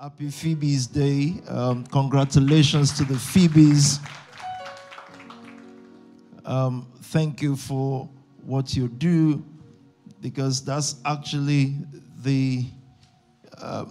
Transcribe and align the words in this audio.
Happy 0.00 0.30
Phoebe's 0.30 0.86
Day. 0.86 1.34
Um, 1.46 1.84
congratulations 1.84 2.96
to 2.96 3.04
the 3.04 3.18
Phoebes. 3.18 4.00
Um, 6.46 6.90
thank 7.02 7.42
you 7.42 7.54
for 7.54 8.08
what 8.42 8.74
you 8.74 8.88
do 8.88 9.44
because 10.22 10.64
that's 10.64 10.94
actually 11.04 11.76
the 12.22 12.64
uh, 13.58 13.84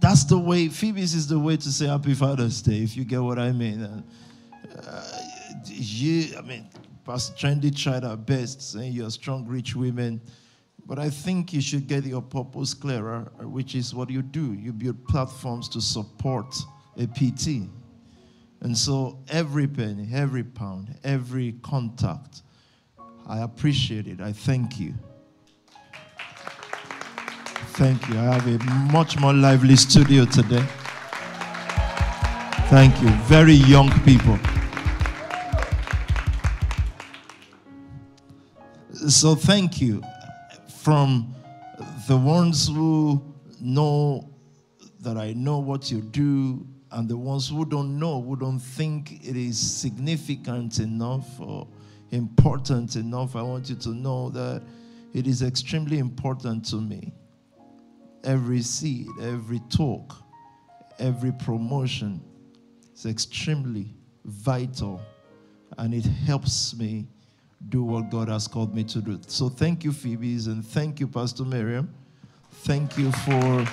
that's 0.00 0.24
the 0.24 0.38
way 0.38 0.68
Phoebe's 0.68 1.14
is 1.14 1.28
the 1.28 1.38
way 1.38 1.58
to 1.58 1.70
say 1.70 1.86
Happy 1.86 2.14
Father's 2.14 2.62
Day, 2.62 2.78
if 2.78 2.96
you 2.96 3.04
get 3.04 3.20
what 3.20 3.38
I 3.38 3.52
mean. 3.52 3.82
Uh, 3.82 5.20
you, 5.66 6.38
I 6.38 6.40
mean, 6.40 6.70
Pastor 7.04 7.34
Trendy 7.34 7.76
tried 7.76 8.02
our 8.02 8.16
best 8.16 8.62
saying 8.72 8.94
you're 8.94 9.10
strong, 9.10 9.46
rich 9.46 9.76
women. 9.76 10.22
But 10.86 10.98
I 10.98 11.08
think 11.08 11.52
you 11.52 11.60
should 11.60 11.86
get 11.86 12.04
your 12.04 12.20
purpose 12.20 12.74
clearer, 12.74 13.32
which 13.40 13.74
is 13.74 13.94
what 13.94 14.10
you 14.10 14.20
do. 14.20 14.52
You 14.52 14.72
build 14.72 15.06
platforms 15.06 15.68
to 15.70 15.80
support 15.80 16.54
a 16.98 17.06
PT. 17.06 17.68
And 18.60 18.76
so 18.76 19.18
every 19.28 19.66
penny, 19.66 20.08
every 20.12 20.44
pound, 20.44 20.98
every 21.02 21.52
contact, 21.62 22.42
I 23.26 23.40
appreciate 23.40 24.06
it. 24.06 24.20
I 24.20 24.32
thank 24.32 24.78
you. 24.78 24.94
Thank 27.76 28.06
you. 28.08 28.18
I 28.18 28.38
have 28.38 28.46
a 28.46 28.62
much 28.92 29.18
more 29.18 29.32
lively 29.32 29.76
studio 29.76 30.26
today. 30.26 30.64
Thank 32.68 33.00
you. 33.00 33.08
Very 33.24 33.54
young 33.54 33.90
people. 34.00 34.38
So 39.08 39.34
thank 39.34 39.80
you 39.80 40.02
from 40.84 41.34
the 42.06 42.16
ones 42.16 42.68
who 42.68 43.34
know 43.58 44.28
that 45.00 45.16
I 45.16 45.32
know 45.32 45.58
what 45.58 45.90
you 45.90 46.02
do, 46.02 46.66
and 46.90 47.08
the 47.08 47.16
ones 47.16 47.48
who 47.48 47.64
don't 47.64 47.98
know, 47.98 48.20
who 48.20 48.36
don't 48.36 48.58
think 48.58 49.26
it 49.26 49.34
is 49.34 49.58
significant 49.58 50.80
enough 50.80 51.40
or 51.40 51.66
important 52.10 52.96
enough, 52.96 53.34
I 53.34 53.40
want 53.40 53.70
you 53.70 53.76
to 53.76 53.88
know 53.88 54.28
that 54.30 54.62
it 55.14 55.26
is 55.26 55.42
extremely 55.42 55.98
important 55.98 56.66
to 56.66 56.76
me. 56.76 57.14
Every 58.22 58.60
seed, 58.60 59.08
every 59.22 59.60
talk, 59.70 60.14
every 60.98 61.32
promotion 61.32 62.22
is 62.94 63.06
extremely 63.06 63.94
vital, 64.26 65.00
and 65.78 65.94
it 65.94 66.04
helps 66.04 66.76
me 66.76 67.08
do 67.68 67.82
what 67.82 68.10
God 68.10 68.28
has 68.28 68.46
called 68.46 68.74
me 68.74 68.84
to 68.84 69.00
do. 69.00 69.20
So 69.26 69.48
thank 69.48 69.84
you, 69.84 69.92
Phoebe's, 69.92 70.46
and 70.46 70.64
thank 70.64 71.00
you, 71.00 71.08
Pastor 71.08 71.44
Miriam. 71.44 71.92
Thank 72.50 72.96
you 72.98 73.10
for 73.12 73.66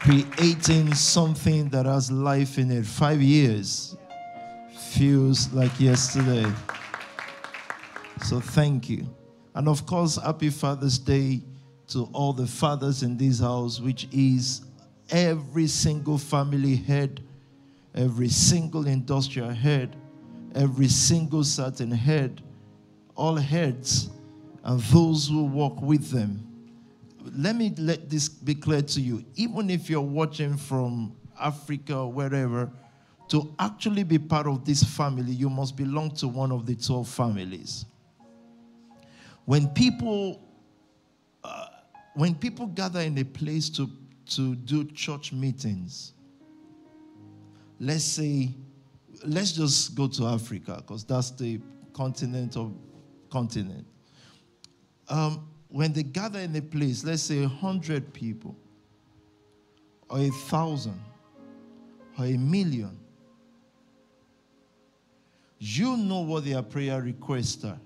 creating 0.00 0.94
something 0.94 1.68
that 1.70 1.86
has 1.86 2.10
life 2.10 2.58
in 2.58 2.70
it. 2.70 2.86
Five 2.86 3.20
years 3.20 3.96
feels 4.90 5.52
like 5.52 5.78
yesterday. 5.78 6.50
So 8.24 8.40
thank 8.40 8.88
you. 8.88 9.06
And 9.54 9.68
of 9.68 9.86
course, 9.86 10.16
happy 10.16 10.50
Father's 10.50 10.98
Day 10.98 11.42
to 11.88 12.08
all 12.12 12.32
the 12.32 12.46
fathers 12.46 13.02
in 13.02 13.16
this 13.16 13.40
house, 13.40 13.80
which 13.80 14.08
is 14.12 14.62
every 15.10 15.66
single 15.66 16.18
family 16.18 16.76
head, 16.76 17.20
every 17.94 18.28
single 18.28 18.86
industrial 18.86 19.50
head, 19.50 19.96
every 20.54 20.88
single 20.88 21.44
certain 21.44 21.90
head, 21.90 22.42
all 23.14 23.36
heads, 23.36 24.10
and 24.64 24.80
those 24.82 25.28
who 25.28 25.44
walk 25.44 25.80
with 25.80 26.10
them. 26.10 26.46
Let 27.36 27.56
me 27.56 27.74
let 27.76 28.08
this 28.08 28.28
be 28.28 28.54
clear 28.54 28.82
to 28.82 29.00
you. 29.00 29.24
Even 29.36 29.70
if 29.70 29.90
you're 29.90 30.00
watching 30.00 30.56
from 30.56 31.14
Africa 31.38 31.96
or 31.96 32.12
wherever, 32.12 32.70
to 33.28 33.54
actually 33.58 34.02
be 34.02 34.18
part 34.18 34.46
of 34.46 34.64
this 34.64 34.82
family, 34.82 35.32
you 35.32 35.48
must 35.48 35.76
belong 35.76 36.10
to 36.16 36.28
one 36.28 36.50
of 36.50 36.66
the 36.66 36.74
12 36.74 37.08
families. 37.08 37.84
When 39.44 39.68
people 39.68 40.40
uh, 41.44 41.66
when 42.14 42.34
people 42.34 42.66
gather 42.66 43.00
in 43.00 43.16
a 43.18 43.24
place 43.24 43.68
to, 43.70 43.88
to 44.30 44.54
do 44.54 44.84
church 44.84 45.32
meetings, 45.32 46.12
let's 47.78 48.04
say 48.04 48.50
let's 49.24 49.52
just 49.52 49.94
go 49.94 50.08
to 50.08 50.26
Africa 50.26 50.76
because 50.76 51.04
that's 51.04 51.30
the 51.32 51.60
continent 51.92 52.56
of 52.56 52.72
continent. 53.30 53.86
Um, 55.08 55.48
when 55.68 55.92
they 55.92 56.02
gather 56.02 56.40
in 56.40 56.54
a 56.56 56.62
place, 56.62 57.04
let's 57.04 57.22
say 57.22 57.42
a 57.42 57.48
hundred 57.48 58.12
people, 58.12 58.56
or 60.08 60.18
a 60.18 60.30
thousand, 60.30 61.00
or 62.18 62.24
a 62.26 62.36
million, 62.36 62.98
you 65.58 65.96
know 65.96 66.20
what 66.20 66.44
their 66.44 66.62
prayer 66.62 67.00
requests 67.00 67.64
are. 67.64 67.78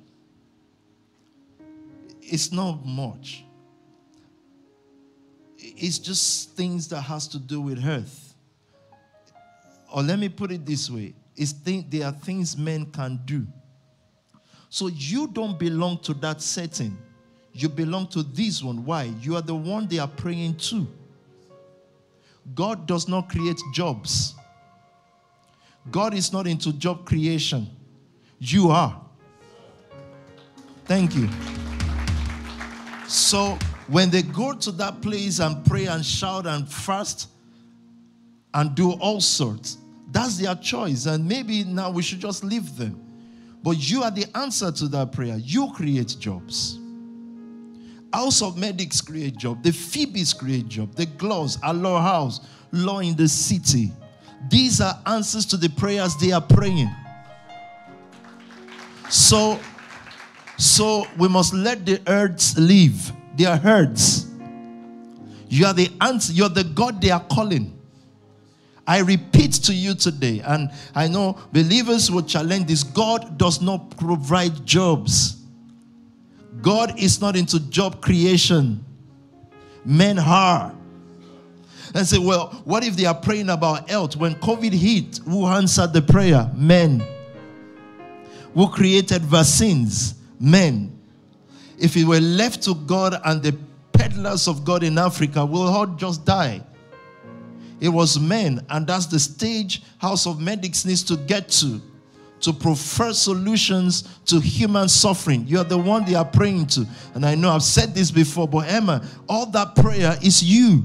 It's 2.22 2.52
not 2.52 2.86
much. 2.86 3.44
It's 5.58 5.98
just 5.98 6.56
things 6.56 6.88
that 6.88 7.02
has 7.02 7.28
to 7.28 7.38
do 7.38 7.60
with 7.60 7.84
earth. 7.84 8.34
Or 9.92 10.02
let 10.02 10.18
me 10.18 10.28
put 10.28 10.50
it 10.50 10.64
this 10.64 10.90
way 10.90 11.14
is 11.36 11.52
th- 11.52 11.86
there 11.88 12.06
are 12.06 12.12
things 12.12 12.56
men 12.56 12.86
can 12.86 13.20
do. 13.24 13.46
So 14.68 14.88
you 14.88 15.28
don't 15.28 15.58
belong 15.58 15.98
to 15.98 16.14
that 16.14 16.42
setting. 16.42 16.98
You 17.52 17.68
belong 17.68 18.08
to 18.08 18.22
this 18.22 18.62
one. 18.62 18.84
Why? 18.84 19.12
You 19.20 19.36
are 19.36 19.42
the 19.42 19.54
one 19.54 19.86
they 19.86 19.98
are 19.98 20.08
praying 20.08 20.56
to. 20.56 20.86
God 22.54 22.86
does 22.86 23.08
not 23.08 23.28
create 23.28 23.60
jobs. 23.72 24.34
God 25.90 26.14
is 26.14 26.32
not 26.32 26.46
into 26.46 26.72
job 26.72 27.04
creation. 27.04 27.68
You 28.38 28.70
are. 28.70 29.00
Thank 30.84 31.14
you. 31.14 31.28
So 33.06 33.58
when 33.86 34.10
they 34.10 34.22
go 34.22 34.54
to 34.54 34.72
that 34.72 35.00
place 35.02 35.38
and 35.38 35.64
pray 35.64 35.86
and 35.86 36.04
shout 36.04 36.46
and 36.46 36.68
fast 36.68 37.28
and 38.52 38.74
do 38.74 38.92
all 38.92 39.20
sorts, 39.20 39.78
that's 40.14 40.38
their 40.38 40.54
choice. 40.54 41.06
And 41.06 41.28
maybe 41.28 41.64
now 41.64 41.90
we 41.90 42.00
should 42.00 42.20
just 42.20 42.44
leave 42.44 42.76
them. 42.76 43.00
But 43.64 43.90
you 43.90 44.04
are 44.04 44.12
the 44.12 44.26
answer 44.36 44.70
to 44.70 44.88
that 44.88 45.10
prayer. 45.10 45.36
You 45.36 45.72
create 45.74 46.16
jobs. 46.20 46.78
House 48.12 48.40
of 48.40 48.56
Medics 48.56 49.00
create 49.00 49.36
job. 49.36 49.64
The 49.64 49.72
Phoebes 49.72 50.32
create 50.32 50.68
job. 50.68 50.94
The 50.94 51.06
Glows, 51.06 51.60
Law 51.64 52.00
House, 52.00 52.46
Law 52.70 53.00
in 53.00 53.16
the 53.16 53.26
City. 53.26 53.90
These 54.48 54.80
are 54.80 54.96
answers 55.04 55.44
to 55.46 55.56
the 55.56 55.68
prayers 55.70 56.14
they 56.16 56.30
are 56.30 56.40
praying. 56.40 56.90
So, 59.10 59.58
so 60.56 61.06
we 61.18 61.26
must 61.26 61.54
let 61.54 61.84
the 61.84 62.00
herds 62.06 62.56
live. 62.56 63.12
They 63.34 63.46
are 63.46 63.56
herds. 63.56 64.28
You 65.48 65.66
are 65.66 65.74
the 65.74 65.90
answer. 66.00 66.32
You're 66.32 66.48
the 66.50 66.64
God 66.64 67.00
they 67.00 67.10
are 67.10 67.24
calling. 67.24 67.76
I 68.86 69.00
repeat 69.00 69.52
to 69.64 69.74
you 69.74 69.94
today, 69.94 70.40
and 70.44 70.70
I 70.94 71.08
know 71.08 71.38
believers 71.52 72.10
will 72.10 72.22
challenge 72.22 72.66
this 72.66 72.82
God 72.82 73.38
does 73.38 73.62
not 73.62 73.96
provide 73.96 74.66
jobs. 74.66 75.42
God 76.60 76.98
is 76.98 77.20
not 77.20 77.36
into 77.36 77.60
job 77.70 78.02
creation. 78.02 78.84
Men 79.84 80.18
are. 80.18 80.74
And 81.94 82.06
say, 82.06 82.18
well, 82.18 82.48
what 82.64 82.84
if 82.84 82.96
they 82.96 83.04
are 83.04 83.14
praying 83.14 83.50
about 83.50 83.88
health? 83.88 84.16
When 84.16 84.34
COVID 84.36 84.72
hit, 84.72 85.18
who 85.24 85.46
answered 85.46 85.92
the 85.92 86.02
prayer? 86.02 86.50
Men. 86.54 87.02
Who 88.54 88.68
created 88.68 89.22
vaccines? 89.22 90.14
Men. 90.40 90.98
If 91.78 91.96
it 91.96 92.04
were 92.04 92.20
left 92.20 92.62
to 92.64 92.74
God 92.74 93.20
and 93.24 93.42
the 93.42 93.56
peddlers 93.92 94.48
of 94.48 94.64
God 94.64 94.82
in 94.82 94.98
Africa, 94.98 95.44
we'll 95.44 95.68
all 95.68 95.86
just 95.86 96.24
die. 96.24 96.62
It 97.84 97.92
was 97.92 98.18
men, 98.18 98.64
and 98.70 98.86
that's 98.86 99.04
the 99.04 99.20
stage 99.20 99.82
House 99.98 100.26
of 100.26 100.40
Medics 100.40 100.86
needs 100.86 101.02
to 101.02 101.18
get 101.18 101.50
to 101.50 101.82
to 102.40 102.50
prefer 102.50 103.12
solutions 103.12 104.04
to 104.24 104.40
human 104.40 104.88
suffering. 104.88 105.46
You 105.46 105.58
are 105.58 105.64
the 105.64 105.76
one 105.76 106.06
they 106.06 106.14
are 106.14 106.24
praying 106.24 106.68
to. 106.68 106.86
And 107.12 107.26
I 107.26 107.34
know 107.34 107.50
I've 107.50 107.62
said 107.62 107.94
this 107.94 108.10
before, 108.10 108.48
but 108.48 108.70
Emma, 108.70 109.06
all 109.28 109.44
that 109.50 109.74
prayer 109.76 110.16
is 110.22 110.42
you. 110.42 110.84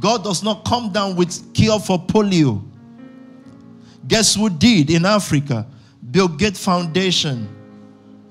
God 0.00 0.24
does 0.24 0.42
not 0.42 0.64
come 0.64 0.90
down 0.90 1.14
with 1.14 1.54
cure 1.54 1.78
for 1.78 2.00
polio. 2.00 2.64
Guess 4.08 4.34
who 4.34 4.50
did 4.50 4.90
in 4.90 5.06
Africa? 5.06 5.68
Bill 6.10 6.26
Gates 6.26 6.64
Foundation. 6.64 7.48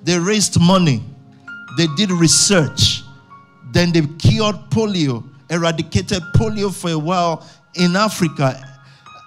They 0.04 0.20
raised 0.20 0.60
money. 0.60 1.06
They 1.78 1.88
did 1.96 2.12
research. 2.12 3.02
Then 3.72 3.94
they 3.94 4.02
cured 4.02 4.58
polio 4.72 5.31
eradicated 5.52 6.22
polio 6.36 6.74
for 6.74 6.90
a 6.90 6.98
while 6.98 7.46
in 7.76 7.96
Africa, 7.96 8.80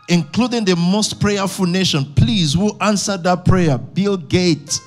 including 0.08 0.64
the 0.64 0.76
most 0.76 1.20
prayerful 1.20 1.66
nation. 1.66 2.04
Please, 2.14 2.54
who 2.54 2.76
answered 2.80 3.22
that 3.24 3.44
prayer? 3.44 3.78
Bill 3.78 4.16
Gates. 4.16 4.80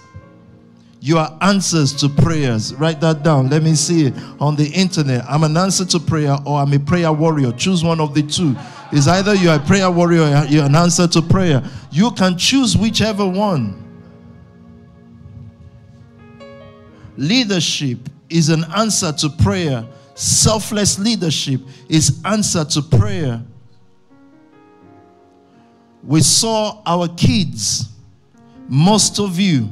You 1.00 1.20
are 1.20 1.38
answers 1.42 1.94
to 2.02 2.10
prayers. 2.10 2.74
Write 2.76 3.00
that 3.02 3.24
down. 3.24 3.50
Let 3.50 3.64
me 3.64 3.76
see 3.76 4.08
it 4.08 4.14
on 4.40 4.56
the 4.56 4.66
internet. 4.66 5.24
I'm 5.30 5.44
an 5.44 5.56
answer 5.56 5.86
to 5.86 6.00
prayer 6.00 6.36
or 6.46 6.60
I'm 6.60 6.74
a 6.74 6.80
prayer 6.80 7.14
warrior. 7.14 7.52
Choose 7.52 7.84
one 7.84 8.02
of 8.02 8.14
the 8.14 8.24
two. 8.24 8.56
It's 8.92 9.08
either 9.08 9.36
you're 9.36 9.56
a 9.56 9.60
prayer 9.60 9.92
warrior 9.92 10.24
or 10.24 10.46
you're 10.46 10.66
an 10.66 10.76
answer 10.76 11.08
to 11.08 11.22
prayer. 11.22 11.64
You 11.92 12.12
can 12.12 12.38
choose 12.38 12.76
whichever 12.76 13.26
one. 13.28 13.84
Leadership 17.16 18.00
is 18.30 18.50
an 18.50 18.66
answer 18.76 19.12
to 19.12 19.30
prayer. 19.30 19.86
Selfless 20.18 20.98
leadership 20.98 21.62
is 21.88 22.20
answer 22.26 22.66
to 22.66 22.82
prayer. 22.82 23.40
We 26.04 26.22
saw 26.22 26.82
our 26.88 27.08
kids, 27.10 27.90
most 28.68 29.20
of 29.20 29.40
you, 29.40 29.70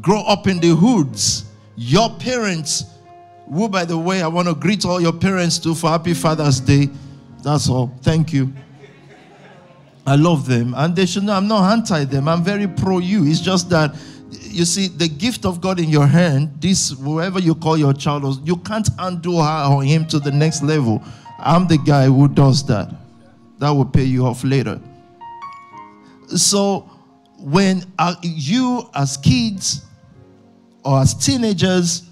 grow 0.00 0.22
up 0.22 0.46
in 0.46 0.58
the 0.58 0.74
hoods. 0.74 1.44
Your 1.76 2.08
parents, 2.08 2.86
who, 3.52 3.68
by 3.68 3.84
the 3.84 3.98
way, 3.98 4.22
I 4.22 4.28
want 4.28 4.48
to 4.48 4.54
greet 4.54 4.86
all 4.86 5.02
your 5.02 5.12
parents 5.12 5.58
too 5.58 5.74
for 5.74 5.90
Happy 5.90 6.14
Father's 6.14 6.60
Day. 6.60 6.88
That's 7.42 7.68
all. 7.68 7.94
Thank 8.00 8.32
you. 8.32 8.54
I 10.06 10.16
love 10.16 10.46
them. 10.46 10.72
And 10.74 10.96
they 10.96 11.04
should 11.04 11.24
know 11.24 11.34
I'm 11.34 11.46
not 11.46 11.70
anti 11.70 12.04
them. 12.04 12.26
I'm 12.26 12.42
very 12.42 12.68
pro 12.68 13.00
you. 13.00 13.26
It's 13.26 13.40
just 13.40 13.68
that 13.68 13.94
you 14.30 14.64
see, 14.64 14.88
the 14.88 15.08
gift 15.08 15.44
of 15.44 15.60
God 15.60 15.80
in 15.80 15.88
your 15.88 16.06
hand, 16.06 16.60
this, 16.60 16.90
whoever 16.90 17.38
you 17.38 17.54
call 17.54 17.76
your 17.76 17.94
child, 17.94 18.46
you 18.46 18.56
can't 18.56 18.88
undo 18.98 19.38
her 19.38 19.68
or 19.70 19.82
him 19.82 20.06
to 20.08 20.18
the 20.18 20.30
next 20.30 20.62
level. 20.62 21.02
I'm 21.38 21.66
the 21.66 21.78
guy 21.78 22.06
who 22.06 22.28
does 22.28 22.66
that. 22.66 22.94
That 23.58 23.70
will 23.70 23.86
pay 23.86 24.04
you 24.04 24.26
off 24.26 24.44
later. 24.44 24.80
So, 26.36 26.90
when 27.38 27.84
uh, 27.98 28.16
you, 28.22 28.88
as 28.94 29.16
kids 29.16 29.84
or 30.84 31.00
as 31.00 31.14
teenagers, 31.14 32.02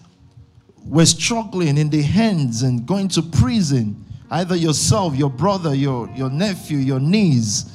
were 0.84 1.06
struggling 1.06 1.76
in 1.76 1.90
the 1.90 2.02
hands 2.02 2.62
and 2.62 2.86
going 2.86 3.08
to 3.08 3.22
prison, 3.22 4.04
either 4.30 4.56
yourself, 4.56 5.14
your 5.16 5.30
brother, 5.30 5.74
your, 5.74 6.08
your 6.14 6.30
nephew, 6.30 6.78
your 6.78 7.00
niece, 7.00 7.72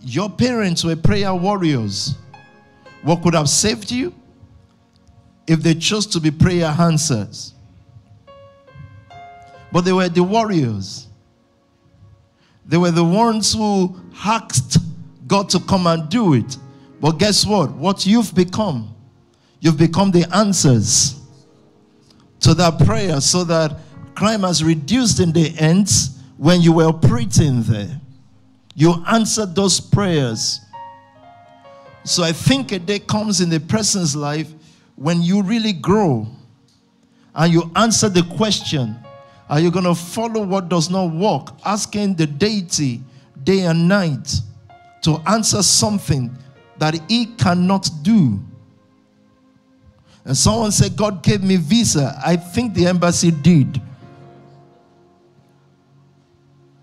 your 0.00 0.30
parents 0.30 0.84
were 0.84 0.96
prayer 0.96 1.34
warriors 1.34 2.14
what 3.02 3.22
could 3.22 3.34
have 3.34 3.48
saved 3.48 3.90
you? 3.90 4.14
If 5.46 5.62
they 5.62 5.74
chose 5.74 6.06
to 6.08 6.20
be 6.20 6.30
prayer 6.30 6.66
answers. 6.66 7.54
But 9.72 9.82
they 9.82 9.92
were 9.92 10.08
the 10.08 10.22
warriors. 10.22 11.06
They 12.64 12.76
were 12.76 12.90
the 12.90 13.04
ones 13.04 13.52
who 13.52 14.00
asked 14.24 14.78
God 15.26 15.48
to 15.50 15.60
come 15.60 15.86
and 15.86 16.08
do 16.08 16.34
it. 16.34 16.56
But 17.00 17.18
guess 17.18 17.46
what? 17.46 17.70
What 17.72 18.06
you've 18.06 18.34
become, 18.34 18.94
you've 19.60 19.78
become 19.78 20.10
the 20.10 20.26
answers 20.34 21.20
to 22.40 22.54
that 22.54 22.84
prayer 22.84 23.20
so 23.20 23.44
that 23.44 23.76
crime 24.14 24.42
has 24.42 24.64
reduced 24.64 25.20
in 25.20 25.32
the 25.32 25.54
end 25.58 25.90
when 26.36 26.60
you 26.60 26.72
were 26.72 26.86
operating 26.86 27.62
there. 27.62 28.00
You 28.74 29.04
answered 29.06 29.54
those 29.54 29.80
prayers 29.80 30.60
so 32.08 32.22
I 32.22 32.32
think 32.32 32.72
a 32.72 32.78
day 32.78 32.98
comes 32.98 33.40
in 33.40 33.50
the 33.50 33.60
person's 33.60 34.14
life 34.14 34.52
when 34.94 35.22
you 35.22 35.42
really 35.42 35.72
grow 35.72 36.26
and 37.34 37.52
you 37.52 37.70
answer 37.74 38.08
the 38.08 38.22
question 38.36 38.96
Are 39.48 39.60
you 39.60 39.70
going 39.70 39.84
to 39.84 39.94
follow 39.94 40.42
what 40.42 40.68
does 40.68 40.90
not 40.90 41.12
work? 41.12 41.50
Asking 41.64 42.14
the 42.14 42.26
deity 42.26 43.00
day 43.44 43.60
and 43.62 43.88
night 43.88 44.40
to 45.02 45.20
answer 45.26 45.62
something 45.62 46.36
that 46.78 46.98
he 47.08 47.26
cannot 47.26 47.88
do. 48.02 48.40
And 50.24 50.36
someone 50.36 50.72
said, 50.72 50.96
God 50.96 51.22
gave 51.22 51.42
me 51.42 51.56
visa. 51.56 52.20
I 52.24 52.36
think 52.36 52.74
the 52.74 52.86
embassy 52.86 53.30
did. 53.30 53.80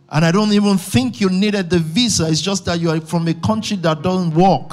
And 0.10 0.24
I 0.24 0.32
don't 0.32 0.54
even 0.54 0.78
think 0.78 1.20
you 1.20 1.30
needed 1.30 1.70
the 1.70 1.80
visa. 1.80 2.30
It's 2.30 2.40
just 2.40 2.64
that 2.66 2.80
you 2.80 2.90
are 2.90 3.02
from 3.02 3.28
a 3.28 3.34
country 3.34 3.76
that 3.78 4.02
doesn't 4.02 4.34
work. 4.34 4.72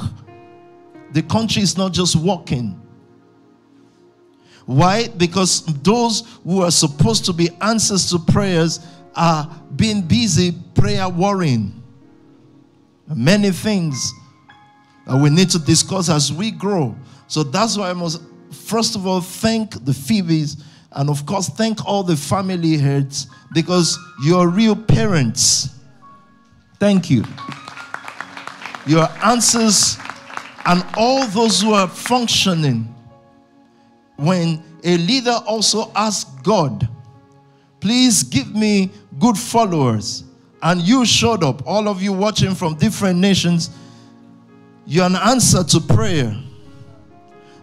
The 1.12 1.22
country 1.22 1.62
is 1.62 1.76
not 1.76 1.92
just 1.92 2.16
walking. 2.16 2.80
Why? 4.66 5.08
Because 5.08 5.64
those 5.82 6.38
who 6.44 6.62
are 6.62 6.70
supposed 6.70 7.24
to 7.24 7.32
be 7.32 7.50
answers 7.60 8.08
to 8.10 8.18
prayers 8.18 8.80
are 9.16 9.50
being 9.74 10.02
busy 10.02 10.52
prayer 10.74 11.08
warring. 11.08 11.82
Many 13.12 13.50
things 13.50 14.12
that 15.06 15.20
we 15.20 15.30
need 15.30 15.50
to 15.50 15.58
discuss 15.58 16.08
as 16.08 16.32
we 16.32 16.52
grow. 16.52 16.94
So 17.26 17.42
that's 17.42 17.76
why 17.76 17.90
I 17.90 17.92
must, 17.92 18.22
first 18.52 18.94
of 18.94 19.06
all, 19.06 19.20
thank 19.20 19.84
the 19.84 19.92
Phoebes 19.92 20.62
and, 20.92 21.10
of 21.10 21.26
course, 21.26 21.48
thank 21.48 21.84
all 21.84 22.02
the 22.02 22.16
family 22.16 22.76
heads 22.76 23.26
because 23.52 23.98
you're 24.22 24.48
real 24.48 24.76
parents. 24.76 25.70
Thank 26.78 27.10
you. 27.10 27.24
Your 28.86 29.08
answers 29.22 29.98
and 30.66 30.84
all 30.96 31.26
those 31.26 31.62
who 31.62 31.72
are 31.72 31.88
functioning. 31.88 32.94
When 34.16 34.62
a 34.84 34.96
leader 34.98 35.38
also 35.46 35.90
asks 35.94 36.30
God, 36.42 36.88
please 37.80 38.22
give 38.22 38.54
me 38.54 38.90
good 39.18 39.38
followers, 39.38 40.24
and 40.62 40.80
you 40.82 41.06
showed 41.06 41.42
up, 41.42 41.66
all 41.66 41.88
of 41.88 42.02
you 42.02 42.12
watching 42.12 42.54
from 42.54 42.74
different 42.74 43.18
nations, 43.18 43.70
you're 44.86 45.06
an 45.06 45.16
answer 45.16 45.64
to 45.64 45.80
prayer. 45.80 46.36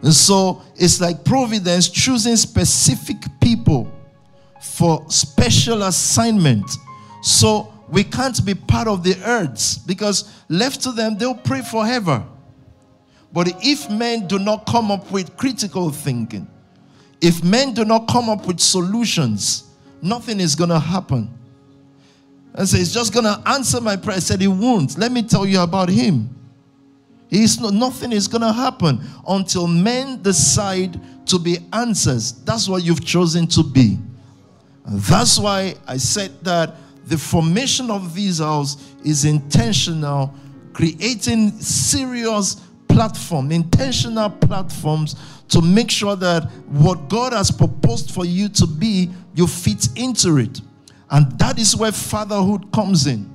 And 0.01 0.13
so 0.13 0.61
it's 0.75 1.01
like 1.01 1.23
providence 1.23 1.89
choosing 1.89 2.35
specific 2.35 3.17
people 3.41 3.91
for 4.61 5.05
special 5.09 5.83
assignment. 5.83 6.65
So 7.21 7.73
we 7.89 8.03
can't 8.03 8.43
be 8.45 8.53
part 8.53 8.87
of 8.87 9.03
the 9.03 9.15
earths 9.25 9.77
because 9.77 10.31
left 10.49 10.81
to 10.83 10.91
them, 10.91 11.17
they'll 11.17 11.35
pray 11.35 11.61
forever. 11.61 12.23
But 13.31 13.53
if 13.63 13.89
men 13.89 14.27
do 14.27 14.39
not 14.39 14.65
come 14.65 14.91
up 14.91 15.11
with 15.11 15.35
critical 15.37 15.89
thinking, 15.89 16.47
if 17.21 17.43
men 17.43 17.73
do 17.73 17.83
not 17.83 18.07
come 18.07 18.29
up 18.29 18.45
with 18.45 18.59
solutions, 18.59 19.63
nothing 20.01 20.39
is 20.39 20.55
going 20.55 20.69
to 20.69 20.79
happen. 20.79 21.33
And 22.53 22.67
say, 22.67 22.77
so 22.77 22.81
it's 22.81 22.93
just 22.93 23.13
going 23.13 23.25
to 23.25 23.41
answer 23.45 23.81
my 23.81 23.95
prayer. 23.95 24.17
I 24.17 24.19
said, 24.19 24.41
He 24.41 24.47
won't. 24.47 24.97
Let 24.97 25.11
me 25.11 25.23
tell 25.23 25.45
you 25.45 25.61
about 25.61 25.89
Him. 25.89 26.33
He's 27.29 27.59
no, 27.59 27.69
nothing 27.69 28.11
is 28.11 28.27
going 28.27 28.41
to 28.41 28.53
happen 28.53 29.01
until 29.27 29.67
men 29.67 30.21
decide 30.21 30.99
to 31.27 31.37
be 31.37 31.57
answers. 31.73 32.31
That's 32.31 32.69
what 32.69 32.83
you've 32.83 33.05
chosen 33.05 33.47
to 33.47 33.63
be. 33.63 33.97
And 34.85 35.01
that's 35.01 35.37
why 35.37 35.75
I 35.85 35.97
said 35.97 36.31
that 36.43 36.75
the 37.05 37.17
formation 37.17 37.91
of 37.91 38.15
these 38.15 38.39
house 38.39 38.93
is 39.03 39.25
intentional, 39.25 40.33
creating 40.73 41.51
serious 41.59 42.61
platform, 42.97 43.51
intentional 43.51 44.27
platforms 44.27 45.15
to 45.47 45.61
make 45.61 45.91
sure 45.91 46.15
that 46.15 46.45
what 46.65 47.07
God 47.09 47.31
has 47.31 47.51
proposed 47.51 48.09
for 48.09 48.25
you 48.25 48.49
to 48.49 48.65
be, 48.65 49.11
you 49.35 49.45
fit 49.45 49.89
into 49.95 50.37
it. 50.37 50.61
And 51.11 51.37
that 51.37 51.59
is 51.59 51.75
where 51.75 51.91
fatherhood 51.91 52.71
comes 52.71 53.05
in. 53.05 53.31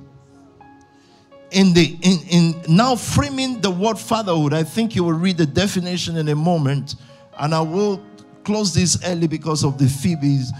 In 1.51 1.71
the 1.73 1.97
in, 2.01 2.19
in 2.29 2.75
now 2.75 2.97
framing 2.97 3.61
the 3.61 3.71
word 3.71 3.97
fatherhood, 3.97 4.53
I 4.53 4.63
think 4.63 4.97
you 4.97 5.05
will 5.05 5.13
read 5.13 5.37
the 5.37 5.45
definition 5.45 6.17
in 6.17 6.27
a 6.27 6.35
moment, 6.35 6.95
and 7.39 7.55
I 7.55 7.61
will 7.61 8.03
close 8.43 8.73
this 8.73 8.99
early 9.05 9.27
because 9.27 9.63
of 9.63 9.77
the 9.77 9.87
Phoebes. 9.87 10.51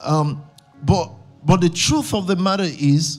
Um, 0.00 0.42
but 0.82 1.10
but 1.44 1.60
the 1.60 1.68
truth 1.68 2.14
of 2.14 2.26
the 2.26 2.36
matter 2.36 2.64
is, 2.64 3.18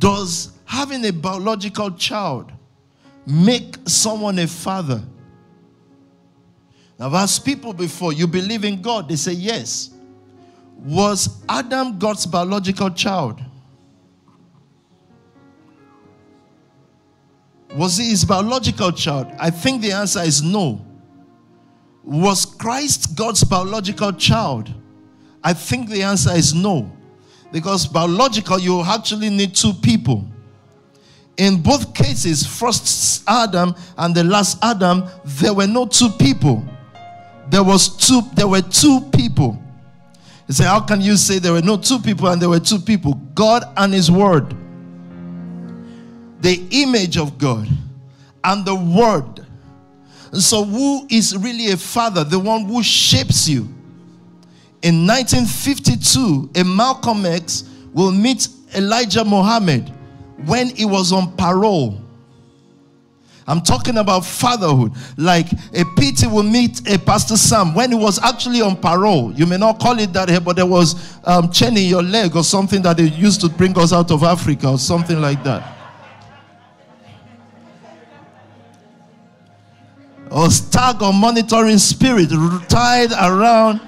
does 0.00 0.58
having 0.64 1.04
a 1.04 1.12
biological 1.12 1.92
child 1.92 2.50
make 3.30 3.76
someone 3.86 4.38
a 4.38 4.46
father. 4.46 5.02
Now, 6.98 7.06
I've 7.06 7.14
asked 7.14 7.44
people 7.44 7.72
before, 7.72 8.12
you 8.12 8.26
believe 8.26 8.64
in 8.64 8.82
God? 8.82 9.08
They 9.08 9.16
say 9.16 9.32
yes. 9.32 9.90
Was 10.76 11.42
Adam 11.48 11.98
God's 11.98 12.26
biological 12.26 12.90
child? 12.90 13.40
Was 17.74 17.98
he 17.98 18.10
his 18.10 18.24
biological 18.24 18.90
child? 18.92 19.28
I 19.38 19.50
think 19.50 19.82
the 19.82 19.92
answer 19.92 20.20
is 20.20 20.42
no. 20.42 20.84
Was 22.02 22.44
Christ 22.44 23.14
God's 23.16 23.44
biological 23.44 24.12
child? 24.12 24.72
I 25.44 25.52
think 25.52 25.88
the 25.88 26.02
answer 26.02 26.32
is 26.32 26.52
no. 26.52 26.90
Because 27.52 27.86
biological, 27.86 28.58
you 28.58 28.82
actually 28.82 29.30
need 29.30 29.54
two 29.54 29.72
people. 29.72 30.24
In 31.36 31.62
both 31.62 31.94
cases, 31.94 32.46
first 32.46 33.22
Adam 33.26 33.74
and 33.96 34.14
the 34.14 34.24
last 34.24 34.58
Adam, 34.62 35.08
there 35.24 35.54
were 35.54 35.66
no 35.66 35.86
two 35.86 36.10
people. 36.10 36.64
There 37.48 37.64
was 37.64 37.96
two, 37.96 38.22
there 38.34 38.48
were 38.48 38.60
two 38.62 39.00
people. 39.12 39.62
You 40.46 40.54
say, 40.54 40.64
how 40.64 40.80
can 40.80 41.00
you 41.00 41.16
say 41.16 41.38
there 41.38 41.52
were 41.52 41.62
no 41.62 41.76
two 41.76 41.98
people 41.98 42.28
and 42.28 42.40
there 42.40 42.48
were 42.48 42.60
two 42.60 42.78
people? 42.78 43.14
God 43.34 43.64
and 43.76 43.94
His 43.94 44.10
Word. 44.10 44.54
The 46.40 46.66
image 46.70 47.16
of 47.16 47.38
God 47.38 47.68
and 48.44 48.64
the 48.64 48.74
Word 48.74 49.40
So, 50.32 50.64
who 50.64 51.06
is 51.10 51.36
really 51.36 51.72
a 51.72 51.76
father? 51.76 52.22
The 52.22 52.38
one 52.38 52.64
who 52.64 52.82
shapes 52.82 53.48
you. 53.48 53.62
In 54.82 55.06
1952, 55.06 56.50
a 56.54 56.64
Malcolm 56.64 57.26
X 57.26 57.64
will 57.92 58.12
meet 58.12 58.48
Elijah 58.74 59.24
Muhammad 59.24 59.92
when 60.46 60.74
he 60.74 60.84
was 60.84 61.12
on 61.12 61.36
parole. 61.36 62.00
I'm 63.46 63.60
talking 63.60 63.96
about 63.98 64.24
fatherhood. 64.24 64.92
Like 65.16 65.50
a 65.74 65.84
PT 65.96 66.30
will 66.30 66.44
meet 66.44 66.88
a 66.88 66.98
Pastor 66.98 67.36
Sam 67.36 67.74
when 67.74 67.90
he 67.90 67.98
was 67.98 68.22
actually 68.22 68.62
on 68.62 68.76
parole. 68.76 69.32
You 69.32 69.44
may 69.44 69.56
not 69.56 69.80
call 69.80 69.98
it 69.98 70.12
that 70.12 70.28
here, 70.28 70.40
but 70.40 70.54
there 70.54 70.66
was 70.66 71.18
um, 71.24 71.50
chain 71.50 71.76
in 71.76 71.84
your 71.84 72.02
leg 72.02 72.36
or 72.36 72.44
something 72.44 72.80
that 72.82 72.96
they 72.96 73.08
used 73.08 73.40
to 73.40 73.48
bring 73.48 73.76
us 73.76 73.92
out 73.92 74.12
of 74.12 74.22
Africa 74.22 74.68
or 74.68 74.78
something 74.78 75.20
like 75.20 75.42
that. 75.42 75.76
Or 80.30 80.48
stag 80.48 81.02
or 81.02 81.12
monitoring 81.12 81.78
spirit 81.78 82.28
tied 82.68 83.10
around 83.10 83.80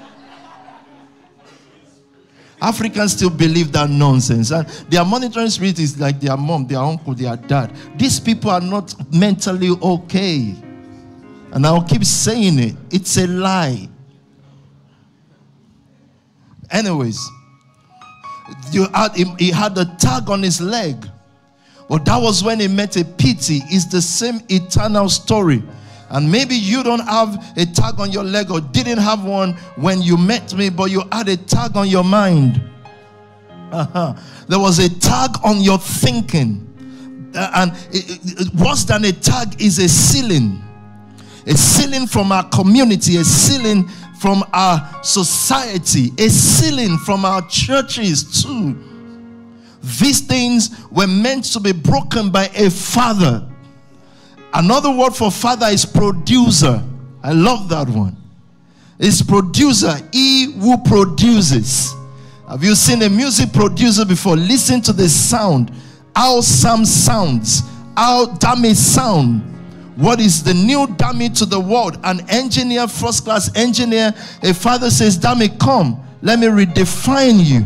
Africans 2.63 3.11
still 3.11 3.29
believe 3.29 3.73
that 3.73 3.89
nonsense. 3.89 4.51
And 4.51 4.65
their 4.89 5.03
monitoring 5.03 5.49
spirit 5.49 5.79
is 5.79 5.99
like 5.99 6.21
their 6.21 6.37
mom, 6.37 6.65
their 6.65 6.79
uncle, 6.79 7.13
their 7.13 7.35
dad. 7.35 7.75
These 7.97 8.21
people 8.21 8.51
are 8.51 8.61
not 8.61 8.95
mentally 9.13 9.71
okay. 9.81 10.55
And 11.51 11.67
I'll 11.67 11.83
keep 11.83 12.05
saying 12.05 12.57
it. 12.59 12.75
It's 12.89 13.17
a 13.17 13.27
lie. 13.27 13.89
Anyways, 16.71 17.19
you 18.71 18.87
had, 18.93 19.13
he 19.37 19.51
had 19.51 19.77
a 19.77 19.85
tag 19.97 20.29
on 20.29 20.41
his 20.41 20.61
leg. 20.61 21.05
But 21.89 22.05
that 22.05 22.17
was 22.17 22.45
when 22.45 22.61
he 22.61 22.69
met 22.69 22.95
a 22.95 23.03
pity. 23.03 23.61
It's 23.65 23.85
the 23.85 24.01
same 24.01 24.41
eternal 24.47 25.09
story. 25.09 25.61
And 26.13 26.31
maybe 26.31 26.55
you 26.55 26.83
don't 26.83 27.05
have 27.07 27.57
a 27.57 27.65
tag 27.65 27.99
on 27.99 28.11
your 28.11 28.23
leg 28.23 28.51
or 28.51 28.61
didn't 28.61 28.99
have 28.99 29.25
one 29.25 29.53
when 29.75 29.99
you 29.99 30.15
met 30.15 30.53
me, 30.53 30.69
but 30.69 30.91
you 30.91 31.01
had 31.11 31.27
a 31.27 31.35
tag 31.35 31.75
on 31.75 31.89
your 31.89 32.03
mind. 32.03 32.61
Uh-huh. 33.71 34.13
There 34.47 34.59
was 34.59 34.77
a 34.77 34.89
tag 34.99 35.31
on 35.43 35.61
your 35.61 35.79
thinking. 35.79 36.69
Uh, 37.35 37.51
and 37.55 37.71
it, 37.91 38.19
it, 38.25 38.53
worse 38.53 38.83
than 38.83 39.05
a 39.05 39.11
tag 39.11 39.59
is 39.59 39.79
a 39.79 39.89
ceiling. 39.89 40.61
A 41.47 41.57
ceiling 41.57 42.05
from 42.05 42.31
our 42.31 42.47
community, 42.49 43.17
a 43.17 43.23
ceiling 43.23 43.87
from 44.19 44.43
our 44.53 45.03
society, 45.03 46.11
a 46.19 46.29
ceiling 46.29 46.99
from 46.99 47.25
our 47.25 47.41
churches, 47.47 48.43
too. 48.43 48.77
These 49.81 50.21
things 50.21 50.69
were 50.91 51.07
meant 51.07 51.45
to 51.53 51.59
be 51.59 51.71
broken 51.71 52.29
by 52.29 52.49
a 52.55 52.69
father 52.69 53.49
Another 54.53 54.91
word 54.91 55.15
for 55.15 55.31
father 55.31 55.67
is 55.67 55.85
producer. 55.85 56.83
I 57.23 57.31
love 57.31 57.69
that 57.69 57.89
one. 57.89 58.15
It's 58.99 59.21
producer, 59.21 59.93
he 60.11 60.53
who 60.53 60.77
produces. 60.83 61.93
Have 62.47 62.63
you 62.63 62.75
seen 62.75 63.01
a 63.01 63.09
music 63.09 63.51
producer 63.51 64.05
before? 64.05 64.35
Listen 64.35 64.81
to 64.81 64.93
the 64.93 65.09
sound. 65.09 65.71
How 66.15 66.41
some 66.41 66.85
sounds, 66.85 67.63
how 67.97 68.27
dummy 68.37 68.75
sound. 68.75 69.41
What 69.95 70.19
is 70.19 70.43
the 70.43 70.53
new 70.53 70.87
dummy 70.97 71.29
to 71.29 71.45
the 71.45 71.59
world? 71.59 71.99
An 72.03 72.27
engineer, 72.29 72.87
first 72.87 73.23
class 73.23 73.55
engineer. 73.55 74.13
A 74.41 74.53
father 74.53 74.89
says, 74.89 75.17
Dummy, 75.17 75.49
come, 75.49 76.03
let 76.21 76.39
me 76.39 76.47
redefine 76.47 77.43
you. 77.43 77.65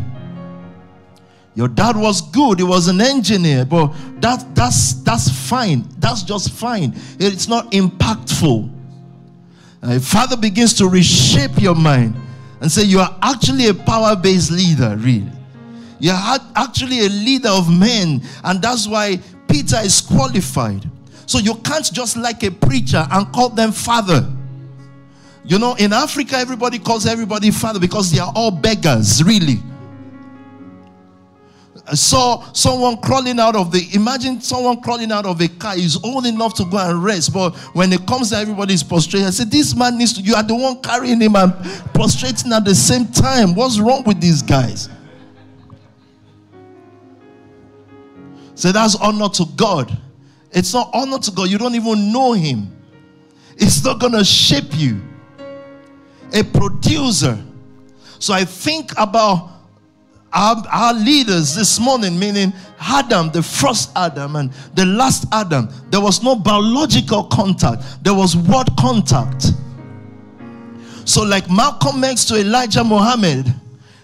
Your 1.58 1.66
dad 1.66 1.96
was 1.96 2.20
good, 2.20 2.60
he 2.60 2.64
was 2.64 2.86
an 2.86 3.00
engineer, 3.00 3.64
but 3.64 3.88
that, 4.20 4.54
that's, 4.54 4.92
that's 5.02 5.28
fine. 5.28 5.84
That's 5.98 6.22
just 6.22 6.52
fine. 6.52 6.94
It's 7.18 7.48
not 7.48 7.72
impactful. 7.72 8.70
A 9.82 9.98
father 9.98 10.36
begins 10.36 10.72
to 10.74 10.86
reshape 10.88 11.60
your 11.60 11.74
mind 11.74 12.14
and 12.60 12.70
say, 12.70 12.84
You 12.84 13.00
are 13.00 13.18
actually 13.22 13.66
a 13.66 13.74
power 13.74 14.14
based 14.14 14.52
leader, 14.52 14.94
really. 14.98 15.32
You're 15.98 16.14
actually 16.54 17.00
a 17.06 17.08
leader 17.08 17.48
of 17.48 17.68
men, 17.76 18.22
and 18.44 18.62
that's 18.62 18.86
why 18.86 19.18
Peter 19.48 19.78
is 19.78 20.00
qualified. 20.00 20.88
So 21.26 21.38
you 21.38 21.56
can't 21.56 21.92
just 21.92 22.16
like 22.16 22.44
a 22.44 22.52
preacher 22.52 23.04
and 23.10 23.32
call 23.32 23.48
them 23.48 23.72
father. 23.72 24.30
You 25.44 25.58
know, 25.58 25.74
in 25.74 25.92
Africa, 25.92 26.36
everybody 26.36 26.78
calls 26.78 27.04
everybody 27.04 27.50
father 27.50 27.80
because 27.80 28.12
they 28.12 28.20
are 28.20 28.32
all 28.36 28.52
beggars, 28.52 29.24
really 29.24 29.58
saw 31.94 32.42
someone 32.52 32.96
crawling 32.98 33.40
out 33.40 33.56
of 33.56 33.72
the 33.72 33.86
imagine 33.94 34.40
someone 34.40 34.80
crawling 34.80 35.10
out 35.10 35.24
of 35.24 35.40
a 35.40 35.48
car 35.48 35.76
is 35.76 35.98
old 36.04 36.26
enough 36.26 36.54
to 36.54 36.64
go 36.66 36.76
and 36.78 37.02
rest 37.02 37.32
but 37.32 37.54
when 37.74 37.92
it 37.92 38.06
comes 38.06 38.32
everybody 38.32 38.74
is 38.74 38.82
prostrated 38.82 39.26
i 39.26 39.30
said 39.30 39.50
this 39.50 39.74
man 39.74 39.96
needs 39.96 40.12
to 40.12 40.20
you 40.20 40.34
are 40.34 40.42
the 40.42 40.54
one 40.54 40.80
carrying 40.82 41.20
him 41.20 41.34
and 41.36 41.52
prostrating 41.98 42.52
at 42.52 42.64
the 42.64 42.74
same 42.74 43.06
time. 43.06 43.54
What's 43.54 43.80
wrong 43.80 44.04
with 44.04 44.20
these 44.20 44.40
guys? 44.40 44.88
So 48.54 48.70
that's 48.72 48.94
honor 48.96 49.28
to 49.30 49.44
god. 49.56 49.96
It's 50.52 50.72
not 50.72 50.90
honor 50.92 51.18
to 51.18 51.30
god. 51.30 51.48
You 51.48 51.58
don't 51.58 51.74
even 51.74 52.12
know 52.12 52.32
him. 52.32 52.70
It's 53.56 53.84
not 53.84 54.00
gonna 54.00 54.24
shape 54.24 54.76
you. 54.76 55.00
A 56.32 56.44
producer. 56.44 57.42
So 58.20 58.32
i 58.34 58.44
think 58.44 58.92
about 58.96 59.50
our, 60.32 60.56
our 60.70 60.94
leaders 60.94 61.54
this 61.54 61.80
morning, 61.80 62.18
meaning 62.18 62.52
Adam, 62.80 63.30
the 63.30 63.42
first 63.42 63.90
Adam, 63.96 64.36
and 64.36 64.52
the 64.74 64.84
last 64.84 65.26
Adam, 65.32 65.68
there 65.90 66.00
was 66.00 66.22
no 66.22 66.36
biological 66.36 67.24
contact, 67.24 67.82
there 68.04 68.14
was 68.14 68.36
word 68.36 68.68
contact. 68.78 69.52
So, 71.04 71.22
like 71.22 71.50
Malcolm 71.50 72.04
X 72.04 72.26
to 72.26 72.36
Elijah 72.36 72.84
Muhammad, 72.84 73.46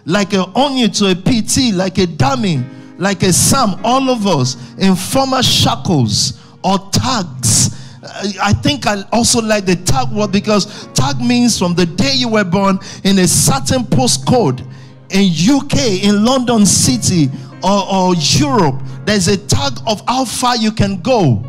like 0.06 0.32
a 0.32 0.44
onion 0.56 0.90
to 0.92 1.10
a 1.10 1.14
PT, 1.14 1.74
like 1.74 1.98
a 1.98 2.06
dummy, 2.06 2.64
like 2.96 3.22
a 3.22 3.32
Sam, 3.32 3.78
all 3.84 4.08
of 4.10 4.26
us 4.26 4.56
in 4.78 4.94
former 4.96 5.42
shackles 5.42 6.40
or 6.62 6.78
tags. 6.90 8.00
Uh, 8.02 8.32
I 8.42 8.52
think 8.54 8.86
I 8.86 9.02
also 9.12 9.42
like 9.42 9.66
the 9.66 9.76
tag 9.76 10.10
word 10.12 10.32
because 10.32 10.86
tag 10.94 11.20
means 11.20 11.58
from 11.58 11.74
the 11.74 11.86
day 11.86 12.14
you 12.14 12.28
were 12.28 12.44
born 12.44 12.78
in 13.02 13.18
a 13.18 13.28
certain 13.28 13.82
postcode 13.82 14.66
in 15.10 15.30
UK, 15.56 16.04
in 16.04 16.24
London 16.24 16.66
City, 16.66 17.30
or, 17.62 17.86
or 17.92 18.14
Europe, 18.16 18.82
there's 19.04 19.28
a 19.28 19.36
tag 19.36 19.72
of 19.86 20.02
how 20.06 20.24
far 20.24 20.56
you 20.56 20.72
can 20.72 21.00
go. 21.00 21.42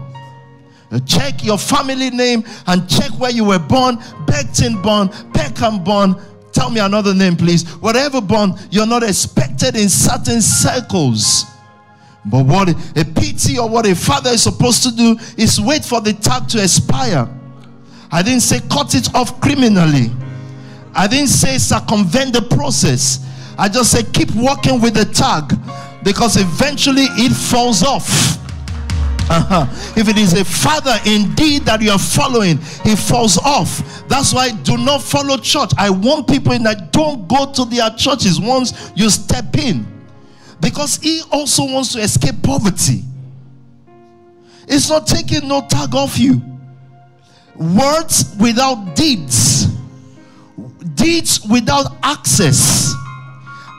Check 1.06 1.44
your 1.44 1.58
family 1.58 2.10
name 2.10 2.44
and 2.68 2.90
check 2.90 3.12
where 3.20 3.32
you 3.32 3.44
were 3.44 3.60
born. 3.60 3.98
Beckton 4.26 4.82
born, 4.82 5.10
Peckham 5.34 5.84
born. 5.84 6.16
Tell 6.54 6.70
me 6.70 6.80
another 6.80 7.14
name, 7.14 7.36
please. 7.36 7.68
Whatever 7.82 8.22
born, 8.22 8.54
you're 8.72 8.88
not 8.88 9.04
expected 9.04 9.76
in 9.76 9.90
certain 9.90 10.42
circles. 10.42 11.46
But 12.26 12.46
what 12.46 12.70
a 12.70 13.04
PT 13.04 13.60
or 13.60 13.70
what 13.70 13.86
a 13.86 13.96
father 13.96 14.32
is 14.32 14.44
supposed 14.44 14.84
to 14.84 14.96
do 14.96 15.18
is 15.38 15.60
wait 15.60 15.84
for 15.84 16.02
the 16.02 16.14
tag 16.14 16.48
to 16.50 16.64
expire. 16.64 17.28
I 18.12 18.24
didn't 18.24 18.42
say 18.42 18.62
cut 18.72 18.96
it 18.96 19.14
off 19.14 19.42
criminally. 19.42 20.12
I 20.94 21.08
didn't 21.08 21.28
say 21.28 21.58
circumvent 21.58 22.34
the 22.34 22.42
process. 22.42 23.20
I 23.58 23.70
just 23.70 23.92
say 23.92 24.04
keep 24.04 24.34
walking 24.36 24.82
with 24.82 24.94
the 24.96 25.06
tag 25.06 25.58
because 26.04 26.38
eventually 26.38 27.06
it 27.18 27.34
falls 27.34 27.84
off. 27.84 28.38
Uh-huh. 29.28 29.66
If 30.00 30.08
it 30.08 30.18
is 30.18 30.34
a 30.34 30.46
father 30.46 30.96
indeed 31.06 31.64
that 31.64 31.82
you 31.82 31.92
are 31.92 32.00
following, 32.00 32.58
he 32.84 32.96
falls 32.96 33.40
off. 33.40 34.08
That's 34.08 34.34
why 34.34 34.52
do 34.52 34.78
not 34.78 35.02
follow 35.02 35.38
church. 35.38 35.72
I 35.78 35.90
want 35.90 36.28
people 36.28 36.52
in 36.52 36.64
that 36.64 36.92
don't 36.92 37.28
go 37.28 37.52
to 37.52 37.66
their 37.66 37.90
churches 37.92 38.40
once 38.40 38.92
you 38.96 39.10
step 39.10 39.58
in 39.58 39.86
because 40.62 40.98
he 40.98 41.22
also 41.32 41.64
wants 41.66 41.94
to 41.94 42.00
escape 42.02 42.36
poverty. 42.44 43.04
It's 44.68 44.90
not 44.90 45.08
taking 45.08 45.48
no 45.48 45.66
tag 45.68 45.96
off 45.96 46.20
you. 46.20 46.42
Words 47.56 48.36
without 48.40 48.96
deeds, 48.96 49.68
deeds 50.96 51.46
without 51.48 51.96
access 52.04 52.94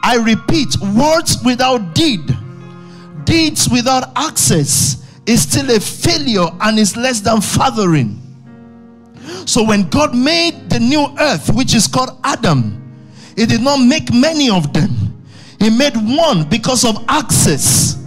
I 0.07 0.15
repeat, 0.19 0.77
words 0.95 1.43
without 1.45 1.93
deed, 1.93 2.33
deeds 3.25 3.69
without 3.69 4.13
access 4.15 5.05
is 5.27 5.43
still 5.43 5.69
a 5.69 5.81
failure 5.81 6.47
and 6.61 6.79
is 6.79 6.97
less 6.97 7.21
than 7.21 7.41
fathering. 7.41 8.23
So 9.47 9.65
when 9.65 9.89
God 9.89 10.15
made 10.15 10.71
the 10.71 10.79
new 10.79 11.13
earth, 11.19 11.53
which 11.53 11.75
is 11.75 11.89
called 11.89 12.21
Adam, 12.23 12.81
He 13.35 13.47
did 13.47 13.63
not 13.63 13.79
make 13.85 14.15
many 14.15 14.49
of 14.49 14.73
them. 14.73 15.25
He 15.59 15.71
made 15.71 15.97
one 15.97 16.49
because 16.49 16.85
of 16.85 17.05
access. 17.09 17.99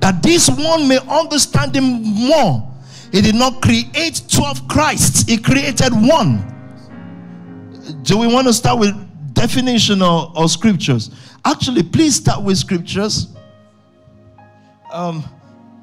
That 0.00 0.24
this 0.24 0.50
one 0.50 0.88
may 0.88 0.98
understand 1.08 1.76
Him 1.76 2.02
more. 2.02 2.68
He 3.12 3.20
did 3.20 3.36
not 3.36 3.62
create 3.62 4.22
12 4.28 4.66
Christs, 4.66 5.22
He 5.28 5.38
created 5.38 5.92
one. 5.92 6.50
Do 8.02 8.18
we 8.18 8.26
want 8.26 8.48
to 8.48 8.52
start 8.52 8.80
with 8.80 8.92
definition 9.34 10.02
or, 10.02 10.32
or 10.34 10.48
scriptures? 10.48 11.12
Actually, 11.44 11.82
please 11.82 12.16
start 12.16 12.42
with 12.42 12.56
scriptures. 12.56 13.28
Um, 14.90 15.24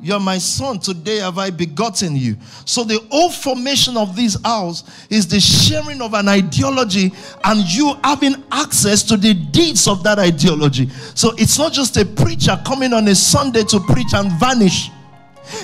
You're 0.02 0.20
my 0.20 0.40
son. 0.40 0.80
Today 0.80 1.18
have 1.18 1.38
I 1.38 1.52
begotten 1.52 2.16
you. 2.16 2.36
So, 2.66 2.84
the 2.84 3.00
whole 3.12 3.30
formation 3.30 3.98
of 3.98 4.16
this 4.16 4.42
house 4.44 4.84
is 5.12 5.28
the 5.28 5.40
sharing 5.40 6.02
of 6.02 6.16
an 6.16 6.28
ideology 6.28 7.12
and 7.44 7.60
you 7.72 7.94
having 8.04 8.44
access 8.52 9.04
to 9.04 9.18
the 9.18 9.36
deeds 9.36 9.88
of 9.88 10.04
that 10.04 10.18
ideology. 10.18 10.90
So, 11.14 11.34
it's 11.38 11.60
not 11.60 11.74
just 11.74 11.98
a 11.98 12.06
preacher 12.06 12.60
coming 12.66 12.94
on 12.94 13.08
a 13.10 13.16
Sunday 13.16 13.64
to 13.66 13.80
preach 13.82 14.14
and 14.16 14.32
vanish. 14.40 14.90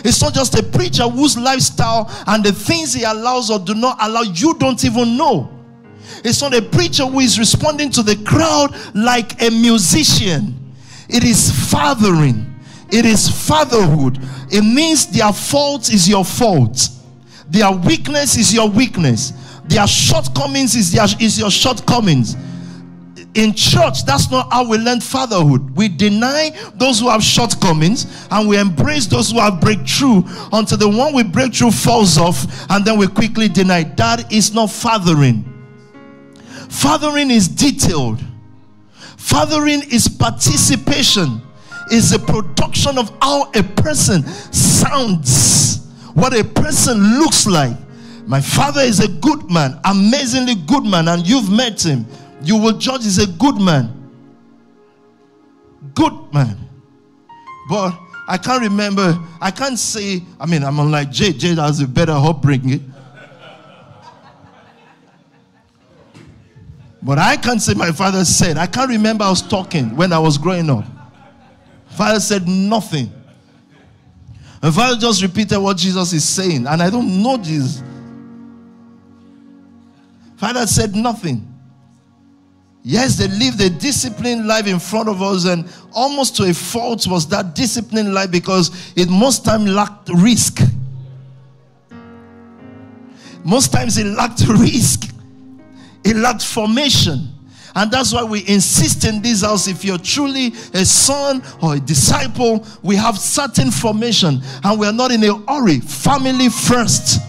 It's 0.03 0.21
not 0.21 0.33
just 0.33 0.57
a 0.59 0.63
preacher 0.63 1.03
whose 1.03 1.37
lifestyle 1.37 2.11
and 2.27 2.43
the 2.43 2.51
things 2.51 2.93
he 2.93 3.03
allows 3.03 3.49
or 3.49 3.57
do 3.57 3.73
not 3.73 3.97
allow 4.01 4.21
you 4.21 4.53
don't 4.55 4.83
even 4.85 5.17
know. 5.17 5.56
It's 6.23 6.41
not 6.41 6.55
a 6.55 6.61
preacher 6.61 7.05
who 7.05 7.19
is 7.19 7.37
responding 7.39 7.89
to 7.91 8.03
the 8.03 8.15
crowd 8.23 8.75
like 8.95 9.41
a 9.41 9.49
musician. 9.49 10.73
It 11.09 11.23
is 11.23 11.51
fathering. 11.71 12.55
It 12.91 13.05
is 13.05 13.29
fatherhood. 13.47 14.19
It 14.49 14.61
means 14.61 15.07
their 15.07 15.33
fault 15.33 15.91
is 15.91 16.07
your 16.07 16.23
fault. 16.23 16.89
Their 17.49 17.71
weakness 17.71 18.37
is 18.37 18.53
your 18.53 18.69
weakness. 18.69 19.33
Their 19.65 19.87
shortcomings 19.87 20.75
is, 20.75 20.91
their, 20.91 21.05
is 21.19 21.37
your 21.37 21.51
shortcomings. 21.51 22.35
In 23.33 23.53
church, 23.53 24.03
that's 24.05 24.31
not 24.31 24.51
how 24.51 24.67
we 24.67 24.77
learn 24.77 24.99
fatherhood. 24.99 25.75
We 25.75 25.89
deny 25.89 26.51
those 26.75 26.99
who 26.99 27.09
have 27.09 27.23
shortcomings 27.23 28.27
and 28.31 28.49
we 28.49 28.57
embrace 28.57 29.05
those 29.05 29.31
who 29.31 29.39
have 29.39 29.61
breakthrough 29.61 30.23
until 30.53 30.77
the 30.77 30.89
one 30.89 31.13
we 31.13 31.23
breakthrough 31.23 31.71
falls 31.71 32.17
off 32.17 32.47
and 32.71 32.83
then 32.83 32.97
we 32.97 33.07
quickly 33.07 33.47
deny. 33.47 33.83
That 33.83 34.31
is 34.31 34.53
not 34.53 34.71
fathering. 34.71 35.56
Fathering 36.69 37.31
is 37.31 37.47
detailed. 37.47 38.21
Fathering 39.17 39.81
is 39.91 40.07
participation 40.07 41.41
is 41.91 42.11
a 42.11 42.19
production 42.19 42.97
of 42.97 43.11
how 43.21 43.49
a 43.51 43.63
person 43.63 44.23
sounds, 44.51 45.85
what 46.13 46.37
a 46.37 46.43
person 46.43 47.19
looks 47.19 47.45
like. 47.45 47.75
My 48.25 48.41
father 48.41 48.81
is 48.81 48.99
a 48.99 49.07
good 49.07 49.49
man, 49.49 49.79
amazingly 49.85 50.55
good 50.55 50.83
man, 50.83 51.07
and 51.07 51.25
you've 51.25 51.49
met 51.49 51.83
him. 51.83 52.05
You 52.41 52.57
will 52.57 52.77
judge 52.77 53.03
he's 53.03 53.19
a 53.19 53.27
good 53.27 53.59
man. 53.59 53.93
Good 55.93 56.33
man. 56.33 56.57
But 57.69 57.97
I 58.27 58.37
can't 58.37 58.61
remember, 58.61 59.17
I 59.39 59.51
can't 59.51 59.79
say, 59.79 60.21
I 60.39 60.45
mean, 60.45 60.63
I'm 60.63 60.79
unlike 60.79 61.11
Jay. 61.11 61.31
Jay 61.31 61.55
has 61.55 61.79
a 61.79 61.87
better 61.87 62.11
upbringing. 62.11 62.93
But 67.07 67.19
I 67.19 67.37
can't 67.37 67.61
say 67.61 67.73
my 67.73 67.93
father 67.93 68.25
said. 68.25 68.57
I 68.57 68.67
can't 68.67 68.89
remember 68.89 69.23
I 69.23 69.29
was 69.29 69.41
talking 69.41 69.95
when 69.95 70.11
I 70.11 70.19
was 70.19 70.37
growing 70.37 70.69
up. 70.69 70.83
Father 71.91 72.19
said 72.19 72.45
nothing. 72.49 73.09
Father 74.61 74.99
just 74.99 75.21
repeated 75.21 75.57
what 75.57 75.77
Jesus 75.77 76.11
is 76.11 76.27
saying. 76.27 76.67
And 76.67 76.83
I 76.83 76.89
don't 76.89 77.23
know 77.23 77.37
Jesus. 77.37 77.81
Father 80.35 80.67
said 80.67 80.97
nothing. 80.97 81.47
Yes, 82.83 83.15
they 83.15 83.29
lived 83.29 83.61
a 83.61 83.69
disciplined 83.69 84.45
life 84.45 84.67
in 84.67 84.77
front 84.77 85.07
of 85.07 85.21
us, 85.21 85.45
and 85.45 85.69
almost 85.93 86.35
to 86.37 86.43
a 86.43 86.53
fault 86.53 87.07
was 87.07 87.25
that 87.29 87.55
disciplined 87.55 88.13
life 88.13 88.31
because 88.31 88.93
it 88.97 89.09
most 89.09 89.45
time 89.45 89.65
lacked 89.65 90.09
risk. 90.09 90.59
Most 93.45 93.71
times 93.71 93.97
it 93.97 94.07
lacked 94.07 94.45
risk, 94.49 95.09
it 96.07 96.15
lacked 96.15 96.43
formation. 96.43 97.27
And 97.75 97.91
that's 97.91 98.11
why 98.11 98.23
we 98.23 98.39
insist 98.47 99.05
in 99.05 99.21
this 99.21 99.43
house 99.43 99.67
if 99.67 99.85
you're 99.85 99.99
truly 99.99 100.47
a 100.73 100.83
son 100.83 101.43
or 101.61 101.75
a 101.75 101.79
disciple, 101.79 102.65
we 102.81 102.95
have 102.95 103.19
certain 103.19 103.69
formation 103.69 104.41
and 104.63 104.79
we 104.79 104.87
are 104.87 104.93
not 104.93 105.11
in 105.11 105.23
a 105.23 105.37
hurry. 105.47 105.79
Family 105.79 106.49
first. 106.49 107.21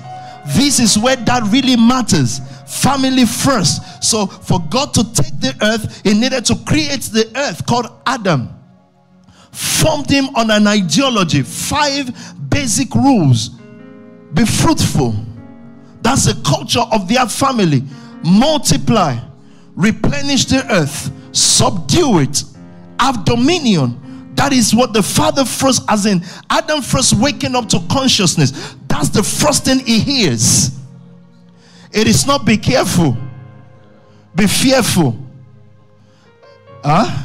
This 0.56 0.80
is 0.80 0.98
where 0.98 1.16
that 1.16 1.42
really 1.52 1.76
matters. 1.76 2.40
Family 2.66 3.26
first. 3.26 4.02
So, 4.02 4.26
for 4.26 4.60
God 4.70 4.94
to 4.94 5.04
take 5.12 5.38
the 5.40 5.54
earth, 5.60 6.00
He 6.02 6.14
needed 6.14 6.46
to 6.46 6.56
create 6.66 7.02
the 7.02 7.30
earth 7.36 7.66
called 7.66 7.86
Adam. 8.06 8.48
Formed 9.52 10.08
him 10.08 10.28
on 10.36 10.50
an 10.50 10.66
ideology. 10.66 11.42
Five 11.42 12.10
basic 12.48 12.94
rules 12.94 13.50
be 14.32 14.44
fruitful. 14.44 15.14
That's 16.00 16.26
the 16.26 16.40
culture 16.48 16.84
of 16.92 17.08
their 17.08 17.26
family. 17.26 17.82
Multiply 18.24 19.18
replenish 19.78 20.44
the 20.46 20.66
earth, 20.74 21.10
subdue 21.32 22.18
it, 22.18 22.42
have 22.98 23.24
dominion. 23.24 24.34
That 24.34 24.52
is 24.52 24.74
what 24.74 24.92
the 24.92 25.02
Father 25.02 25.44
first, 25.44 25.82
as 25.88 26.04
in 26.04 26.22
Adam 26.50 26.82
first 26.82 27.14
waking 27.14 27.54
up 27.54 27.68
to 27.70 27.80
consciousness. 27.90 28.76
That's 28.88 29.08
the 29.08 29.22
first 29.22 29.64
thing 29.64 29.78
he 29.80 30.00
hears. 30.00 30.76
It 31.92 32.06
is 32.06 32.26
not 32.26 32.44
be 32.44 32.56
careful, 32.56 33.16
be 34.34 34.46
fearful. 34.46 35.16
Huh? 36.84 37.24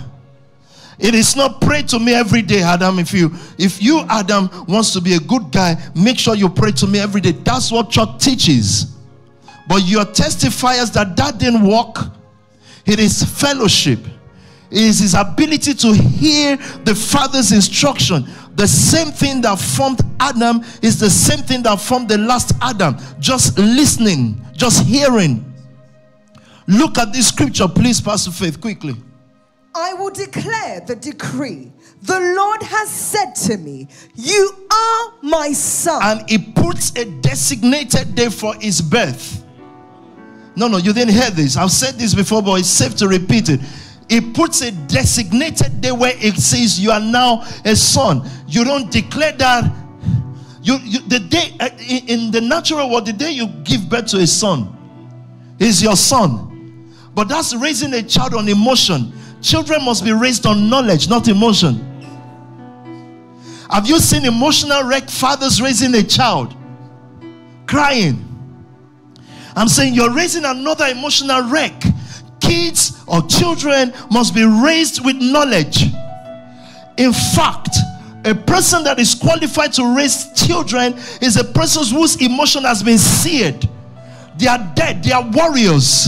It 0.99 1.15
is 1.15 1.35
not 1.35 1.59
pray 1.59 1.81
to 1.83 1.99
me 1.99 2.13
every 2.13 2.43
day, 2.43 2.61
Adam. 2.61 2.99
If 2.99 3.13
you 3.13 3.31
if 3.57 3.81
you 3.81 4.05
Adam 4.09 4.49
wants 4.67 4.93
to 4.93 5.01
be 5.01 5.15
a 5.15 5.19
good 5.19 5.51
guy, 5.51 5.75
make 5.95 6.19
sure 6.19 6.35
you 6.35 6.49
pray 6.49 6.71
to 6.73 6.87
me 6.87 6.99
every 6.99 7.19
day. 7.19 7.31
That's 7.31 7.71
what 7.71 7.89
church 7.89 8.19
teaches. 8.19 8.95
But 9.67 9.83
you're 9.83 10.05
testifiers 10.05 10.91
that 10.93 11.15
that 11.15 11.37
didn't 11.37 11.65
work 11.67 11.97
it 12.85 12.99
is 12.99 13.23
fellowship. 13.23 13.99
It 14.69 14.81
is 14.81 14.99
his 14.99 15.13
ability 15.13 15.73
to 15.75 15.93
hear 15.93 16.57
the 16.83 16.95
Father's 16.95 17.51
instruction. 17.51 18.25
The 18.55 18.67
same 18.67 19.11
thing 19.11 19.41
that 19.41 19.59
formed 19.59 20.01
Adam 20.19 20.61
is 20.81 20.99
the 20.99 21.09
same 21.09 21.39
thing 21.39 21.63
that 21.63 21.79
formed 21.79 22.09
the 22.09 22.17
last 22.17 22.53
Adam. 22.61 22.97
Just 23.19 23.57
listening, 23.57 24.43
just 24.53 24.83
hearing. 24.85 25.53
Look 26.67 26.97
at 26.97 27.13
this 27.13 27.27
scripture, 27.27 27.67
please, 27.67 28.01
Pastor 28.01 28.31
Faith, 28.31 28.59
quickly. 28.59 28.95
I 29.75 29.93
will 29.93 30.11
declare 30.11 30.81
the 30.81 30.95
decree. 30.95 31.71
The 32.03 32.19
Lord 32.37 32.61
has 32.63 32.89
said 32.89 33.33
to 33.47 33.57
me, 33.57 33.87
You 34.15 34.67
are 34.71 35.13
my 35.23 35.51
son. 35.51 36.01
And 36.03 36.29
he 36.29 36.37
puts 36.37 36.95
a 36.95 37.05
designated 37.05 38.15
day 38.15 38.29
for 38.29 38.55
his 38.55 38.81
birth. 38.81 39.42
No, 40.55 40.67
no, 40.67 40.77
you 40.77 40.93
didn't 40.93 41.13
hear 41.13 41.31
this. 41.31 41.57
I've 41.57 41.71
said 41.71 41.95
this 41.95 42.13
before, 42.13 42.41
but 42.41 42.59
it's 42.59 42.69
safe 42.69 42.95
to 42.97 43.07
repeat 43.07 43.49
it. 43.49 43.59
It 44.09 44.33
puts 44.35 44.61
a 44.61 44.71
designated 44.71 45.81
day 45.81 45.91
where 45.91 46.13
it 46.15 46.35
says 46.35 46.79
you 46.79 46.91
are 46.91 46.99
now 46.99 47.43
a 47.65 47.75
son. 47.75 48.29
You 48.47 48.63
don't 48.63 48.91
declare 48.91 49.31
that. 49.33 49.71
You, 50.61 50.77
you 50.83 50.99
the 51.01 51.19
day 51.19 51.55
uh, 51.59 51.69
in 52.07 52.31
the 52.31 52.39
natural 52.39 52.89
world, 52.89 53.05
the 53.05 53.13
day 53.13 53.31
you 53.31 53.47
give 53.63 53.89
birth 53.89 54.07
to 54.07 54.17
a 54.17 54.27
son 54.27 54.77
is 55.59 55.81
your 55.81 55.95
son. 55.95 56.91
But 57.15 57.27
that's 57.27 57.55
raising 57.55 57.93
a 57.93 58.03
child 58.03 58.33
on 58.33 58.47
emotion. 58.47 59.13
Children 59.41 59.83
must 59.83 60.03
be 60.03 60.11
raised 60.11 60.45
on 60.45 60.69
knowledge, 60.69 61.09
not 61.09 61.27
emotion. 61.27 61.89
Have 63.69 63.87
you 63.87 63.99
seen 63.99 64.25
emotional 64.25 64.83
wreck 64.83 65.09
fathers 65.09 65.61
raising 65.61 65.95
a 65.95 66.03
child? 66.03 66.55
Crying 67.65 68.22
I'm 69.55 69.67
saying 69.67 69.93
you're 69.93 70.13
raising 70.13 70.45
another 70.45 70.85
emotional 70.85 71.49
wreck. 71.49 71.83
Kids 72.39 73.03
or 73.07 73.21
children 73.27 73.93
must 74.11 74.33
be 74.33 74.43
raised 74.43 75.03
with 75.05 75.15
knowledge. 75.17 75.85
In 76.97 77.13
fact, 77.13 77.77
a 78.25 78.33
person 78.33 78.83
that 78.83 78.99
is 78.99 79.15
qualified 79.15 79.73
to 79.73 79.95
raise 79.95 80.31
children 80.33 80.93
is 81.21 81.37
a 81.37 81.43
person 81.43 81.83
whose 81.95 82.21
emotion 82.21 82.63
has 82.63 82.81
been 82.81 82.97
seared. 82.97 83.67
They 84.37 84.47
are 84.47 84.71
dead, 84.75 85.03
they 85.03 85.11
are 85.11 85.29
warriors. 85.31 86.07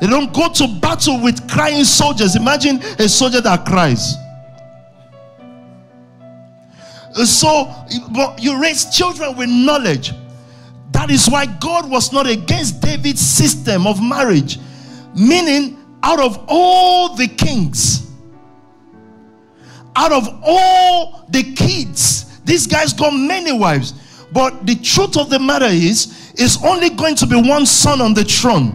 They 0.00 0.06
don't 0.06 0.32
go 0.32 0.48
to 0.52 0.68
battle 0.80 1.20
with 1.20 1.48
crying 1.50 1.84
soldiers. 1.84 2.36
Imagine 2.36 2.80
a 2.98 3.08
soldier 3.08 3.40
that 3.40 3.66
cries. 3.66 4.14
So, 7.24 7.74
you 8.38 8.62
raise 8.62 8.94
children 8.96 9.36
with 9.36 9.48
knowledge. 9.48 10.12
That 10.98 11.12
is 11.12 11.30
why 11.30 11.46
God 11.46 11.88
was 11.88 12.12
not 12.12 12.26
against 12.26 12.80
David's 12.80 13.20
system 13.20 13.86
of 13.86 14.02
marriage. 14.02 14.58
Meaning, 15.14 15.78
out 16.02 16.18
of 16.18 16.44
all 16.48 17.14
the 17.14 17.28
kings, 17.28 18.10
out 19.94 20.10
of 20.10 20.28
all 20.42 21.24
the 21.28 21.54
kids, 21.54 22.40
these 22.40 22.66
guys 22.66 22.92
got 22.92 23.12
many 23.12 23.52
wives. 23.52 23.94
But 24.32 24.66
the 24.66 24.74
truth 24.74 25.16
of 25.16 25.30
the 25.30 25.38
matter 25.38 25.66
is, 25.66 26.32
is 26.34 26.58
only 26.64 26.90
going 26.90 27.14
to 27.14 27.26
be 27.28 27.36
one 27.48 27.64
son 27.64 28.00
on 28.00 28.12
the 28.12 28.24
throne. 28.24 28.74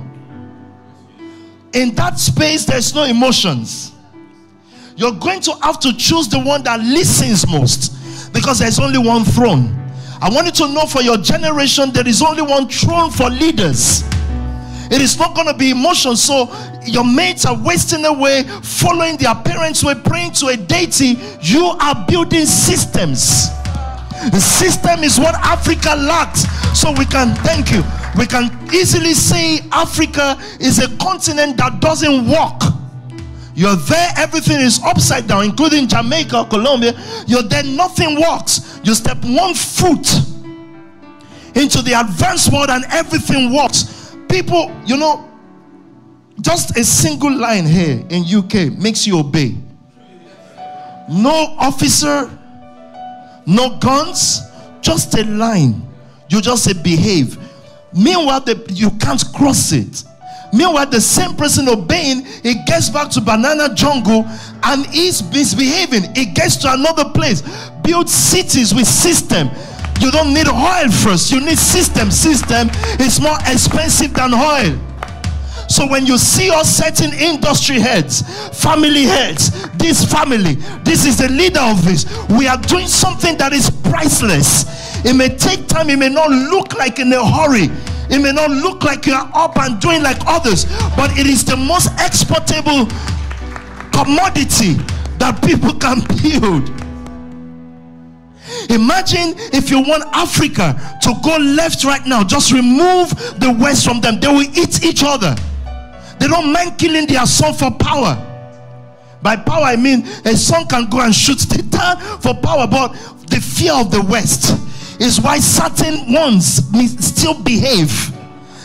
In 1.74 1.94
that 1.96 2.20
space, 2.20 2.64
there's 2.64 2.96
no 2.96 3.04
emotions. 3.04 3.92
You're 4.96 5.20
going 5.20 5.42
to 5.42 5.56
have 5.62 5.78
to 5.82 5.92
choose 5.98 6.30
the 6.30 6.40
one 6.40 6.64
that 6.64 6.80
listens 6.80 7.46
most 7.46 8.32
because 8.32 8.60
there's 8.60 8.80
only 8.80 8.98
one 8.98 9.26
throne. 9.26 9.83
I 10.24 10.30
want 10.30 10.46
you 10.46 10.54
to 10.66 10.74
know 10.74 10.86
for 10.86 11.02
your 11.02 11.18
generation, 11.18 11.92
there 11.92 12.08
is 12.08 12.22
only 12.22 12.44
one 12.44 12.70
throne 12.70 13.12
for 13.12 13.30
leaders. 13.30 14.04
It 14.90 15.02
is 15.02 15.20
not 15.20 15.36
going 15.36 15.48
to 15.48 15.54
be 15.54 15.72
emotion. 15.72 16.16
So 16.16 16.50
your 16.86 17.04
mates 17.04 17.46
are 17.46 17.62
wasting 17.62 18.06
away, 18.06 18.44
following 18.62 19.18
their 19.18 19.36
parents' 19.36 19.84
way, 19.84 19.96
praying 19.96 20.32
to 20.36 20.48
a 20.48 20.56
deity. 20.56 21.20
You 21.42 21.66
are 21.66 22.06
building 22.08 22.46
systems. 22.46 23.50
The 24.32 24.40
system 24.40 25.04
is 25.04 25.20
what 25.20 25.36
Africa 25.36 25.94
lacks. 25.94 26.46
So 26.80 26.94
we 26.94 27.04
can 27.04 27.36
thank 27.44 27.70
you. 27.70 27.84
We 28.18 28.26
can 28.26 28.50
easily 28.74 29.16
say 29.16 29.60
Africa 29.74 30.38
is 30.62 30.80
a 30.80 30.88
continent 31.00 31.58
that 31.58 31.82
doesn't 31.82 32.30
work. 32.30 32.62
You're 33.56 33.76
there, 33.76 34.10
everything 34.18 34.62
is 34.62 34.82
upside 34.84 35.28
down, 35.28 35.44
including 35.44 35.88
Jamaica, 35.88 36.48
Colombia. 36.50 36.94
You're 37.28 37.44
there, 37.44 37.64
nothing 37.64 38.20
works. 38.20 38.73
You 38.84 38.94
step 38.94 39.18
one 39.24 39.54
foot 39.54 40.06
into 41.56 41.82
the 41.82 41.94
advanced 42.00 42.52
world 42.52 42.70
and 42.70 42.84
everything 42.92 43.54
works. 43.54 44.16
People, 44.28 44.72
you 44.86 44.98
know, 44.98 45.30
just 46.42 46.78
a 46.78 46.84
single 46.84 47.32
line 47.34 47.66
here 47.66 48.04
in 48.10 48.26
UK 48.26 48.78
makes 48.78 49.08
you 49.08 49.20
obey. 49.20 49.56
No 51.10 51.56
officer, 51.60 52.30
no 53.46 53.78
guns, 53.80 54.42
just 54.82 55.18
a 55.18 55.24
line. 55.24 55.88
You 56.30 56.42
just 56.42 56.64
say 56.64 56.74
behave. 56.74 57.38
Meanwhile, 57.94 58.44
you 58.70 58.90
can't 58.92 59.24
cross 59.34 59.72
it. 59.72 60.04
Meanwhile, 60.54 60.88
the 60.88 61.02
same 61.02 61.36
person 61.36 61.68
obeying, 61.68 62.26
he 62.44 62.54
gets 62.66 62.90
back 62.90 63.10
to 63.12 63.22
banana 63.22 63.74
jungle 63.74 64.26
and 64.64 64.86
he's 64.86 65.24
misbehaving. 65.32 66.14
He 66.16 66.26
gets 66.26 66.58
to 66.58 66.72
another 66.72 67.10
place. 67.10 67.42
Build 67.84 68.08
cities 68.08 68.74
with 68.74 68.88
system. 68.88 69.50
You 70.00 70.12
don't 70.12 70.34
need 70.34 70.48
oil 70.48 70.92
first. 70.92 71.32
You 71.32 71.40
need 71.40 71.58
system. 71.58 72.12
System 72.12 72.70
is 73.00 73.20
more 73.20 73.38
expensive 73.48 74.14
than 74.14 74.34
oil. 74.34 74.80
So 75.68 75.88
when 75.88 76.06
you 76.06 76.20
see 76.20 76.52
us 76.52 76.78
certain 76.78 77.14
industry 77.14 77.80
heads, 77.80 78.22
family 78.62 79.04
heads, 79.04 79.68
this 79.78 80.06
family, 80.06 80.56
this 80.84 81.06
is 81.06 81.18
the 81.18 81.30
leader 81.30 81.62
of 81.62 81.84
this. 81.84 82.06
We 82.30 82.48
are 82.48 82.58
doing 82.58 82.88
something 82.88 83.38
that 83.38 83.54
is 83.54 83.70
priceless. 83.70 84.66
It 85.04 85.16
may 85.16 85.30
take 85.30 85.68
time, 85.68 85.90
it 85.90 85.98
may 85.98 86.10
not 86.10 86.30
look 86.30 86.76
like 86.76 87.00
in 87.00 87.12
a 87.12 87.26
hurry. 87.26 87.70
It 88.10 88.20
may 88.22 88.32
not 88.32 88.52
look 88.52 88.84
like 88.84 89.06
you 89.06 89.14
are 89.14 89.30
up 89.34 89.58
and 89.58 89.80
doing 89.80 90.04
like 90.04 90.18
others, 90.26 90.66
but 90.96 91.18
it 91.18 91.28
is 91.28 91.46
the 91.46 91.56
most 91.56 91.90
exportable 92.00 92.86
commodity 93.92 94.74
that 95.20 95.42
people 95.46 95.74
can 95.76 96.02
build. 96.22 96.70
Imagine 98.70 99.34
if 99.54 99.70
you 99.70 99.80
want 99.80 100.04
Africa 100.14 100.76
to 101.02 101.14
go 101.24 101.38
left 101.38 101.84
right 101.84 102.06
now, 102.06 102.24
just 102.24 102.52
remove 102.52 103.10
the 103.40 103.56
West 103.60 103.86
from 103.86 104.02
them, 104.02 104.20
they 104.20 104.28
will 104.28 104.42
eat 104.58 104.84
each 104.84 105.04
other. 105.04 105.36
They 106.20 106.28
don't 106.28 106.52
mind 106.52 106.78
killing 106.78 107.08
their 107.08 107.26
son 107.26 107.54
for 107.54 107.72
power. 107.72 108.18
By 109.22 109.38
power, 109.38 109.64
I 109.64 109.76
mean 109.78 110.06
a 110.26 110.36
son 110.36 110.68
can 110.68 110.90
go 110.90 111.00
and 111.02 111.16
shoot 111.16 111.40
the 111.40 111.64
town 111.72 112.00
for 112.20 112.34
power, 112.36 112.68
but 112.68 112.94
the 113.30 113.40
fear 113.40 113.74
of 113.74 113.92
the 113.92 114.02
West 114.02 114.58
is 115.04 115.20
why 115.20 115.40
certain 115.40 116.14
ones 116.14 116.64
still 117.06 117.42
behave, 117.42 117.92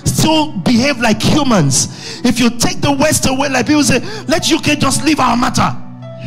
still 0.05 0.53
behave 0.59 0.99
like 1.01 1.21
humans. 1.21 2.21
If 2.25 2.39
you 2.39 2.51
take 2.51 2.81
the 2.81 2.93
West 2.93 3.27
away, 3.29 3.49
like 3.49 3.67
people 3.67 3.83
say, 3.83 4.01
let 4.27 4.51
UK 4.51 4.79
just 4.79 5.05
leave 5.05 5.21
our 5.21 5.37
matter. 5.37 5.71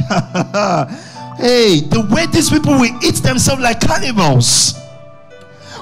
hey, 1.37 1.81
the 1.81 2.07
way 2.11 2.25
these 2.27 2.49
people 2.49 2.73
will 2.73 3.03
eat 3.03 3.15
themselves 3.15 3.61
like 3.61 3.79
cannibals. 3.79 4.77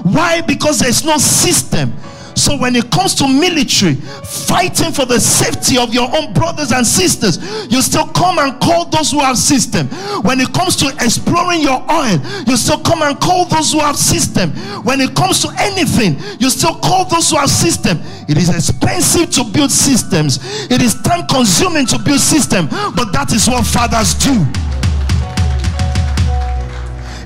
Why? 0.04 0.42
Because 0.42 0.80
there's 0.80 1.04
no 1.04 1.18
system. 1.18 1.94
So 2.40 2.56
when 2.56 2.74
it 2.78 2.90
comes 2.90 3.14
to 3.16 3.28
military, 3.28 3.96
fighting 3.96 4.94
for 4.94 5.04
the 5.04 5.20
safety 5.20 5.78
of 5.78 5.94
your 5.94 6.08
own 6.16 6.32
brothers 6.32 6.72
and 6.72 6.88
sisters, 6.88 7.38
you 7.70 7.82
still 7.82 8.08
come 8.08 8.40
and 8.40 8.60
call 8.62 8.86
those 8.86 9.12
who 9.12 9.20
have 9.20 9.38
system. 9.38 9.88
When 10.24 10.40
it 10.40 10.54
comes 10.54 10.78
to 10.78 10.88
exploring 11.04 11.60
your 11.60 11.84
oil, 11.92 12.18
you 12.48 12.56
still 12.56 12.80
come 12.80 13.02
and 13.02 13.20
call 13.20 13.44
those 13.46 13.74
who 13.74 13.80
have 13.80 13.98
system. 13.98 14.52
When 14.88 15.02
it 15.02 15.16
comes 15.16 15.42
to 15.42 15.50
anything, 15.60 16.16
you 16.40 16.50
still 16.50 16.76
call 16.76 17.04
those 17.06 17.30
who 17.30 17.36
have 17.36 17.50
system. 17.50 18.00
It 18.30 18.38
is 18.38 18.48
expensive 18.48 19.32
to 19.32 19.44
build 19.44 19.72
systems. 19.72 20.40
It 20.72 20.82
is 20.82 20.96
time 21.02 21.28
consuming 21.28 21.88
to 21.88 22.00
build 22.00 22.22
system, 22.22 22.68
but 22.96 23.12
that 23.12 23.34
is 23.34 23.50
what 23.50 23.68
fathers 23.68 24.14
do. 24.16 24.48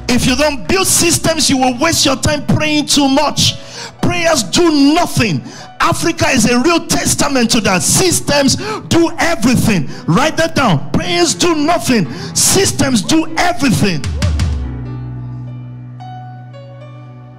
If 0.10 0.26
you 0.26 0.36
don't 0.36 0.68
build 0.68 0.88
systems, 0.88 1.52
you 1.52 1.58
will 1.58 1.78
waste 1.78 2.04
your 2.04 2.16
time 2.16 2.48
praying 2.48 2.88
too 2.88 3.08
much 3.08 3.62
prayers 4.04 4.44
do 4.44 4.94
nothing. 4.94 5.42
Africa 5.80 6.28
is 6.30 6.50
a 6.50 6.60
real 6.62 6.86
testament 6.88 7.52
to 7.52 7.62
that. 7.62 7.82
Systems 7.82 8.56
do 8.88 9.12
everything. 9.18 9.90
Write 10.08 10.38
that 10.38 10.56
down. 10.56 10.92
Prayers 10.92 11.34
do 11.34 11.56
nothing. 11.56 12.12
Systems 12.36 13.02
do 13.02 13.28
everything. 13.38 14.02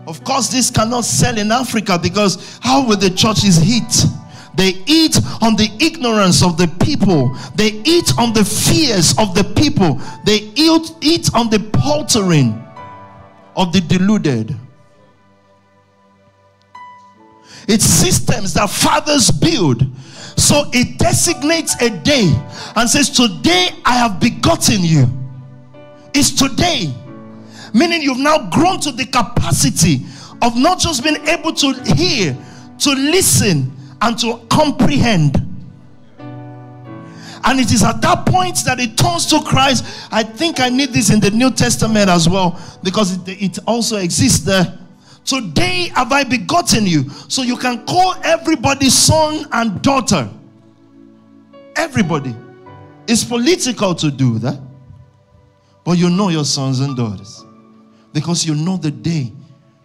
Of 0.07 0.22
course, 0.24 0.48
this 0.48 0.70
cannot 0.70 1.05
sell 1.05 1.38
in 1.38 1.50
Africa 1.50 1.98
because 1.98 2.59
how 2.62 2.87
will 2.87 2.98
the 2.98 3.11
churches 3.11 3.62
eat? 3.64 4.05
They 4.55 4.83
eat 4.87 5.18
on 5.42 5.57
the 5.57 5.68
ignorance 5.81 6.42
of 6.42 6.57
the 6.57 6.68
people. 6.85 7.35
They 7.57 7.83
eat 7.85 8.12
on 8.18 8.33
the 8.33 8.44
fears 8.44 9.14
of 9.18 9.35
the 9.35 9.44
people. 9.57 10.00
They 10.24 10.53
eat, 10.55 10.94
eat 11.00 11.35
on 11.35 11.50
the 11.50 11.59
paltering 11.72 12.62
of 13.57 13.72
the 13.72 13.81
deluded. 13.81 14.55
It's 17.66 17.85
systems 17.85 18.55
that 18.55 18.68
fathers 18.68 19.31
build. 19.31 19.85
So 20.37 20.68
it 20.72 20.98
designates 20.98 21.81
a 21.81 21.90
day 21.90 22.33
and 22.77 22.88
says, 22.88 23.11
Today 23.11 23.68
I 23.85 23.94
have 23.96 24.20
begotten 24.20 24.83
you. 24.83 25.07
It's 26.12 26.31
today. 26.31 26.92
Meaning 27.72 28.03
you've 28.03 28.18
now 28.18 28.50
grown 28.50 28.81
to 28.81 28.92
the 28.92 29.07
capacity 29.07 30.00
of 30.42 30.57
not 30.57 30.79
just 30.79 31.03
being 31.03 31.27
able 31.27 31.53
to 31.55 31.72
hear, 31.94 32.37
to 32.81 32.90
listen, 32.90 33.72
and 34.00 34.18
to 34.18 34.40
comprehend. 34.50 35.37
And 37.46 37.61
it 37.61 37.72
is 37.72 37.83
at 37.83 38.00
that 38.00 38.27
point 38.27 38.59
that 38.64 38.81
it 38.81 38.96
turns 38.96 39.27
to 39.27 39.40
Christ. 39.42 39.85
I 40.11 40.22
think 40.22 40.61
I 40.61 40.68
need 40.70 40.90
this 40.90 41.11
in 41.11 41.20
the 41.20 41.31
New 41.31 41.50
Testament 41.50 42.09
as 42.09 42.29
well 42.29 42.59
because 42.83 43.16
it, 43.16 43.42
it 43.42 43.59
also 43.66 43.96
exists 43.96 44.44
there. 44.44 44.79
Today 45.24 45.90
have 45.94 46.12
I 46.12 46.24
begotten 46.24 46.87
you. 46.87 47.08
So 47.28 47.42
you 47.42 47.56
can 47.56 47.87
call 47.87 48.14
everybody 48.22 48.90
son 48.90 49.46
and 49.52 49.80
daughter. 49.80 50.28
Everybody. 51.76 52.34
It's 53.06 53.24
political 53.24 53.94
to 53.94 54.10
do 54.10 54.38
that. 54.40 54.60
But 55.84 55.98
you 55.98 56.10
know 56.10 56.28
your 56.28 56.44
sons 56.44 56.80
and 56.80 56.96
daughters. 56.96 57.44
Because 58.12 58.46
you 58.46 58.54
know 58.54 58.76
the 58.76 58.90
day 58.90 59.32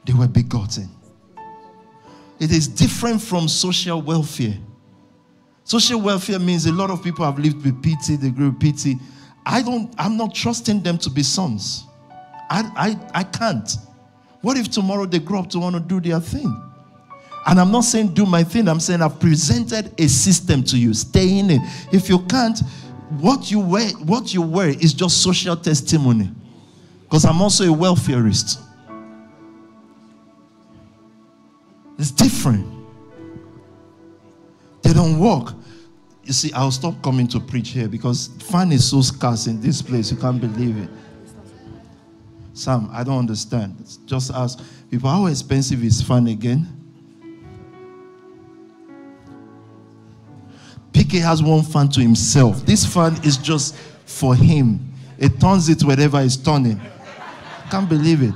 they 0.06 0.14
were 0.14 0.28
begotten. 0.28 0.90
It 2.40 2.52
is 2.52 2.68
different 2.68 3.22
from 3.22 3.48
social 3.48 4.02
welfare. 4.02 4.58
Social 5.64 6.02
welfare 6.02 6.40
means 6.40 6.66
a 6.66 6.72
lot 6.72 6.90
of 6.90 7.04
people 7.04 7.26
have 7.26 7.38
lived 7.38 7.64
with 7.64 7.82
pity, 7.84 8.16
they 8.16 8.30
grew 8.30 8.50
with 8.50 8.60
pity. 8.60 8.98
I 9.46 9.62
don't, 9.62 9.94
I'm 9.98 10.18
not 10.18 10.34
trusting 10.34 10.82
them 10.82 10.98
to 11.00 11.10
be 11.10 11.22
sons. 11.22 11.86
I, 12.50 12.98
I, 13.14 13.20
I 13.20 13.24
can't. 13.24 13.70
What 14.42 14.58
if 14.58 14.70
tomorrow 14.70 15.06
they 15.06 15.20
grow 15.20 15.40
up 15.40 15.50
to 15.52 15.60
want 15.60 15.76
to 15.76 15.82
do 15.82 16.00
their 16.00 16.20
thing? 16.20 16.64
And 17.46 17.60
I'm 17.60 17.72
not 17.72 17.84
saying 17.84 18.14
do 18.14 18.26
my 18.26 18.44
thing, 18.44 18.68
I'm 18.68 18.80
saying 18.80 19.02
I've 19.02 19.20
presented 19.20 20.00
a 20.00 20.08
system 20.08 20.64
to 20.64 20.78
you. 20.78 20.94
Stay 20.94 21.40
in 21.40 21.50
it. 21.50 21.62
If 21.92 22.10
you 22.10 22.20
can't, 22.20 22.60
what 23.20 23.50
you 23.50 23.60
wear, 23.60 23.90
what 24.06 24.34
you 24.34 24.42
wear 24.42 24.70
is 24.70 24.94
just 24.94 25.24
social 25.24 25.56
testimony. 25.56 26.30
Because 27.04 27.26
I'm 27.26 27.42
also 27.42 27.64
a 27.64 27.76
welfareist. 27.76 28.62
It's 31.98 32.12
different. 32.12 32.68
They 34.84 34.94
don't 34.94 35.20
work. 35.20 35.54
You 36.24 36.34
see, 36.34 36.54
I'll 36.54 36.72
stop 36.72 37.02
coming 37.02 37.28
to 37.30 37.40
preach 37.40 37.70
here 37.70 37.88
because 37.88 38.28
fun 38.44 38.72
is 38.72 38.88
so 38.88 39.02
scarce 39.02 39.48
in 39.48 39.60
this 39.60 39.82
place. 39.82 40.12
You 40.12 40.18
can't 40.18 40.40
believe 40.40 40.78
it. 40.78 40.90
Sam, 42.60 42.90
I 42.92 43.06
don't 43.06 43.20
understand. 43.20 43.76
Just 44.06 44.32
ask 44.32 44.60
people, 44.92 45.10
how 45.10 45.28
expensive 45.28 45.82
is 45.82 46.02
fun 46.02 46.28
again? 46.28 46.68
PK 50.92 51.22
has 51.22 51.42
one 51.42 51.64
fan 51.64 51.88
to 51.90 52.02
himself. 52.02 52.66
This 52.66 52.86
fan 52.86 53.18
is 53.24 53.38
just 53.38 53.78
for 54.06 54.36
him. 54.36 54.92
It 55.18 55.40
turns 55.40 55.70
it 55.70 55.82
wherever 55.84 56.20
it's 56.20 56.36
turning. 56.36 56.82
Can't 57.72 57.88
believe 57.88 58.24
it. 58.24 58.34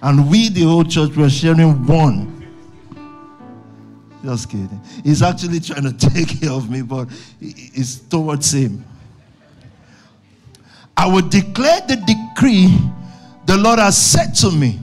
And 0.00 0.30
we, 0.30 0.48
the 0.48 0.62
whole 0.62 0.84
church, 0.84 1.14
were 1.14 1.28
sharing 1.28 1.86
one. 1.86 2.34
Just 4.24 4.48
kidding. 4.48 4.80
He's 5.04 5.20
actually 5.20 5.60
trying 5.60 5.82
to 5.82 5.92
take 6.10 6.40
care 6.40 6.52
of 6.52 6.70
me, 6.70 6.80
but 6.80 7.08
it's 7.40 7.96
towards 7.96 8.50
him. 8.50 8.82
I 10.96 11.06
will 11.06 11.28
declare 11.28 11.82
the 11.82 11.96
decree 11.96 12.74
the 13.48 13.56
Lord 13.56 13.78
has 13.78 13.96
said 13.96 14.34
to 14.36 14.50
me, 14.50 14.78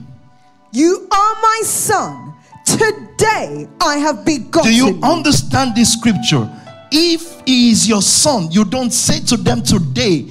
You 0.72 1.06
are 1.10 1.34
my 1.40 1.60
son. 1.62 2.34
Today 2.66 3.68
I 3.80 3.96
have 3.98 4.24
begotten. 4.26 4.72
Do 4.72 4.76
you 4.76 4.98
understand 5.04 5.76
this 5.76 5.92
scripture? 5.92 6.50
If 6.90 7.40
he 7.46 7.70
is 7.70 7.88
your 7.88 8.02
son, 8.02 8.50
you 8.50 8.64
don't 8.64 8.90
say 8.90 9.20
to 9.26 9.36
them 9.36 9.62
today, 9.62 10.26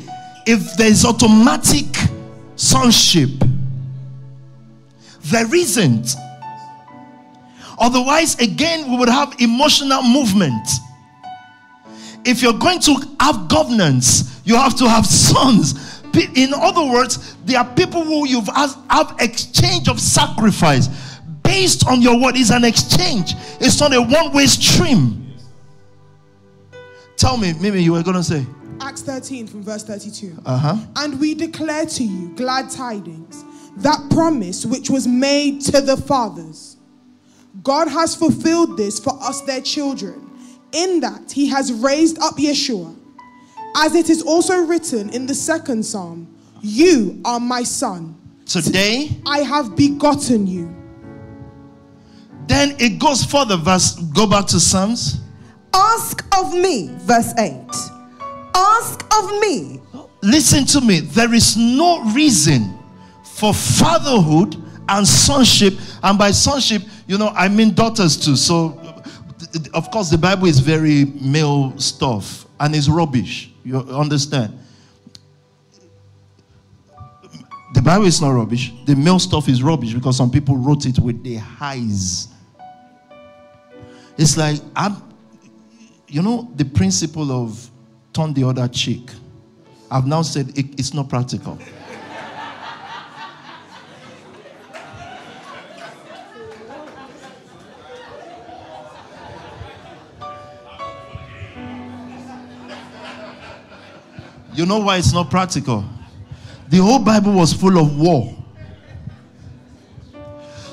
if 0.45 0.75
there's 0.75 1.05
automatic 1.05 1.85
sonship. 2.57 3.29
There 5.23 5.55
isn't. 5.55 6.15
Otherwise, 7.79 8.37
again, 8.39 8.91
we 8.91 8.97
would 8.97 9.09
have 9.09 9.33
emotional 9.39 10.03
movement. 10.03 10.67
If 12.25 12.41
you're 12.41 12.53
going 12.53 12.79
to 12.81 12.95
have 13.21 13.47
governance, 13.47 14.41
you 14.43 14.55
have 14.55 14.75
to 14.77 14.89
have 14.89 15.05
sons. 15.05 15.84
In 16.15 16.54
other 16.54 16.84
words, 16.84 17.36
there 17.45 17.60
are 17.60 17.75
people 17.75 18.04
who 18.04 18.28
you've 18.28 18.47
have 18.47 19.15
exchange 19.19 19.88
of 19.88 19.99
sacrifice 19.99 20.88
based 21.43 21.88
on 21.88 22.01
your 22.01 22.19
word. 22.19 22.36
Is 22.38 22.51
an 22.51 22.63
exchange. 22.63 23.34
It's 23.60 23.80
not 23.80 23.93
a 23.93 24.01
one-way 24.01 24.47
stream. 24.47 25.34
Tell 27.17 27.38
me, 27.38 27.54
Mimi, 27.54 27.82
you 27.82 27.93
were 27.93 28.04
gonna 28.04 28.23
say. 28.23 28.45
Acts 28.82 29.01
13 29.04 29.47
from 29.47 29.63
verse 29.63 29.84
32. 29.84 30.38
Uh-huh. 30.45 30.78
And 30.97 31.19
we 31.19 31.34
declare 31.34 31.86
to 31.86 32.04
you 32.04 32.30
glad 32.36 32.69
tidings, 32.69 33.43
that 33.78 33.99
promise 34.10 34.65
which 34.65 34.89
was 34.89 35.08
made 35.08 35.62
to 35.62 35.82
the 35.82 35.95
fathers. 35.95 36.78
God 37.63 37.88
has 37.88 38.15
fulfilled 38.15 38.78
this 38.78 38.99
for 38.99 39.17
us, 39.23 39.41
their 39.41 39.62
children, 39.62 40.30
in 40.73 40.99
that 40.99 41.32
he 41.32 41.47
has 41.47 41.71
raised 41.71 42.19
up 42.19 42.36
Yeshua. 42.36 42.95
As 43.75 43.93
it 43.93 44.09
is 44.09 44.21
also 44.21 44.65
written 44.65 45.09
in 45.09 45.25
the 45.25 45.35
second 45.35 45.85
psalm, 45.85 46.33
You 46.61 47.21
are 47.25 47.39
my 47.39 47.63
son. 47.63 48.15
Today 48.45 49.09
I 49.25 49.39
have 49.39 49.75
begotten 49.75 50.47
you. 50.47 50.73
Then 52.47 52.75
it 52.79 52.99
goes 52.99 53.25
further, 53.25 53.57
verse, 53.57 53.95
go 54.13 54.27
back 54.27 54.45
to 54.47 54.59
Psalms. 54.59 55.19
Ask 55.73 56.23
of 56.38 56.53
me, 56.53 56.89
verse 56.99 57.33
8 57.38 57.53
Ask 58.55 59.05
of 59.17 59.29
me. 59.41 59.81
Listen 60.21 60.65
to 60.65 60.81
me. 60.81 61.01
There 61.01 61.33
is 61.33 61.57
no 61.57 62.01
reason 62.13 62.77
for 63.23 63.53
fatherhood 63.53 64.55
and 64.88 65.05
sonship. 65.05 65.73
And 66.01 66.17
by 66.17 66.31
sonship, 66.31 66.83
you 67.07 67.17
know, 67.17 67.29
I 67.35 67.49
mean 67.49 67.73
daughters 67.73 68.15
too. 68.15 68.35
So, 68.35 68.79
of 69.73 69.91
course, 69.91 70.09
the 70.09 70.17
Bible 70.17 70.47
is 70.47 70.59
very 70.59 71.05
male 71.05 71.77
stuff 71.77 72.45
and 72.59 72.73
it's 72.73 72.88
rubbish. 72.88 73.51
You 73.65 73.80
understand? 73.80 74.58
The 77.73 77.82
Bible 77.82 78.06
is 78.06 78.21
not 78.21 78.30
rubbish. 78.30 78.71
The 78.86 78.95
male 78.95 79.19
stuff 79.19 79.49
is 79.49 79.62
rubbish 79.63 79.93
because 79.93 80.15
some 80.15 80.30
people 80.32 80.56
wrote 80.56 80.86
it 80.86 80.99
with 80.99 81.23
their 81.23 81.43
eyes. 81.60 82.30
It's 84.17 84.38
like, 84.38 84.62
I'm, 84.75 84.95
you 86.08 86.21
know, 86.21 86.49
the 86.56 86.63
principle 86.63 87.32
of 87.32 87.69
turn 88.13 88.34
the 88.34 88.43
other 88.47 88.67
cheek. 88.67 89.10
I've 89.91 90.06
now 90.06 90.21
said 90.21 90.58
it, 90.58 90.80
it's 90.80 90.93
not 90.93 91.10
practical. 91.10 91.60
You 104.55 104.65
know 104.65 104.79
why 104.79 104.97
it's 104.97 105.13
not 105.13 105.29
practical? 105.29 105.83
The 106.69 106.77
whole 106.77 106.99
Bible 106.99 107.33
was 107.33 107.53
full 107.53 107.77
of 107.77 107.97
war. 107.97 108.33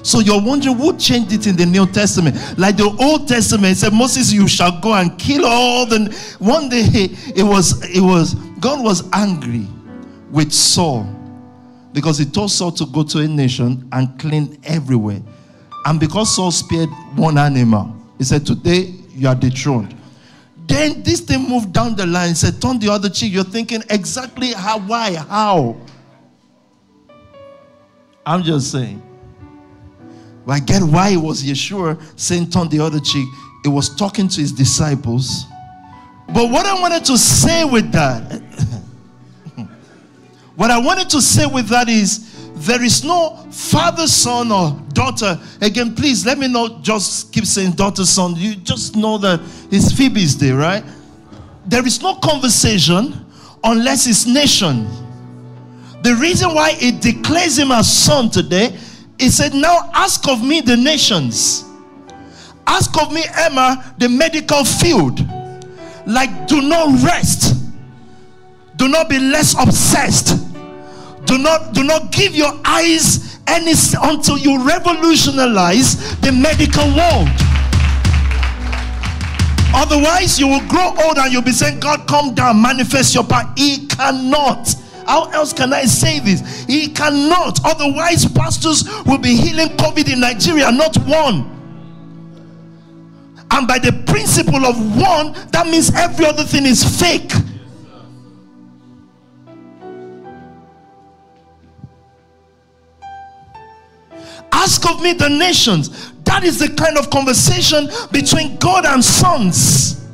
So 0.03 0.19
you're 0.19 0.43
wondering 0.43 0.77
who 0.77 0.97
changed 0.97 1.33
it 1.33 1.47
in 1.47 1.57
the 1.57 1.67
New 1.67 1.87
Testament? 1.87 2.37
Like 2.59 2.77
the 2.77 2.95
Old 3.01 3.29
Testament 3.29 3.77
said, 3.77 3.93
Moses, 3.93 4.33
you 4.33 4.49
shall 4.49 4.81
go 4.81 4.95
and 4.95 5.17
kill 5.19 5.47
all 5.47 5.87
the. 5.87 6.13
One 6.39 6.69
day 6.69 6.83
it 7.37 7.45
was 7.45 7.89
it 7.95 8.01
was 8.01 8.35
God 8.59 8.83
was 8.83 9.09
angry 9.13 9.67
with 10.31 10.53
Saul 10.53 11.07
because 11.93 12.19
he 12.19 12.25
told 12.25 12.51
Saul 12.51 12.73
to 12.73 12.87
go 12.87 13.05
to 13.05 13.19
a 13.19 13.29
nation 13.29 13.89
and 13.93 14.19
clean 14.19 14.59
everywhere. 14.65 15.21
And 15.85 16.01
because 16.01 16.35
Saul 16.35 16.51
spared 16.51 16.89
one 17.17 17.39
animal, 17.39 17.95
he 18.19 18.25
said, 18.25 18.47
Today 18.47 18.95
you 19.15 19.29
are 19.29 19.35
dethroned. 19.35 19.95
Then 20.67 21.03
this 21.03 21.21
thing 21.21 21.49
moved 21.49 21.73
down 21.73 21.97
the 21.97 22.07
line, 22.07 22.35
said, 22.35 22.61
Turn 22.61 22.79
the 22.79 22.89
other 22.89 23.09
cheek. 23.09 23.33
You're 23.33 23.45
thinking 23.45 23.83
exactly 23.91 24.53
how, 24.53 24.79
why, 24.81 25.15
how. 25.15 25.77
I'm 28.25 28.43
just 28.43 28.71
saying. 28.71 29.03
I 30.47 30.59
get 30.59 30.83
why 30.83 31.11
it 31.11 31.17
was 31.17 31.43
Yeshua 31.43 32.01
saying 32.19 32.51
turn 32.51 32.69
the 32.69 32.81
other 32.81 33.01
cheek. 33.01 33.29
It 33.65 33.69
was 33.69 33.95
talking 33.95 34.29
to 34.29 34.41
his 34.41 34.53
disciples. 34.53 35.47
But 36.29 36.51
what 36.51 36.67
I 36.67 36.81
wanted 36.81 37.05
to 37.07 37.19
say 37.19 37.65
with 37.65 37.93
that, 37.93 38.43
what 40.57 40.71
I 40.71 40.79
wanted 40.79 41.09
to 41.11 41.21
say 41.21 41.47
with 41.47 41.69
that 41.69 41.89
is 41.89 42.32
there 42.67 42.83
is 42.83 43.05
no 43.05 43.37
father, 43.51 44.07
son, 44.07 44.53
or 44.53 44.73
daughter. 44.93 45.39
Again, 45.61 45.95
please 45.95 46.25
let 46.25 46.39
me 46.39 46.49
not 46.49 46.83
just 46.83 47.33
keep 47.33 47.47
saying 47.47 47.73
daughter, 47.73 48.05
son. 48.05 48.35
You 48.37 48.57
just 48.57 48.97
know 48.97 49.19
that 49.19 49.41
it's 49.71 49.93
Phoebe's 49.93 50.35
day, 50.35 50.53
right? 50.53 50.85
There 51.67 51.87
is 51.87 52.03
no 52.03 52.15
conversation 52.17 53.25
unless 53.65 54.07
it's 54.07 54.27
nation. 54.27 54.89
The 56.03 56.15
reason 56.17 56.55
why 56.55 56.77
it 56.81 57.01
declares 57.01 57.59
him 57.59 57.71
as 57.71 57.91
son 57.93 58.29
today 58.31 58.77
he 59.23 59.31
said, 59.31 59.55
Now 59.55 59.89
ask 59.95 60.29
of 60.29 60.45
me 60.45 60.61
the 60.61 60.77
nations. 60.77 61.65
Ask 62.67 63.01
of 63.01 63.13
me, 63.13 63.23
Emma, 63.37 63.95
the 63.97 64.09
medical 64.09 64.65
field. 64.65 65.21
Like, 66.07 66.49
do 66.49 66.61
not 66.61 67.05
rest. 67.05 67.55
Do 68.75 68.89
not 68.89 69.09
be 69.09 69.21
less 69.21 69.55
obsessed. 69.55 70.42
Do 71.25 71.39
not 71.39 71.73
do 71.75 71.85
not 71.85 72.13
give 72.13 72.35
your 72.35 72.53
eyes 72.65 73.41
any 73.47 73.73
until 74.03 74.39
you 74.39 74.67
revolutionize 74.67 76.19
the 76.21 76.33
medical 76.33 76.87
world. 76.97 77.29
Otherwise, 79.75 80.39
you 80.39 80.47
will 80.47 80.67
grow 80.69 80.95
old 81.05 81.17
and 81.19 81.33
you'll 81.33 81.43
be 81.43 81.53
saying, 81.53 81.81
God, 81.81 82.07
come 82.07 82.35
down, 82.35 82.61
manifest 82.61 83.15
your 83.15 83.25
power. 83.25 83.51
He 83.57 83.87
cannot. 83.87 84.75
How 85.07 85.31
else 85.31 85.53
can 85.53 85.73
I 85.73 85.85
say 85.85 86.21
this? 86.21 86.65
He 86.65 86.89
cannot. 86.89 87.59
Otherwise, 87.65 88.27
pastors 88.31 88.85
will 89.07 89.19
be 89.19 89.35
healing 89.35 89.69
COVID 89.77 90.13
in 90.13 90.21
Nigeria, 90.21 90.71
not 90.71 90.97
one. 90.99 91.49
And 93.51 93.69
by 93.69 93.79
the 93.79 93.93
principle 94.07 94.65
of 94.65 94.77
one, 94.97 95.33
that 95.51 95.67
means 95.67 95.93
every 95.95 96.27
other 96.27 96.45
thing 96.45 96.65
is 96.65 96.85
fake. 97.01 97.33
Ask 104.53 104.89
of 104.89 105.03
me 105.03 105.15
the 105.15 105.29
nations. 105.29 106.13
That 106.25 106.45
is 106.45 106.59
the 106.59 106.69
kind 106.69 106.99
of 106.99 107.11
conversation 107.11 107.89
between 108.13 108.57
God 108.59 108.85
and 108.85 109.05
sons. 109.05 110.07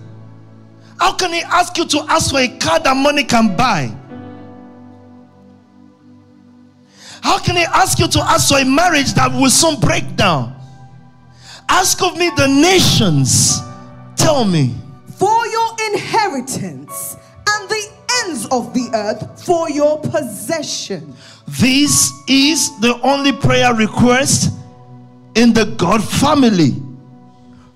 How 0.99 1.13
can 1.13 1.33
he 1.33 1.43
ask 1.43 1.77
you 1.77 1.87
to 1.87 2.05
ask 2.09 2.31
for 2.31 2.39
a 2.41 2.49
car 2.59 2.81
that 2.81 2.97
money 2.97 3.25
can 3.25 3.57
buy? 3.57 3.95
How 7.21 7.39
can 7.39 7.57
he 7.57 7.65
ask 7.65 7.99
you 7.99 8.09
to 8.09 8.21
ask 8.21 8.49
for 8.49 8.59
a 8.59 8.65
marriage 8.65 9.13
that 9.15 9.31
will 9.33 9.51
soon 9.51 9.79
break 9.81 10.17
down? 10.17 10.55
Ask 11.69 12.03
of 12.03 12.17
me 12.17 12.31
the 12.37 12.47
nations. 12.47 13.61
Tell 14.17 14.45
me. 14.45 14.75
For 15.17 15.47
your 15.47 15.69
inheritance 15.93 17.17
and 17.49 17.69
the 17.69 17.98
ends 18.25 18.47
of 18.47 18.73
the 18.75 18.91
earth 18.95 19.45
for 19.45 19.71
your 19.71 20.01
possession. 20.01 21.15
This 21.47 22.13
is 22.29 22.79
the 22.81 23.01
only 23.03 23.33
prayer 23.33 23.75
request 23.75 24.53
in 25.35 25.53
the 25.53 25.65
God 25.77 26.03
family. 26.03 26.71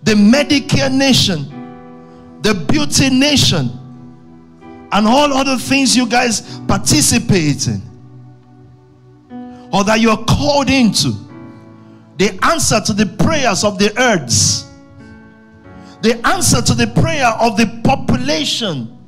The 0.03 0.15
Medicare 0.15 0.93
nation, 0.93 2.41
the 2.43 2.55
beauty 2.55 3.09
nation, 3.09 3.71
and 4.93 5.07
all 5.07 5.33
other 5.33 5.57
things 5.57 5.97
you 5.97 6.07
guys 6.07 6.59
participate 6.67 7.67
in 7.67 7.81
or 9.73 9.85
that 9.85 10.01
you're 10.01 10.23
called 10.25 10.69
into, 10.69 11.13
the 12.19 12.39
answer 12.43 12.79
to 12.81 12.93
the 12.93 13.07
prayers 13.25 13.65
of 13.65 13.79
the 13.79 13.99
earths, 13.99 14.71
the 16.03 16.21
answer 16.27 16.61
to 16.61 16.75
the 16.75 16.87
prayer 17.01 17.29
of 17.41 17.57
the 17.57 17.81
population, 17.83 18.99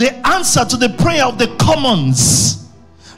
the 0.00 0.26
answer 0.26 0.64
to 0.64 0.76
the 0.76 0.88
prayer 0.88 1.24
of 1.24 1.38
the 1.38 1.46
commons, 1.58 2.68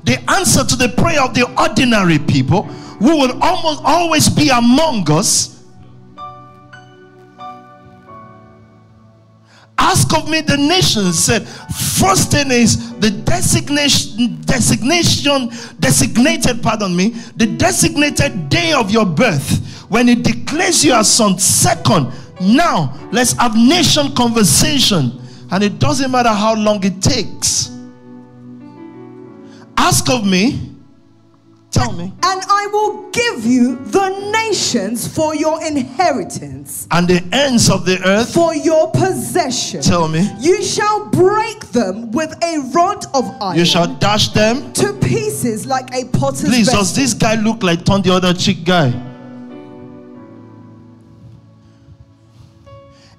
the 0.04 0.18
answer 0.30 0.64
to 0.64 0.76
the 0.76 0.88
prayer 0.88 1.22
of 1.22 1.32
the 1.32 1.48
ordinary 1.56 2.18
people 2.18 2.64
who 2.64 3.16
will 3.18 3.42
almost 3.42 3.80
always 3.84 4.28
be 4.28 4.48
among 4.48 5.10
us 5.10 5.52
Ask 9.78 10.16
of 10.16 10.28
me 10.28 10.40
the 10.40 10.56
nations. 10.56 11.18
Said, 11.18 11.46
first 11.46 12.30
thing 12.30 12.50
is 12.50 12.92
the 13.00 13.10
designation, 13.10 14.40
designation, 14.42 15.50
designated, 15.80 16.62
pardon 16.62 16.94
me, 16.94 17.08
the 17.36 17.46
designated 17.46 18.48
day 18.48 18.72
of 18.72 18.90
your 18.90 19.04
birth 19.04 19.84
when 19.88 20.08
it 20.08 20.22
declares 20.22 20.84
you 20.84 20.92
as 20.92 21.10
son. 21.10 21.38
Second, 21.38 22.12
now 22.40 22.96
let's 23.12 23.32
have 23.32 23.56
nation 23.56 24.14
conversation, 24.14 25.20
and 25.52 25.62
it 25.62 25.78
doesn't 25.78 26.10
matter 26.10 26.30
how 26.30 26.54
long 26.56 26.82
it 26.84 27.00
takes. 27.00 27.70
Ask 29.76 30.08
of 30.10 30.26
me 30.26 30.68
Tell 31.72 31.90
me. 31.92 32.12
And 32.22 32.42
I 32.50 32.68
will 32.70 33.10
give 33.12 33.46
you 33.46 33.76
the 33.76 34.30
nations 34.30 35.08
for 35.08 35.34
your 35.34 35.64
inheritance, 35.64 36.86
And 36.90 37.08
the 37.08 37.24
ends 37.32 37.70
of 37.70 37.86
the 37.86 37.98
earth. 38.06 38.30
for 38.34 38.54
your 38.54 38.90
possession. 38.90 39.80
Tell 39.80 40.06
me. 40.06 40.28
You 40.38 40.62
shall 40.62 41.06
break 41.06 41.60
them 41.72 42.10
with 42.10 42.30
a 42.44 42.58
rod 42.74 43.06
of 43.14 43.24
iron 43.40 43.56
You 43.56 43.64
shall 43.64 43.86
dash 43.86 44.28
them. 44.34 44.70
to 44.74 44.92
pieces 44.92 45.64
like 45.64 45.94
a 45.94 46.04
potter's 46.08 46.42
Please, 46.44 46.66
vessel. 46.66 46.80
does 46.80 46.94
this 46.94 47.14
guy 47.14 47.36
look 47.36 47.62
like 47.62 47.84
Ton 47.86 48.02
the 48.02 48.12
other 48.12 48.34
chick 48.34 48.64
guy? 48.64 48.92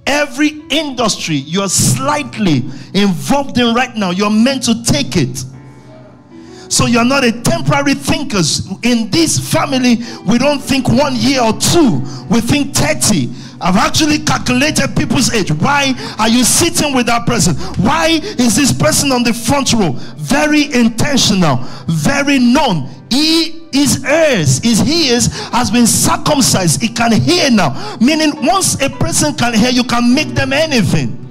Every 0.05 0.61
industry 0.69 1.35
you're 1.35 1.69
slightly 1.69 2.65
involved 2.93 3.57
in 3.57 3.73
right 3.73 3.95
now, 3.95 4.11
you're 4.11 4.29
meant 4.29 4.63
to 4.63 4.83
take 4.83 5.15
it. 5.15 5.43
So 6.69 6.87
you're 6.87 7.05
not 7.05 7.23
a 7.23 7.31
temporary 7.31 7.93
thinkers. 7.93 8.67
In 8.81 9.11
this 9.11 9.37
family, 9.51 9.97
we 10.25 10.39
don't 10.39 10.59
think 10.59 10.89
one 10.89 11.15
year 11.15 11.43
or 11.43 11.53
two, 11.53 11.99
we 12.29 12.41
think 12.41 12.75
30. 12.75 13.29
I've 13.61 13.77
actually 13.77 14.19
calculated 14.19 14.95
people's 14.97 15.31
age. 15.33 15.51
Why 15.51 15.93
are 16.19 16.27
you 16.27 16.43
sitting 16.43 16.93
with 16.93 17.05
that 17.05 17.25
person? 17.25 17.55
Why 17.81 18.19
is 18.23 18.55
this 18.55 18.73
person 18.73 19.11
on 19.11 19.23
the 19.23 19.33
front 19.33 19.71
row? 19.71 19.91
Very 20.17 20.73
intentional, 20.73 21.57
very 21.87 22.39
known. 22.39 22.89
He 23.09 23.62
is 23.73 24.03
heirs, 24.03 24.59
is 24.63 24.79
his, 24.79 25.27
has 25.51 25.71
been 25.71 25.87
circumcised. 25.87 26.81
He 26.81 26.87
can 26.89 27.11
hear 27.11 27.49
now. 27.49 27.97
Meaning, 27.99 28.33
once 28.45 28.81
a 28.81 28.89
person 28.89 29.33
can 29.35 29.53
hear, 29.53 29.71
you 29.71 29.83
can 29.83 30.13
make 30.13 30.29
them 30.29 30.53
anything 30.53 31.23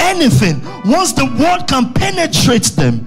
anything 0.00 0.60
once 0.90 1.12
the 1.12 1.24
word 1.24 1.66
can 1.68 1.92
penetrate 1.92 2.64
them 2.76 3.06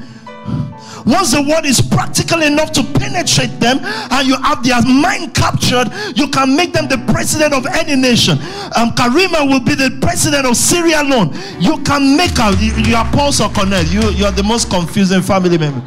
once 1.05 1.31
the 1.33 1.41
word 1.41 1.65
is 1.65 1.81
practical 1.81 2.41
enough 2.41 2.71
to 2.71 2.81
penetrate 2.95 3.59
them 3.59 3.77
and 3.83 4.27
you 4.27 4.37
have 4.41 4.63
their 4.63 4.81
mind 4.83 5.33
captured 5.33 5.89
you 6.15 6.27
can 6.29 6.55
make 6.55 6.71
them 6.71 6.87
the 6.87 6.97
president 7.11 7.53
of 7.53 7.65
any 7.67 7.95
nation 7.95 8.37
um, 8.77 8.91
karima 8.95 9.45
will 9.49 9.59
be 9.59 9.75
the 9.75 9.97
president 10.01 10.45
of 10.45 10.55
Sierra 10.55 11.03
Leone 11.03 11.33
you 11.59 11.77
can 11.83 12.15
make 12.15 12.37
her 12.37 12.51
you, 12.61 12.95
are 12.95 13.09
paul 13.11 13.31
Cornell. 13.53 13.83
you, 13.85 14.01
you 14.11 14.25
are 14.25 14.31
the 14.31 14.43
most 14.43 14.69
confusing 14.69 15.21
family 15.21 15.57
member 15.57 15.81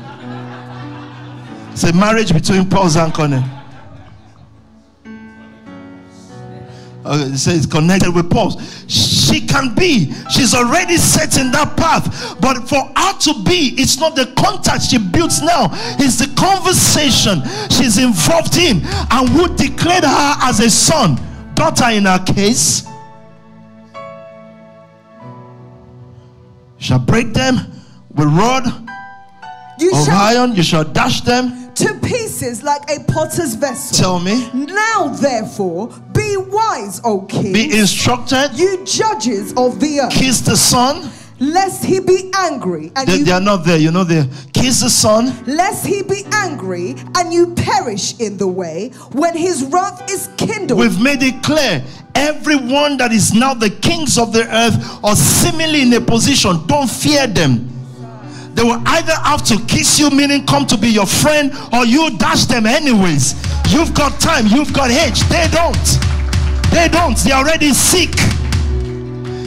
it's 1.76 1.84
a 1.84 1.92
marriage 1.92 2.32
between 2.32 2.66
paul 2.70 2.88
and. 2.96 3.12
Okay, 7.04 7.34
it 7.34 7.36
says 7.36 7.66
connected 7.66 8.14
with 8.14 8.30
Paul. 8.30 8.58
She 8.88 9.46
can 9.46 9.74
be. 9.74 10.12
She's 10.30 10.54
already 10.54 10.96
set 10.96 11.38
in 11.38 11.52
that 11.52 11.76
path. 11.76 12.40
But 12.40 12.66
for 12.66 12.82
her 12.96 13.18
to 13.18 13.44
be, 13.44 13.74
it's 13.76 13.98
not 13.98 14.16
the 14.16 14.32
contact 14.38 14.84
she 14.84 14.96
builds 14.98 15.42
now. 15.42 15.68
It's 16.00 16.16
the 16.16 16.34
conversation 16.34 17.42
she's 17.70 17.98
involved 17.98 18.56
in. 18.56 18.80
And 19.10 19.28
who 19.28 19.54
declared 19.54 20.04
her 20.04 20.34
as 20.42 20.60
a 20.60 20.70
son, 20.70 21.20
daughter 21.54 21.90
in 21.90 22.06
her 22.06 22.24
case, 22.24 22.88
shall 26.78 26.98
break 27.00 27.34
them 27.34 27.56
with 28.14 28.28
rod 28.28 28.64
you 29.78 29.92
of 29.92 30.04
shall 30.06 30.16
iron. 30.16 30.54
You 30.54 30.62
shall 30.62 30.84
dash 30.84 31.20
them. 31.20 31.65
To 31.76 31.94
pieces 32.00 32.62
like 32.62 32.82
a 32.90 33.00
potter's 33.04 33.54
vessel. 33.54 33.96
Tell 33.96 34.18
me. 34.20 34.50
Now, 34.54 35.08
therefore, 35.08 35.88
be 36.12 36.36
wise, 36.36 37.00
O 37.04 37.22
king, 37.22 37.52
Be 37.52 37.78
instructed. 37.78 38.50
you 38.54 38.84
judges 38.84 39.52
of 39.56 39.78
the 39.80 40.00
earth, 40.00 40.12
Kiss 40.12 40.40
the 40.40 40.56
son. 40.56 41.10
lest 41.38 41.84
he 41.84 42.00
be 42.00 42.30
angry 42.34 42.90
and 42.96 43.06
They, 43.08 43.16
you 43.18 43.24
they 43.24 43.32
are 43.32 43.40
not 43.40 43.64
there. 43.66 43.76
You 43.78 43.90
know, 43.90 44.04
they 44.04 44.26
kiss 44.54 44.80
the 44.80 44.88
son. 44.90 45.34
lest 45.46 45.86
he 45.86 46.02
be 46.02 46.24
angry 46.32 46.94
and 47.16 47.32
you 47.32 47.54
perish 47.54 48.18
in 48.18 48.38
the 48.38 48.48
way 48.48 48.88
when 49.12 49.36
his 49.36 49.64
wrath 49.64 50.10
is 50.10 50.28
kindled. 50.38 50.80
We've 50.80 51.00
made 51.00 51.22
it 51.22 51.42
clear. 51.42 51.84
Everyone 52.14 52.96
that 52.96 53.12
is 53.12 53.34
now 53.34 53.52
the 53.52 53.68
kings 53.68 54.16
of 54.16 54.32
the 54.32 54.44
earth 54.50 54.98
or 55.04 55.14
seemingly 55.14 55.82
in 55.82 55.92
a 55.92 56.00
position, 56.00 56.66
don't 56.66 56.88
fear 56.90 57.26
them. 57.26 57.70
They 58.56 58.62
will 58.62 58.82
either 58.86 59.12
have 59.12 59.44
to 59.44 59.58
kiss 59.66 60.00
you, 60.00 60.08
meaning 60.08 60.46
come 60.46 60.66
to 60.68 60.78
be 60.78 60.88
your 60.88 61.04
friend, 61.04 61.52
or 61.74 61.84
you 61.84 62.16
dash 62.16 62.46
them 62.46 62.64
anyways. 62.64 63.34
You've 63.68 63.92
got 63.92 64.18
time, 64.18 64.46
you've 64.46 64.72
got 64.72 64.90
age. 64.90 65.20
They 65.28 65.46
don't. 65.52 65.86
They 66.70 66.88
don't. 66.88 67.16
They're 67.18 67.36
already 67.36 67.74
sick. 67.74 68.14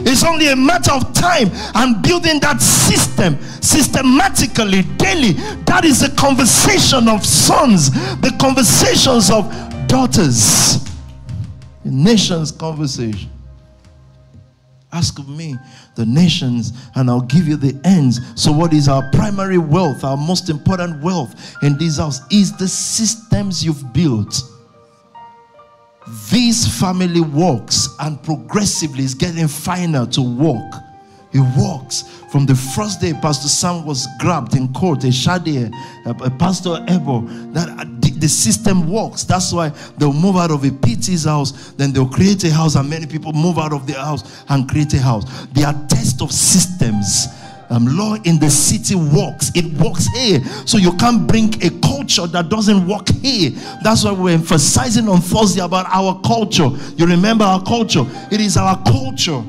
It's 0.06 0.24
only 0.24 0.46
a 0.48 0.56
matter 0.56 0.92
of 0.92 1.12
time 1.12 1.50
and 1.74 2.00
building 2.02 2.38
that 2.40 2.62
system 2.62 3.36
systematically, 3.60 4.82
daily. 4.96 5.32
That 5.66 5.84
is 5.84 6.00
the 6.00 6.14
conversation 6.16 7.08
of 7.08 7.26
sons, 7.26 7.90
the 8.20 8.34
conversations 8.40 9.28
of 9.28 9.52
daughters, 9.88 10.84
the 11.84 11.90
nation's 11.90 12.52
conversation. 12.52 13.28
Ask 14.92 15.18
of 15.18 15.28
me 15.28 15.56
the 15.94 16.06
nations, 16.06 16.72
and 16.94 17.10
I'll 17.10 17.20
give 17.20 17.46
you 17.46 17.56
the 17.56 17.78
ends. 17.84 18.20
So, 18.34 18.52
what 18.52 18.72
is 18.72 18.88
our 18.88 19.08
primary 19.10 19.58
wealth, 19.58 20.04
our 20.04 20.16
most 20.16 20.48
important 20.48 21.02
wealth 21.02 21.56
in 21.62 21.76
this 21.78 21.98
house? 21.98 22.20
Is 22.30 22.56
the 22.56 22.68
systems 22.68 23.64
you've 23.64 23.92
built. 23.92 24.42
This 26.30 26.80
family 26.80 27.20
works 27.20 27.88
and 28.00 28.20
progressively 28.22 29.04
is 29.04 29.14
getting 29.14 29.46
finer 29.46 30.06
to 30.06 30.22
walk. 30.22 30.89
It 31.32 31.40
works 31.56 32.02
from 32.30 32.46
the 32.46 32.54
first 32.54 33.00
day 33.00 33.12
Pastor 33.12 33.48
Sam 33.48 33.84
was 33.84 34.08
grabbed 34.18 34.56
in 34.56 34.72
court, 34.72 35.04
a 35.04 35.08
Shadia, 35.08 35.72
a, 36.04 36.30
Pastor 36.30 36.84
Ebo, 36.88 37.20
that 37.52 37.86
the, 38.00 38.10
the 38.10 38.28
system 38.28 38.90
works. 38.90 39.22
That's 39.24 39.52
why 39.52 39.68
they'll 39.98 40.12
move 40.12 40.36
out 40.36 40.50
of 40.50 40.64
a 40.64 40.70
PT's 40.70 41.24
house, 41.24 41.72
then 41.72 41.92
they'll 41.92 42.08
create 42.08 42.42
a 42.44 42.50
house, 42.52 42.74
and 42.74 42.90
many 42.90 43.06
people 43.06 43.32
move 43.32 43.58
out 43.58 43.72
of 43.72 43.86
their 43.86 43.98
house 43.98 44.44
and 44.48 44.68
create 44.68 44.92
a 44.94 44.98
house. 45.00 45.46
They 45.52 45.62
are 45.62 45.74
test 45.88 46.20
of 46.20 46.32
systems. 46.32 47.28
Um, 47.68 47.86
law 47.86 48.16
in 48.24 48.40
the 48.40 48.50
city 48.50 48.96
works. 48.96 49.52
It 49.54 49.64
works 49.80 50.06
here. 50.08 50.42
So 50.66 50.76
you 50.78 50.92
can't 50.96 51.28
bring 51.28 51.54
a 51.62 51.70
culture 51.80 52.26
that 52.26 52.48
doesn't 52.48 52.88
work 52.88 53.08
here. 53.08 53.50
That's 53.84 54.02
why 54.02 54.10
we're 54.10 54.34
emphasizing 54.34 55.08
on 55.08 55.20
Thursday 55.20 55.62
about 55.62 55.86
our 55.88 56.20
culture. 56.22 56.68
You 56.96 57.06
remember 57.06 57.44
our 57.44 57.62
culture? 57.62 58.04
It 58.32 58.40
is 58.40 58.56
our 58.56 58.82
culture. 58.82 59.44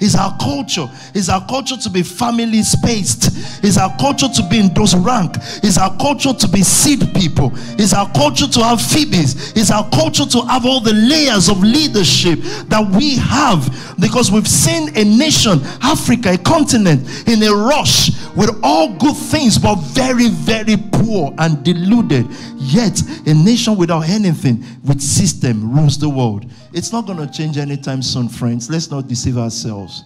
It's 0.00 0.14
our 0.14 0.36
culture. 0.38 0.88
It's 1.14 1.28
our 1.28 1.46
culture 1.46 1.76
to 1.76 1.90
be 1.90 2.02
family 2.02 2.62
spaced. 2.62 3.28
It's 3.62 3.76
our 3.76 3.94
culture 3.98 4.28
to 4.28 4.48
be 4.48 4.58
in 4.58 4.72
those 4.72 4.96
rank. 4.96 5.36
It's 5.62 5.76
our 5.76 5.94
culture 5.98 6.32
to 6.32 6.48
be 6.48 6.62
seed 6.62 7.00
people. 7.14 7.52
It's 7.78 7.92
our 7.92 8.10
culture 8.12 8.48
to 8.48 8.64
have 8.64 8.80
Phoebes. 8.80 9.52
It's 9.56 9.70
our 9.70 9.88
culture 9.90 10.24
to 10.24 10.40
have 10.46 10.64
all 10.64 10.80
the 10.80 10.94
layers 10.94 11.48
of 11.48 11.62
leadership 11.62 12.40
that 12.68 12.88
we 12.96 13.16
have 13.16 13.94
because 14.00 14.32
we've 14.32 14.48
seen 14.48 14.88
a 14.96 15.04
nation, 15.04 15.60
Africa, 15.82 16.32
a 16.32 16.38
continent, 16.38 17.28
in 17.28 17.42
a 17.42 17.54
rush 17.54 18.10
with 18.36 18.58
all 18.62 18.94
good 18.94 19.16
things, 19.16 19.58
but 19.58 19.76
very, 19.76 20.28
very 20.28 20.76
poor 20.92 21.34
and 21.38 21.64
deluded. 21.64 22.26
Yet, 22.56 23.00
a 23.26 23.34
nation 23.34 23.76
without 23.76 24.08
anything, 24.08 24.64
with 24.84 25.00
system, 25.00 25.74
rules 25.74 25.98
the 25.98 26.08
world. 26.08 26.50
It's 26.72 26.92
not 26.92 27.06
going 27.06 27.18
to 27.18 27.30
change 27.32 27.58
anytime 27.58 28.02
soon, 28.02 28.28
friends. 28.28 28.70
Let's 28.70 28.90
not 28.90 29.08
deceive 29.08 29.38
ourselves. 29.38 30.04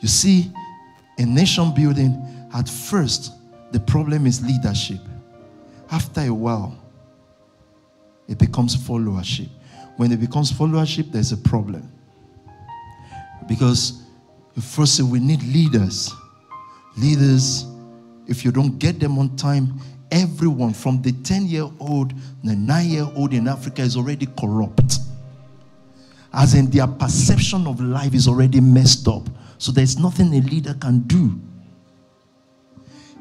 You 0.00 0.08
see, 0.08 0.50
in 1.18 1.34
nation 1.34 1.72
building, 1.74 2.48
at 2.54 2.68
first, 2.68 3.32
the 3.72 3.80
problem 3.80 4.26
is 4.26 4.44
leadership. 4.44 5.00
After 5.90 6.22
a 6.22 6.34
while, 6.34 6.76
it 8.28 8.38
becomes 8.38 8.76
followership. 8.76 9.48
When 9.96 10.10
it 10.12 10.20
becomes 10.20 10.52
followership, 10.52 11.12
there's 11.12 11.32
a 11.32 11.36
problem. 11.36 11.90
Because 13.46 14.01
first, 14.60 15.00
we 15.00 15.18
need 15.18 15.42
leaders. 15.42 16.12
Leaders, 16.96 17.66
if 18.26 18.44
you 18.44 18.52
don't 18.52 18.78
get 18.78 19.00
them 19.00 19.18
on 19.18 19.34
time, 19.36 19.80
everyone 20.10 20.74
from 20.74 21.00
the 21.00 21.12
10 21.12 21.46
year 21.46 21.68
old, 21.80 22.12
the 22.44 22.54
9 22.54 22.86
year 22.86 23.08
old 23.16 23.32
in 23.32 23.48
Africa 23.48 23.82
is 23.82 23.96
already 23.96 24.26
corrupt. 24.38 24.98
As 26.34 26.54
in, 26.54 26.70
their 26.70 26.86
perception 26.86 27.66
of 27.66 27.80
life 27.80 28.14
is 28.14 28.28
already 28.28 28.60
messed 28.60 29.08
up. 29.08 29.28
So 29.58 29.70
there's 29.70 29.98
nothing 29.98 30.34
a 30.34 30.40
leader 30.40 30.74
can 30.74 31.00
do. 31.00 31.38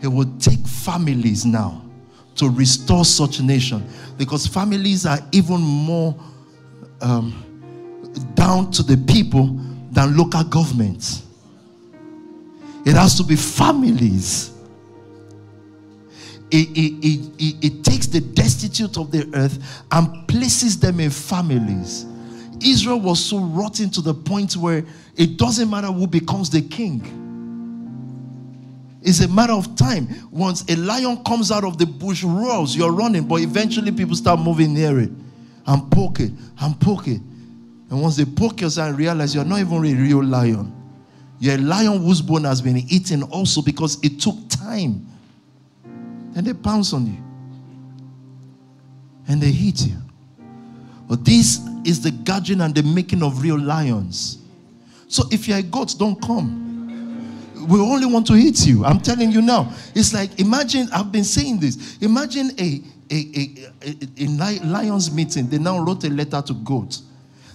It 0.02 0.08
will 0.08 0.32
take 0.40 0.66
families 0.66 1.46
now 1.46 1.84
to 2.36 2.50
restore 2.50 3.06
such 3.06 3.42
nation 3.42 3.88
because 4.18 4.48
families 4.48 5.06
are 5.06 5.20
even 5.32 5.62
more 5.62 6.18
um, 7.02 7.34
down 8.34 8.72
to 8.72 8.84
the 8.84 8.98
people 9.12 9.60
than 9.92 10.18
local 10.18 10.44
governments. 10.44 11.24
It 12.86 12.96
has 12.96 13.16
to 13.18 13.24
be 13.24 13.36
families. 13.36 14.52
It, 16.50 16.70
it, 16.76 17.06
it, 17.39 17.66
it, 17.66 17.84
takes 17.84 18.08
the 18.08 18.20
destitute 18.20 18.98
of 18.98 19.12
the 19.12 19.30
earth 19.34 19.84
and 19.92 20.28
places 20.28 20.80
them 20.80 21.00
in 21.00 21.10
families. 21.10 22.06
Israel 22.62 23.00
was 23.00 23.24
so 23.24 23.39
rotten 23.39 23.89
to 23.92 24.02
the 24.02 24.14
point 24.14 24.58
where 24.58 24.84
it 25.16 25.38
doesn't 25.38 25.70
matter 25.70 25.88
who 25.88 26.08
becomes 26.08 26.50
the 26.50 26.62
king. 26.62 27.20
It's 29.02 29.22
a 29.22 29.28
matter 29.28 29.54
of 29.54 29.76
time. 29.76 30.08
Once 30.30 30.64
a 30.70 30.76
lion 30.76 31.24
comes 31.24 31.52
out 31.52 31.64
of 31.64 31.78
the 31.78 31.86
bush, 31.86 32.24
roars, 32.24 32.76
you're 32.76 32.92
running, 32.92 33.28
but 33.28 33.42
eventually 33.42 33.92
people 33.92 34.16
start 34.16 34.39
moving 34.39 34.74
near 34.74 35.00
it 35.00 35.12
and 35.68 35.92
poke 35.92 36.20
it 36.20 36.32
and 36.60 36.80
poke 36.80 37.08
it. 37.08 37.22
And 37.92 38.02
once 38.02 38.16
they 38.16 38.24
poke 38.24 38.62
you 38.62 38.70
and 38.78 38.98
realize 38.98 39.36
you're 39.36 39.44
not 39.44 39.60
even 39.60 39.76
a 39.76 39.94
real 39.94 40.24
lion, 40.24 40.74
you're 41.39 41.56
a 41.56 41.58
lion 41.58 42.02
whose 42.02 42.22
bone 42.22 42.46
has 42.46 42.62
been 42.62 42.78
eaten 42.78 43.22
also 43.24 43.62
because 43.62 44.02
it 44.02 44.20
took 44.22 44.38
time. 44.48 45.06
And 46.34 46.48
they 46.48 46.54
pounce 46.54 46.94
on 46.94 47.06
you 47.06 47.18
and 49.28 49.42
they 49.42 49.52
hit 49.52 49.86
you. 49.86 49.98
But 51.10 51.26
this 51.26 51.60
is 51.84 52.02
the 52.02 52.12
guardian 52.12 52.62
and 52.62 52.74
the 52.74 52.84
making 52.84 53.22
of 53.22 53.42
real 53.42 53.60
lions. 53.60 54.38
So 55.10 55.24
if 55.30 55.50
you're 55.50 55.58
a 55.58 55.64
goat, 55.64 55.96
don't 56.00 56.20
come 56.22 56.62
we 57.68 57.80
only 57.80 58.08
want 58.08 58.26
to 58.26 58.34
hit 58.34 58.66
you. 58.66 58.84
I'm 58.84 59.00
telling 59.00 59.32
you 59.32 59.39
now. 59.39 59.72
It's 59.94 60.14
like 60.14 60.39
imagine 60.39 60.89
I've 60.92 61.12
been 61.12 61.24
saying 61.24 61.60
this. 61.60 61.98
Imagine 62.02 62.52
a 62.60 62.82
a, 63.12 63.16
a, 63.36 63.68
a, 63.84 64.26
a 64.26 64.66
lions 64.66 65.12
meeting. 65.12 65.48
They 65.48 65.60
now 65.60 65.78
wrote 65.84 66.04
a 66.06 66.10
letter 66.10 66.42
to 66.42 66.54
goat 66.54 67.02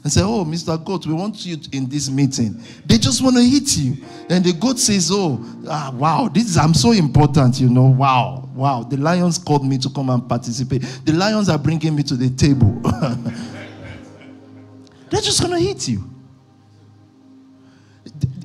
and 0.06 0.12
say, 0.12 0.22
"Oh, 0.22 0.44
Mr. 0.44 0.78
Goat, 0.84 1.04
we 1.04 1.12
want 1.14 1.44
you 1.44 1.58
in 1.72 1.88
this 1.88 2.08
meeting." 2.08 2.62
They 2.84 2.96
just 2.96 3.20
want 3.20 3.34
to 3.34 3.42
hit 3.42 3.76
you, 3.76 3.96
and 4.30 4.44
the 4.44 4.52
goat 4.52 4.78
says, 4.78 5.10
"Oh, 5.12 5.44
ah, 5.68 5.92
wow, 5.92 6.30
this 6.32 6.44
is, 6.44 6.56
I'm 6.56 6.74
so 6.74 6.92
important, 6.92 7.58
you 7.58 7.68
know. 7.68 7.86
Wow, 7.86 8.48
wow. 8.54 8.84
The 8.84 8.98
lions 8.98 9.36
called 9.36 9.66
me 9.66 9.78
to 9.78 9.90
come 9.90 10.08
and 10.10 10.28
participate. 10.28 10.82
The 11.04 11.12
lions 11.12 11.48
are 11.48 11.58
bringing 11.58 11.96
me 11.96 12.04
to 12.04 12.14
the 12.14 12.30
table. 12.30 12.70
They're 15.10 15.20
just 15.20 15.42
gonna 15.42 15.58
hit 15.58 15.88
you." 15.88 16.08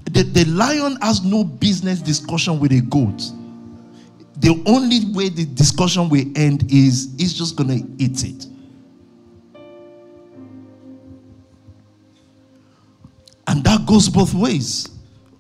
The, 0.06 0.24
the 0.24 0.46
lion 0.46 0.98
has 1.00 1.24
no 1.24 1.44
business 1.44 2.02
discussion 2.02 2.60
with 2.60 2.72
a 2.72 2.82
goat. 2.82 3.22
The 4.40 4.64
only 4.66 5.14
way 5.14 5.30
the 5.30 5.46
discussion 5.46 6.10
will 6.10 6.26
end 6.36 6.72
is 6.72 7.14
he's 7.20 7.36
just 7.36 7.56
going 7.56 7.70
to 7.70 8.04
eat 8.04 8.24
it. 8.24 8.48
And 13.52 13.66
that 13.66 13.86
goes 13.86 14.08
both 14.08 14.34
ways. 14.34 14.88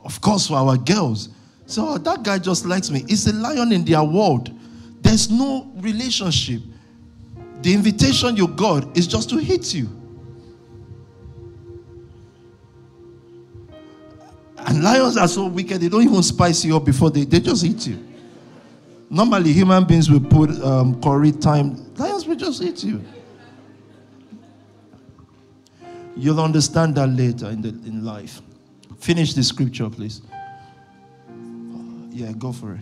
Of 0.03 0.19
course, 0.19 0.47
for 0.47 0.55
our 0.55 0.75
girls. 0.75 1.29
So 1.65 1.87
oh, 1.87 1.97
that 1.99 2.23
guy 2.23 2.39
just 2.39 2.65
likes 2.65 2.91
me. 2.91 3.05
It's 3.07 3.25
a 3.25 3.31
lion 3.31 3.71
in 3.71 3.85
their 3.85 4.03
world. 4.03 4.51
There's 5.01 5.31
no 5.31 5.71
relationship. 5.77 6.61
The 7.61 7.73
invitation 7.73 8.35
you 8.35 8.49
got 8.49 8.97
is 8.97 9.07
just 9.07 9.29
to 9.29 9.37
hit 9.37 9.73
you. 9.73 9.87
And 14.57 14.83
lions 14.83 15.15
are 15.15 15.29
so 15.29 15.47
wicked, 15.47 15.79
they 15.79 15.87
don't 15.87 16.03
even 16.03 16.21
spice 16.21 16.65
you 16.65 16.75
up 16.75 16.83
before 16.83 17.11
they, 17.11 17.23
they 17.23 17.39
just 17.39 17.63
eat 17.63 17.87
you. 17.87 18.05
Normally, 19.09 19.53
human 19.53 19.85
beings 19.85 20.11
will 20.11 20.19
put 20.19 20.49
um, 20.61 21.01
curry, 21.01 21.31
thyme. 21.31 21.95
Lions 21.95 22.27
will 22.27 22.35
just 22.35 22.61
eat 22.61 22.83
you. 22.83 23.01
You'll 26.21 26.39
understand 26.39 26.93
that 26.95 27.07
later 27.07 27.49
in, 27.49 27.63
the, 27.63 27.69
in 27.69 28.05
life. 28.05 28.43
Finish 28.99 29.33
the 29.33 29.41
scripture, 29.41 29.89
please. 29.89 30.21
Yeah, 32.11 32.31
go 32.33 32.51
for 32.51 32.75
it. 32.75 32.81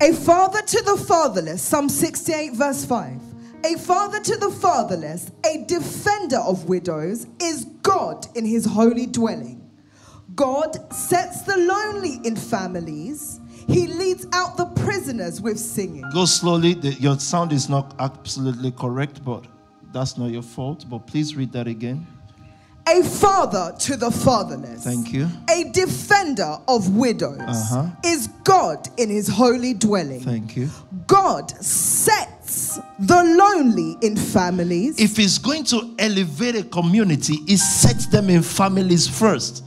A 0.00 0.14
father 0.14 0.62
to 0.62 0.82
the 0.84 0.96
fatherless, 0.96 1.62
Psalm 1.62 1.88
68, 1.88 2.52
verse 2.52 2.84
5. 2.84 3.20
A 3.64 3.76
father 3.76 4.20
to 4.20 4.36
the 4.36 4.52
fatherless, 4.52 5.32
a 5.44 5.64
defender 5.64 6.36
of 6.36 6.68
widows, 6.68 7.26
is 7.42 7.64
God 7.82 8.28
in 8.36 8.44
his 8.44 8.64
holy 8.64 9.06
dwelling. 9.06 9.68
God 10.36 10.94
sets 10.94 11.42
the 11.42 11.56
lonely 11.56 12.20
in 12.22 12.36
families. 12.36 13.40
He 13.66 13.88
leads 13.88 14.28
out 14.32 14.56
the 14.56 14.66
prisoners 14.66 15.40
with 15.40 15.58
singing. 15.58 16.04
Go 16.12 16.24
slowly. 16.24 16.74
The, 16.74 16.90
your 16.90 17.18
sound 17.18 17.52
is 17.52 17.68
not 17.68 17.96
absolutely 17.98 18.70
correct, 18.70 19.24
but 19.24 19.44
that's 19.92 20.16
not 20.16 20.30
your 20.30 20.42
fault. 20.42 20.84
But 20.88 21.08
please 21.08 21.34
read 21.34 21.50
that 21.50 21.66
again. 21.66 22.06
A 22.86 23.02
father 23.02 23.74
to 23.78 23.96
the 23.96 24.10
fatherless. 24.10 24.84
Thank 24.84 25.12
you. 25.12 25.28
A 25.50 25.70
defender 25.72 26.58
of 26.68 26.94
widows 26.94 27.40
uh-huh. 27.40 27.86
is 28.04 28.28
God 28.44 28.88
in 28.98 29.08
his 29.08 29.26
holy 29.26 29.72
dwelling. 29.72 30.20
Thank 30.20 30.54
you. 30.54 30.68
God 31.06 31.50
sets 31.64 32.78
the 32.98 33.22
lonely 33.24 33.96
in 34.02 34.16
families. 34.16 35.00
If 35.00 35.16
he's 35.16 35.38
going 35.38 35.64
to 35.64 35.94
elevate 35.98 36.56
a 36.56 36.62
community, 36.62 37.36
he 37.46 37.56
sets 37.56 38.06
them 38.06 38.28
in 38.28 38.42
families 38.42 39.08
first. 39.08 39.64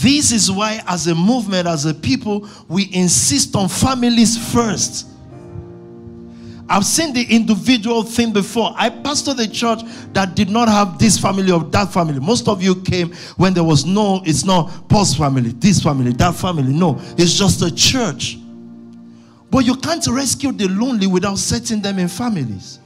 This 0.00 0.32
is 0.32 0.50
why, 0.50 0.80
as 0.86 1.06
a 1.08 1.14
movement, 1.14 1.66
as 1.66 1.84
a 1.84 1.92
people, 1.92 2.48
we 2.68 2.88
insist 2.94 3.54
on 3.56 3.68
families 3.68 4.52
first. 4.52 5.08
I've 6.72 6.86
seen 6.86 7.12
the 7.12 7.22
individual 7.24 8.02
thing 8.02 8.32
before. 8.32 8.72
I 8.74 8.88
pastored 8.88 9.38
a 9.40 9.46
church 9.46 9.82
that 10.14 10.34
did 10.34 10.48
not 10.48 10.68
have 10.68 10.98
this 10.98 11.18
family 11.18 11.52
or 11.52 11.62
that 11.64 11.92
family. 11.92 12.18
Most 12.18 12.48
of 12.48 12.62
you 12.62 12.80
came 12.80 13.12
when 13.36 13.52
there 13.52 13.62
was 13.62 13.84
no, 13.84 14.22
it's 14.24 14.42
not 14.46 14.88
post 14.88 15.18
family, 15.18 15.50
this 15.50 15.82
family, 15.82 16.12
that 16.12 16.34
family. 16.34 16.72
No, 16.72 16.98
it's 17.18 17.34
just 17.34 17.60
a 17.60 17.74
church. 17.74 18.38
But 19.50 19.66
you 19.66 19.76
can't 19.76 20.06
rescue 20.06 20.50
the 20.50 20.66
lonely 20.68 21.06
without 21.06 21.36
setting 21.36 21.82
them 21.82 21.98
in 21.98 22.08
families. 22.08 22.78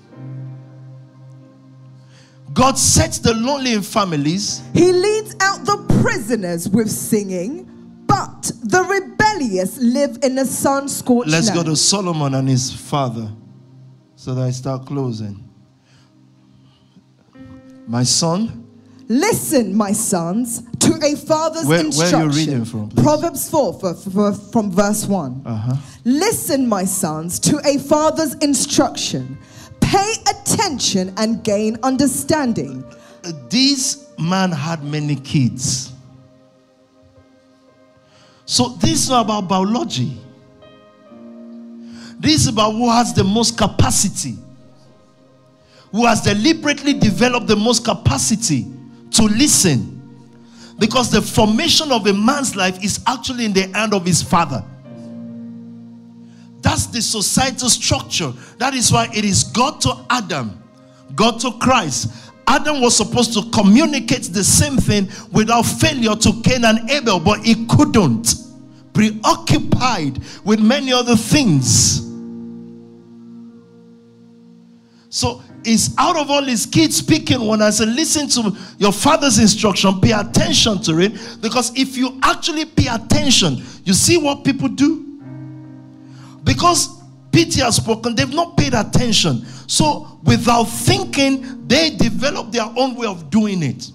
God 2.52 2.76
sets 2.76 3.20
the 3.20 3.34
lonely 3.34 3.74
in 3.74 3.82
families. 3.82 4.62
He 4.74 4.90
leads 4.90 5.36
out 5.38 5.64
the 5.64 6.02
prisoners 6.02 6.68
with 6.68 6.90
singing, 6.90 8.02
but 8.08 8.50
the 8.64 8.82
rebellious 8.82 9.78
live 9.78 10.18
in 10.24 10.36
a 10.38 10.44
sun 10.44 10.88
scorched 10.88 11.30
Let's 11.30 11.46
land. 11.50 11.60
go 11.60 11.70
to 11.70 11.76
Solomon 11.76 12.34
and 12.34 12.48
his 12.48 12.72
father 12.72 13.30
so 14.26 14.34
that 14.34 14.42
I 14.42 14.50
start 14.50 14.86
closing. 14.86 15.38
My 17.86 18.02
son. 18.02 18.66
Listen, 19.06 19.72
my 19.72 19.92
sons, 19.92 20.64
to 20.80 20.98
a 21.00 21.14
father's 21.14 21.64
where, 21.64 21.78
instruction. 21.78 22.18
Where 22.18 22.28
are 22.28 22.32
you 22.32 22.36
reading 22.36 22.64
from? 22.64 22.88
Please? 22.88 23.04
Proverbs 23.04 23.48
4 23.48 23.74
for, 23.74 23.94
for, 23.94 24.32
from 24.32 24.72
verse 24.72 25.06
one 25.06 25.42
uh-huh. 25.46 25.76
Listen, 26.04 26.68
my 26.68 26.82
sons, 26.82 27.38
to 27.38 27.60
a 27.64 27.78
father's 27.78 28.34
instruction 28.42 29.38
Pay 29.80 30.14
attention 30.28 31.14
and 31.18 31.44
gain 31.44 31.78
understanding. 31.84 32.82
This 33.48 34.08
man 34.18 34.50
had 34.50 34.82
many 34.82 35.14
kids. 35.14 35.92
So 38.44 38.70
this 38.70 39.04
is 39.04 39.10
not 39.10 39.26
about 39.26 39.46
biology. 39.46 40.18
This 42.18 42.42
is 42.42 42.48
about 42.48 42.72
who 42.72 42.90
has 42.90 43.12
the 43.12 43.24
most 43.24 43.58
capacity, 43.58 44.36
who 45.92 46.06
has 46.06 46.22
deliberately 46.22 46.94
developed 46.94 47.46
the 47.46 47.56
most 47.56 47.84
capacity 47.84 48.66
to 49.12 49.24
listen. 49.24 49.92
Because 50.78 51.10
the 51.10 51.22
formation 51.22 51.90
of 51.90 52.06
a 52.06 52.12
man's 52.12 52.54
life 52.54 52.82
is 52.84 53.00
actually 53.06 53.46
in 53.46 53.52
the 53.52 53.68
hand 53.68 53.94
of 53.94 54.04
his 54.04 54.22
father. 54.22 54.62
That's 56.60 56.86
the 56.86 57.00
societal 57.00 57.70
structure. 57.70 58.32
That 58.58 58.74
is 58.74 58.92
why 58.92 59.08
it 59.14 59.24
is 59.24 59.44
God 59.44 59.80
to 59.82 60.04
Adam, 60.10 60.62
God 61.14 61.40
to 61.40 61.52
Christ. 61.52 62.10
Adam 62.48 62.80
was 62.80 62.96
supposed 62.96 63.32
to 63.34 63.50
communicate 63.50 64.24
the 64.24 64.44
same 64.44 64.76
thing 64.76 65.08
without 65.32 65.62
failure 65.62 66.14
to 66.14 66.42
Cain 66.42 66.64
and 66.64 66.90
Abel, 66.90 67.20
but 67.20 67.44
he 67.44 67.66
couldn't. 67.66 68.34
Preoccupied 68.96 70.22
with 70.42 70.58
many 70.58 70.90
other 70.90 71.16
things. 71.16 72.00
So 75.10 75.42
it's 75.64 75.90
out 75.98 76.16
of 76.16 76.30
all 76.30 76.42
his 76.42 76.64
kids 76.64 76.96
speaking 76.96 77.46
when 77.46 77.60
I 77.60 77.68
say, 77.68 77.84
listen 77.84 78.26
to 78.30 78.56
your 78.78 78.92
father's 78.92 79.38
instruction, 79.38 80.00
pay 80.00 80.12
attention 80.12 80.80
to 80.84 80.98
it. 81.00 81.12
Because 81.42 81.76
if 81.76 81.98
you 81.98 82.18
actually 82.22 82.64
pay 82.64 82.86
attention, 82.86 83.62
you 83.84 83.92
see 83.92 84.16
what 84.16 84.44
people 84.44 84.68
do? 84.68 85.20
Because 86.42 87.02
Peter 87.32 87.64
has 87.64 87.76
spoken, 87.76 88.14
they've 88.14 88.32
not 88.32 88.56
paid 88.56 88.72
attention. 88.72 89.44
So, 89.66 90.20
without 90.24 90.64
thinking, 90.64 91.66
they 91.68 91.90
develop 91.90 92.50
their 92.50 92.72
own 92.78 92.94
way 92.94 93.06
of 93.06 93.28
doing 93.28 93.62
it. 93.62 93.90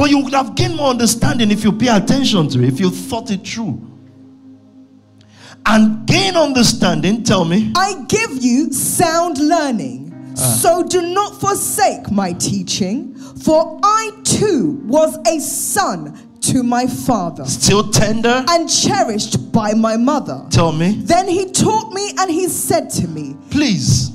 But 0.00 0.08
you 0.08 0.20
would 0.20 0.32
have 0.32 0.54
gained 0.54 0.76
more 0.76 0.88
understanding 0.88 1.50
if 1.50 1.62
you 1.62 1.72
pay 1.72 1.88
attention 1.88 2.48
to 2.48 2.62
it, 2.62 2.68
if 2.72 2.80
you 2.80 2.88
thought 2.88 3.30
it 3.30 3.46
through. 3.46 3.86
And 5.66 6.06
gain 6.06 6.38
understanding, 6.38 7.22
tell 7.22 7.44
me. 7.44 7.70
I 7.76 8.02
give 8.08 8.42
you 8.42 8.72
sound 8.72 9.36
learning. 9.36 10.32
Uh. 10.32 10.36
So 10.36 10.82
do 10.82 11.02
not 11.02 11.38
forsake 11.38 12.10
my 12.10 12.32
teaching, 12.32 13.14
for 13.14 13.78
I 13.82 14.12
too 14.24 14.80
was 14.86 15.18
a 15.28 15.38
son 15.38 16.18
to 16.44 16.62
my 16.62 16.86
father. 16.86 17.44
Still 17.44 17.90
tender? 17.90 18.42
And 18.48 18.70
cherished 18.70 19.52
by 19.52 19.74
my 19.74 19.98
mother. 19.98 20.46
Tell 20.48 20.72
me. 20.72 20.92
Then 21.02 21.28
he 21.28 21.50
taught 21.52 21.92
me 21.92 22.14
and 22.18 22.30
he 22.30 22.48
said 22.48 22.88
to 22.92 23.06
me, 23.06 23.36
Please, 23.50 24.12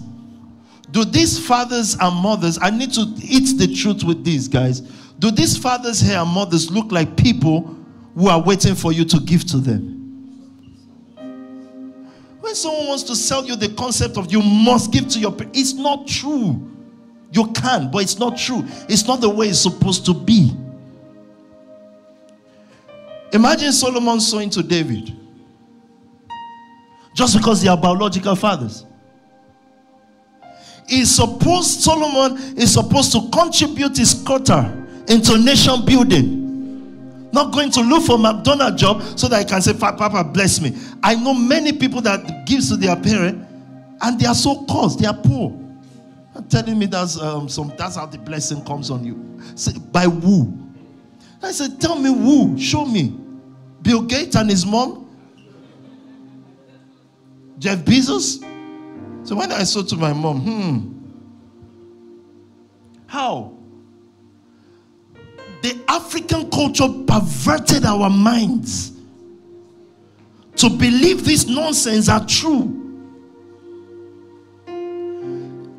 do 0.89 1.05
these 1.05 1.37
fathers 1.45 1.95
and 2.01 2.15
mothers, 2.15 2.57
I 2.59 2.71
need 2.71 2.91
to 2.93 3.01
eat 3.21 3.59
the 3.59 3.71
truth 3.71 4.03
with 4.03 4.23
these 4.23 4.47
guys. 4.47 4.81
Do 5.19 5.31
these 5.31 5.57
fathers 5.57 6.01
here 6.01 6.19
and 6.19 6.29
mothers 6.29 6.69
look 6.69 6.91
like 6.91 7.15
people 7.15 7.77
who 8.15 8.27
are 8.27 8.41
waiting 8.41 8.75
for 8.75 8.91
you 8.91 9.05
to 9.05 9.19
give 9.19 9.45
to 9.45 9.57
them? 9.57 9.93
When 12.41 12.53
someone 12.53 12.87
wants 12.87 13.03
to 13.03 13.15
sell 13.15 13.45
you 13.45 13.55
the 13.55 13.69
concept 13.69 14.17
of 14.17 14.31
you 14.31 14.41
must 14.41 14.91
give 14.91 15.07
to 15.09 15.19
your 15.19 15.31
parents, 15.31 15.59
it's 15.59 15.73
not 15.73 16.07
true. 16.07 16.71
You 17.31 17.51
can, 17.51 17.89
but 17.91 18.03
it's 18.03 18.19
not 18.19 18.37
true. 18.37 18.63
It's 18.87 19.07
not 19.07 19.19
the 19.19 19.29
way 19.29 19.49
it's 19.49 19.59
supposed 19.59 20.05
to 20.05 20.13
be. 20.13 20.55
Imagine 23.33 23.71
Solomon 23.71 24.19
sowing 24.19 24.49
to 24.51 24.63
David 24.63 25.13
just 27.15 27.35
because 27.35 27.61
they 27.61 27.67
are 27.67 27.77
biological 27.77 28.35
fathers. 28.35 28.85
Is 30.87 31.15
supposed 31.15 31.81
Solomon 31.81 32.37
is 32.57 32.73
supposed 32.73 33.11
to 33.13 33.29
contribute 33.31 33.97
his 33.97 34.13
quota 34.13 34.84
into 35.07 35.37
nation 35.37 35.85
building. 35.85 37.29
Not 37.31 37.51
going 37.51 37.69
to 37.71 37.81
look 37.81 38.05
for 38.05 38.17
McDonald 38.17 38.77
job 38.77 39.01
so 39.17 39.27
that 39.27 39.37
I 39.37 39.43
can 39.43 39.61
say, 39.61 39.73
Papa, 39.73 40.23
bless 40.23 40.61
me. 40.61 40.77
I 41.03 41.15
know 41.15 41.33
many 41.33 41.73
people 41.73 42.01
that 42.01 42.45
gives 42.45 42.69
to 42.69 42.77
their 42.77 42.95
parent 42.95 43.45
and 44.01 44.19
they 44.19 44.25
are 44.25 44.35
so 44.35 44.65
cursed, 44.69 44.99
they 44.99 45.07
are 45.07 45.17
poor. 45.17 45.51
I'm 46.33 46.47
telling 46.49 46.77
me 46.77 46.85
that's 46.85 47.19
um, 47.19 47.47
some 47.47 47.73
that's 47.77 47.95
how 47.95 48.05
the 48.05 48.17
blessing 48.17 48.63
comes 48.65 48.91
on 48.91 49.05
you. 49.05 49.41
Say, 49.55 49.73
by 49.91 50.03
who? 50.03 50.57
I 51.41 51.51
said, 51.51 51.79
tell 51.79 51.97
me 51.97 52.09
who, 52.09 52.57
show 52.59 52.85
me. 52.85 53.17
Bill 53.81 54.01
Gates 54.01 54.35
and 54.35 54.49
his 54.49 54.65
mom? 54.65 55.05
Jeff 57.59 57.79
Bezos? 57.79 58.43
So 59.25 59.35
when 59.35 59.51
I 59.51 59.63
said 59.63 59.87
to 59.89 59.95
my 59.95 60.13
mom, 60.13 60.41
hmm, 60.41 60.95
how? 63.07 63.54
The 65.65 65.83
African 65.87 66.51
culture 66.51 66.87
perverted 67.07 67.85
our 67.85 68.07
minds 68.07 68.91
to 70.57 70.69
believe 70.69 71.25
this 71.25 71.47
nonsense 71.47 72.07
are 72.07 72.23
true. 72.27 72.83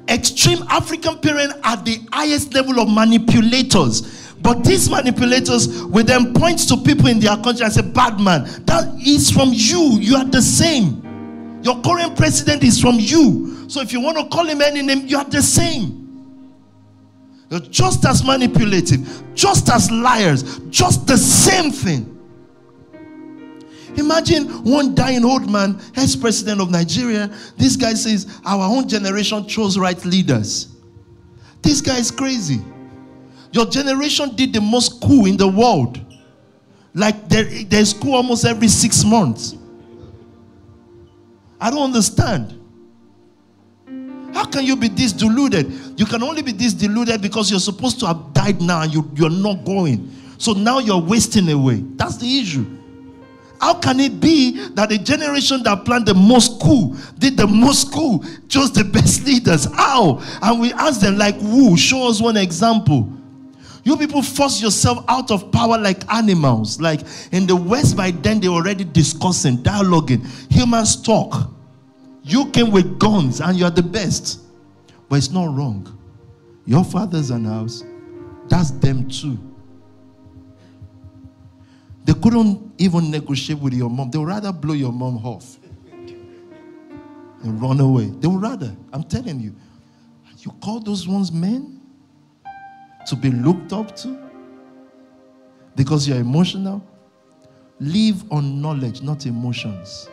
Extreme 0.09 0.65
African 0.71 1.21
parents 1.21 1.55
are 1.63 1.77
the 1.77 2.01
highest 2.13 2.53
level 2.53 2.81
of 2.81 2.89
manipulators 2.89 4.35
but 4.43 4.65
these 4.65 4.91
manipulators 4.91 5.85
will 5.85 6.05
then 6.05 6.35
point 6.35 6.67
to 6.67 6.79
people 6.79 7.07
in 7.07 7.21
their 7.21 7.37
country 7.37 7.65
and 7.65 7.73
say, 7.73 7.83
Bad 7.83 8.19
man, 8.19 8.43
that 8.65 8.93
is 9.07 9.31
from 9.31 9.51
you. 9.53 10.01
You 10.01 10.17
are 10.17 10.25
the 10.25 10.43
same. 10.43 11.61
Your 11.63 11.81
current 11.83 12.17
president 12.17 12.65
is 12.65 12.81
from 12.81 12.97
you. 12.99 13.69
So 13.71 13.83
if 13.83 13.93
you 13.93 14.01
want 14.01 14.19
to 14.19 14.27
call 14.37 14.47
him 14.47 14.63
any 14.63 14.83
name, 14.83 15.07
you 15.07 15.17
are 15.17 15.25
the 15.25 15.43
same. 15.43 16.06
You're 17.51 17.61
just 17.61 18.05
as 18.05 18.25
manipulative, 18.25 19.23
just 19.35 19.69
as 19.71 19.91
liars, 19.91 20.59
just 20.71 21.07
the 21.07 21.17
same 21.17 21.71
thing. 21.71 22.13
Imagine 23.97 24.47
one 24.65 24.95
dying 24.95 25.25
old 25.25 25.51
man, 25.51 25.81
ex 25.97 26.17
president 26.17 26.61
of 26.61 26.71
Nigeria. 26.71 27.31
This 27.57 27.77
guy 27.77 27.95
says, 27.95 28.41
Our 28.45 28.65
own 28.77 28.89
generation 28.89 29.47
chose 29.49 29.79
right 29.79 30.03
leaders. 30.05 30.69
This 31.63 31.81
guy 31.81 31.99
is 31.99 32.11
crazy. 32.11 32.61
Your 33.53 33.67
generation 33.67 34.35
did 34.35 34.53
the 34.53 34.61
most 34.61 35.01
coup 35.01 35.27
in 35.27 35.37
the 35.37 35.49
world. 35.49 36.01
Like 36.95 37.29
there, 37.29 37.45
there's 37.65 37.95
coup 37.95 38.13
almost 38.13 38.45
every 38.45 38.69
six 38.69 39.05
months. 39.05 39.55
I 41.61 41.71
don't 41.71 41.85
understand. 41.85 42.61
How 44.37 44.45
can 44.45 44.67
you 44.67 44.77
be 44.77 44.89
this 44.89 45.13
deluded? 45.13 45.99
You 45.99 46.05
can 46.05 46.23
only 46.23 46.43
be 46.43 46.53
this 46.53 46.75
deluded 46.75 47.23
because 47.23 47.51
you're 47.51 47.59
supposed 47.59 47.99
to 48.01 48.07
have 48.07 48.35
died 48.35 48.61
now 48.61 48.83
and 48.83 48.93
you, 48.93 49.11
you're 49.15 49.31
not 49.31 49.65
going. 49.65 50.13
So 50.37 50.53
now 50.53 50.79
you're 50.79 51.01
wasting 51.01 51.49
away. 51.49 51.77
That's 51.97 52.19
the 52.19 52.39
issue. 52.39 52.67
How 53.63 53.73
can 53.81 53.99
it 53.99 54.21
be 54.21 54.69
that 54.75 54.91
the 54.91 54.99
generation 54.99 55.63
that 55.63 55.87
planned 55.87 56.05
the 56.05 56.13
most 56.13 56.61
coup, 56.61 56.95
did 57.19 57.39
the 57.39 57.47
most 57.47 57.91
coup, 57.91 58.23
chose 58.47 58.75
the 58.75 58.85
best 58.85 59.25
leaders? 59.25 59.65
How? 59.73 60.23
And 60.43 60.61
we 60.61 60.71
ask 60.75 61.01
them, 61.01 61.17
like, 61.17 61.37
who? 61.37 61.75
Show 61.79 62.07
us 62.07 62.21
one 62.21 62.37
example. 62.37 63.11
You 63.85 63.97
people 63.97 64.21
force 64.21 64.61
yourself 64.61 65.03
out 65.09 65.31
of 65.31 65.51
power 65.51 65.79
like 65.79 66.03
animals. 66.13 66.79
Like 66.79 67.01
in 67.33 67.47
the 67.47 67.57
West, 67.57 67.97
by 67.97 68.11
then 68.11 68.41
they 68.41 68.49
already 68.49 68.85
discussing, 68.85 69.57
dialoguing, 69.63 70.27
humans 70.53 71.01
talk. 71.01 71.56
You 72.27 72.51
came 72.51 72.73
with 72.73 72.99
guns 72.99 73.41
and 73.41 73.57
you're 73.57 73.71
the 73.71 73.83
best. 73.83 74.41
But 75.09 75.17
it's 75.17 75.31
not 75.31 75.57
wrong. 75.57 75.97
Your 76.65 76.83
fathers 76.83 77.31
and 77.31 77.47
ours, 77.47 77.85
that's 78.49 78.73
them 78.73 79.09
too. 79.09 79.39
They 82.05 82.15
couldn't 82.15 82.73
even 82.79 83.11
negotiate 83.11 83.61
with 83.61 83.75
your 83.75 83.91
mom. 83.91 84.11
They 84.11 84.19
would 84.19 84.29
rather 84.29 84.53
blow 84.53 84.75
your 84.75 84.93
mom 84.93 85.19
off 85.25 85.59
and 87.43 87.63
run 87.63 87.79
away. 87.79 88.07
They 88.07 88.27
would 88.27 88.43
rather. 88.43 88.75
I'm 88.93 89.05
telling 89.05 89.41
you. 89.41 89.55
You 90.41 90.53
call 90.61 90.81
those 90.81 91.07
ones 91.09 91.31
men? 91.31 91.77
to 93.07 93.15
be 93.15 93.31
looked 93.31 93.73
up 93.73 93.97
to 93.97 94.19
because 95.77 96.09
you're 96.09 96.19
emotional. 96.19 96.85
Live 97.79 98.31
on 98.33 98.61
knowledge, 98.61 99.03
not 99.03 99.27
emotions. 99.27 100.09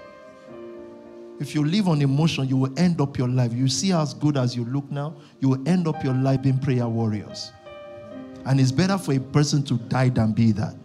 If 1.39 1.55
you 1.55 1.65
live 1.65 1.88
on 1.88 2.01
emotion, 2.01 2.47
you 2.47 2.57
will 2.57 2.79
end 2.79 3.01
up 3.01 3.17
your 3.17 3.27
life. 3.27 3.53
You 3.53 3.67
see 3.67 3.91
as 3.91 4.13
good 4.13 4.38
as 4.38 4.55
you 4.55 4.65
look 4.65 4.89
now, 4.91 5.15
you 5.39 5.49
will 5.49 5.67
end 5.67 5.88
up 5.88 6.03
your 6.03 6.13
life 6.13 6.43
being 6.43 6.59
prayer 6.59 6.88
warriors. 6.88 7.51
And 8.45 8.59
it's 8.59 8.71
better 8.71 8.97
for 8.97 9.13
a 9.13 9.19
person 9.19 9.63
to 9.63 9.75
die 9.75 10.09
than 10.09 10.34
be 10.34 10.51
that. 10.53 10.75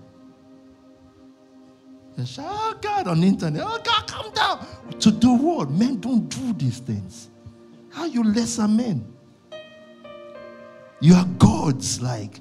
oh 2.38 2.78
God 2.80 3.09
on 3.09 3.22
internet, 3.22 3.62
oh 3.64 3.80
God, 3.84 4.07
come 4.07 4.32
down. 4.32 4.66
To 5.01 5.11
do 5.11 5.34
what? 5.34 5.70
Men 5.70 6.01
don't 6.01 6.28
do 6.28 6.53
these 6.55 6.78
things. 6.78 7.28
How 7.90 8.07
you 8.07 8.24
lesser 8.24 8.68
men? 8.68 9.05
You 11.01 11.14
are 11.14 11.26
gods. 11.38 12.01
Like 12.01 12.40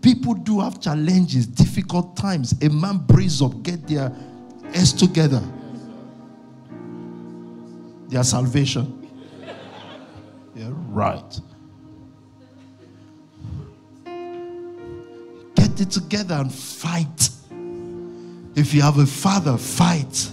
people 0.00 0.34
do 0.34 0.60
have 0.60 0.80
challenges, 0.80 1.46
difficult 1.46 2.16
times. 2.16 2.54
A 2.62 2.68
man 2.68 2.98
breathes 2.98 3.42
up, 3.42 3.62
get 3.62 3.86
their 3.86 4.14
S 4.72 4.92
together. 4.92 5.42
Their 8.14 8.22
salvation. 8.22 9.10
Yeah, 10.54 10.70
right. 10.70 11.40
Get 15.56 15.80
it 15.80 15.90
together 15.90 16.36
and 16.36 16.54
fight. 16.54 17.28
If 18.54 18.72
you 18.72 18.82
have 18.82 18.98
a 18.98 19.06
father, 19.06 19.58
fight. 19.58 20.30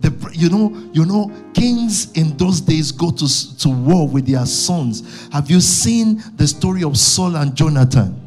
The, 0.00 0.32
you 0.32 0.50
know, 0.50 0.90
you 0.92 1.06
know, 1.06 1.30
kings 1.54 2.10
in 2.14 2.36
those 2.38 2.60
days 2.60 2.90
go 2.90 3.12
to, 3.12 3.58
to 3.58 3.68
war 3.68 4.08
with 4.08 4.26
their 4.26 4.44
sons. 4.44 5.28
Have 5.32 5.48
you 5.48 5.60
seen 5.60 6.24
the 6.34 6.48
story 6.48 6.82
of 6.82 6.98
Saul 6.98 7.36
and 7.36 7.54
Jonathan? 7.54 8.20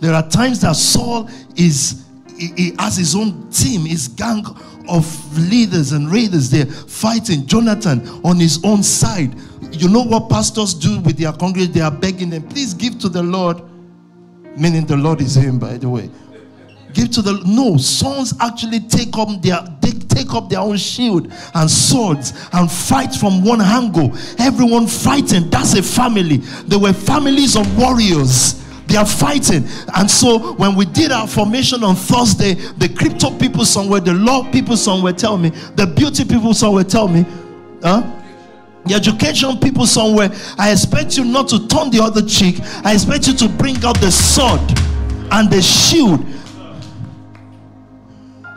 There 0.00 0.14
are 0.14 0.26
times 0.26 0.62
that 0.62 0.76
Saul 0.76 1.28
is 1.56 2.06
he, 2.38 2.52
he 2.56 2.74
has 2.78 2.96
his 2.96 3.14
own 3.14 3.50
team, 3.50 3.84
his 3.84 4.08
gang 4.08 4.44
of 4.88 5.38
leaders 5.50 5.92
and 5.92 6.10
raiders 6.10 6.50
there 6.50 6.66
fighting. 6.66 7.46
Jonathan 7.46 8.06
on 8.24 8.36
his 8.36 8.62
own 8.64 8.82
side. 8.82 9.34
You 9.72 9.88
know 9.88 10.02
what 10.02 10.30
pastors 10.30 10.74
do 10.74 11.00
with 11.00 11.18
their 11.18 11.32
congregation? 11.32 11.72
They 11.72 11.80
are 11.80 11.90
begging 11.90 12.30
them, 12.30 12.48
please 12.48 12.74
give 12.74 12.98
to 13.00 13.08
the 13.08 13.22
Lord. 13.22 13.60
Meaning 14.56 14.86
the 14.86 14.96
Lord 14.96 15.20
is 15.20 15.36
him, 15.36 15.58
by 15.58 15.76
the 15.76 15.88
way 15.88 16.10
give 16.92 17.10
to 17.10 17.22
the 17.22 17.40
no 17.46 17.76
sons 17.76 18.34
actually 18.40 18.80
take 18.80 19.16
up 19.18 19.28
their 19.42 19.60
they 19.80 19.90
take 19.90 20.32
up 20.34 20.48
their 20.48 20.60
own 20.60 20.76
shield 20.76 21.32
and 21.54 21.70
swords 21.70 22.32
and 22.52 22.70
fight 22.70 23.14
from 23.14 23.44
one 23.44 23.60
angle 23.60 24.10
everyone 24.38 24.86
fighting 24.86 25.48
that's 25.50 25.74
a 25.74 25.82
family 25.82 26.38
they 26.66 26.76
were 26.76 26.92
families 26.92 27.56
of 27.56 27.78
warriors 27.78 28.64
they 28.88 28.96
are 28.96 29.06
fighting 29.06 29.64
and 29.96 30.10
so 30.10 30.54
when 30.54 30.74
we 30.74 30.84
did 30.86 31.12
our 31.12 31.28
formation 31.28 31.84
on 31.84 31.94
thursday 31.94 32.54
the 32.54 32.88
crypto 32.88 33.30
people 33.38 33.64
somewhere 33.64 34.00
the 34.00 34.14
law 34.14 34.50
people 34.50 34.76
somewhere 34.76 35.12
tell 35.12 35.36
me 35.36 35.50
the 35.76 35.86
beauty 35.86 36.24
people 36.24 36.54
somewhere 36.54 36.84
tell 36.84 37.06
me 37.06 37.24
huh 37.82 38.02
the 38.86 38.94
education 38.94 39.58
people 39.58 39.86
somewhere 39.86 40.30
i 40.58 40.72
expect 40.72 41.16
you 41.18 41.24
not 41.24 41.46
to 41.48 41.66
turn 41.68 41.90
the 41.90 42.00
other 42.02 42.22
cheek 42.22 42.56
i 42.84 42.94
expect 42.94 43.26
you 43.26 43.34
to 43.34 43.48
bring 43.48 43.76
out 43.84 44.00
the 44.00 44.10
sword 44.10 44.60
and 45.32 45.50
the 45.50 45.62
shield 45.62 46.24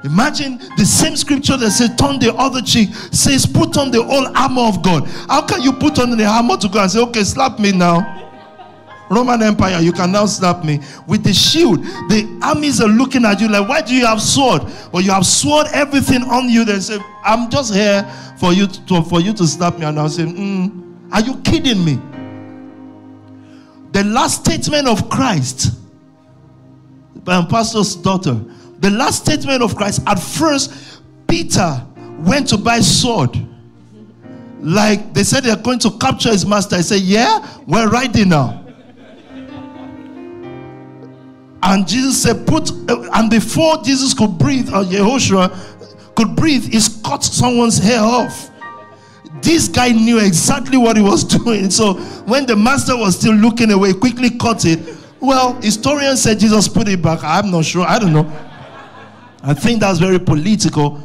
Imagine 0.03 0.57
the 0.77 0.83
same 0.83 1.15
scripture 1.15 1.57
that 1.57 1.69
says, 1.69 1.95
Turn 1.95 2.17
the 2.17 2.33
other 2.35 2.59
cheek, 2.61 2.89
says, 3.11 3.45
Put 3.45 3.77
on 3.77 3.91
the 3.91 4.01
whole 4.01 4.35
armor 4.35 4.63
of 4.63 4.81
God. 4.81 5.07
How 5.29 5.45
can 5.45 5.61
you 5.61 5.71
put 5.73 5.99
on 5.99 6.17
the 6.17 6.25
armor 6.25 6.57
to 6.57 6.67
go 6.67 6.81
and 6.81 6.89
say, 6.89 6.99
Okay, 7.01 7.23
slap 7.23 7.59
me 7.59 7.71
now? 7.71 8.20
Roman 9.11 9.43
Empire, 9.43 9.79
you 9.81 9.91
can 9.91 10.11
now 10.11 10.25
slap 10.25 10.63
me 10.63 10.79
with 11.07 11.23
the 11.23 11.33
shield. 11.33 11.83
The 12.09 12.39
armies 12.41 12.81
are 12.81 12.87
looking 12.87 13.25
at 13.25 13.41
you 13.41 13.47
like, 13.49 13.67
Why 13.67 13.81
do 13.81 13.93
you 13.93 14.05
have 14.05 14.21
sword? 14.21 14.63
Or 14.93 15.01
you 15.01 15.11
have 15.11 15.25
sword 15.25 15.67
everything 15.73 16.23
on 16.23 16.49
you. 16.49 16.65
They 16.65 16.79
say, 16.79 16.99
I'm 17.23 17.49
just 17.49 17.73
here 17.73 18.03
for 18.39 18.53
you 18.53 18.67
to, 18.67 19.03
for 19.03 19.19
you 19.19 19.33
to 19.33 19.45
slap 19.45 19.77
me. 19.77 19.85
And 19.85 19.99
I'll 19.99 20.09
say, 20.09 20.23
mm, 20.23 21.11
Are 21.11 21.21
you 21.21 21.37
kidding 21.41 21.83
me? 21.83 21.99
The 23.91 24.05
last 24.05 24.45
statement 24.45 24.87
of 24.87 25.09
Christ, 25.09 25.77
by 27.23 27.43
pastor's 27.45 27.95
daughter 27.95 28.39
the 28.81 28.89
last 28.89 29.23
statement 29.23 29.61
of 29.61 29.75
Christ, 29.75 30.01
at 30.07 30.19
first, 30.19 31.01
Peter 31.27 31.85
went 32.19 32.49
to 32.49 32.57
buy 32.57 32.79
sword. 32.79 33.37
Like 34.59 35.13
they 35.13 35.23
said 35.23 35.43
they're 35.43 35.55
going 35.55 35.79
to 35.79 35.91
capture 35.99 36.29
his 36.29 36.45
master. 36.45 36.75
I 36.75 36.81
said, 36.81 37.01
Yeah, 37.01 37.47
we're 37.67 37.87
riding 37.89 38.29
now. 38.29 38.60
And 41.63 41.87
Jesus 41.87 42.21
said, 42.21 42.47
Put, 42.47 42.71
uh, 42.89 43.09
and 43.13 43.29
before 43.29 43.83
Jesus 43.83 44.13
could 44.13 44.37
breathe, 44.37 44.69
or 44.69 44.83
Yehoshua 44.83 46.15
could 46.15 46.35
breathe, 46.35 46.65
he 46.65 46.79
cut 47.03 47.23
someone's 47.23 47.77
hair 47.77 48.01
off. 48.01 48.49
This 49.41 49.67
guy 49.67 49.89
knew 49.89 50.19
exactly 50.19 50.77
what 50.77 50.97
he 50.97 51.03
was 51.03 51.23
doing. 51.43 51.69
So 51.69 51.95
when 52.25 52.45
the 52.45 52.55
master 52.55 52.97
was 52.97 53.17
still 53.17 53.33
looking 53.33 53.71
away, 53.71 53.93
quickly 53.93 54.29
cut 54.31 54.65
it. 54.65 54.79
Well, 55.19 55.53
historians 55.61 56.23
said 56.23 56.39
Jesus 56.39 56.67
put 56.67 56.87
it 56.87 57.01
back. 57.01 57.19
I'm 57.23 57.51
not 57.51 57.65
sure. 57.65 57.85
I 57.85 57.99
don't 57.99 58.13
know. 58.13 58.31
I 59.43 59.53
think 59.53 59.79
that's 59.79 59.99
very 59.99 60.19
political. 60.19 61.01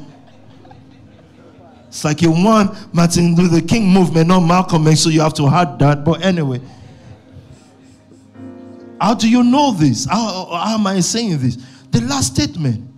It's 1.89 2.05
like 2.05 2.21
you 2.21 2.31
want 2.31 2.93
Martin 2.93 3.35
Luther 3.35 3.67
King 3.67 3.89
movement, 3.89 4.29
not 4.29 4.41
Malcolm 4.41 4.87
X, 4.87 5.01
so 5.01 5.09
you 5.09 5.21
have 5.21 5.35
to 5.35 5.47
hide 5.47 5.79
that. 5.79 6.05
But 6.05 6.23
anyway, 6.23 6.61
how 9.01 9.15
do 9.15 9.29
you 9.29 9.43
know 9.43 9.73
this? 9.73 10.07
How, 10.07 10.47
how 10.47 10.75
am 10.75 10.87
I 10.87 11.01
saying 11.01 11.39
this? 11.39 11.57
The 11.91 12.01
last 12.03 12.35
statement, 12.35 12.89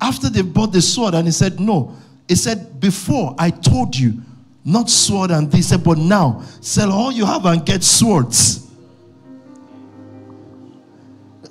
after 0.00 0.28
they 0.28 0.42
bought 0.42 0.72
the 0.72 0.82
sword, 0.82 1.14
and 1.14 1.26
he 1.26 1.32
said, 1.32 1.60
No. 1.60 1.96
He 2.28 2.36
said, 2.36 2.80
Before 2.80 3.34
I 3.38 3.50
told 3.50 3.96
you, 3.96 4.14
not 4.64 4.90
sword 4.90 5.30
and 5.30 5.50
this, 5.50 5.70
said, 5.70 5.82
but 5.82 5.98
now 5.98 6.42
sell 6.60 6.92
all 6.92 7.10
you 7.10 7.24
have 7.24 7.46
and 7.46 7.64
get 7.64 7.82
swords. 7.82 8.70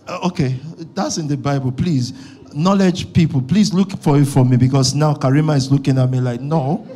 Uh, 0.08 0.28
okay, 0.28 0.60
that's 0.94 1.18
in 1.18 1.28
the 1.28 1.38
Bible. 1.38 1.72
Please, 1.72 2.14
knowledge 2.54 3.12
people, 3.14 3.42
please 3.42 3.74
look 3.74 3.92
for 4.02 4.18
it 4.18 4.26
for 4.26 4.46
me 4.46 4.58
because 4.58 4.94
now 4.94 5.14
Karima 5.14 5.56
is 5.56 5.72
looking 5.72 5.98
at 5.98 6.10
me 6.10 6.20
like, 6.20 6.40
no. 6.40 6.88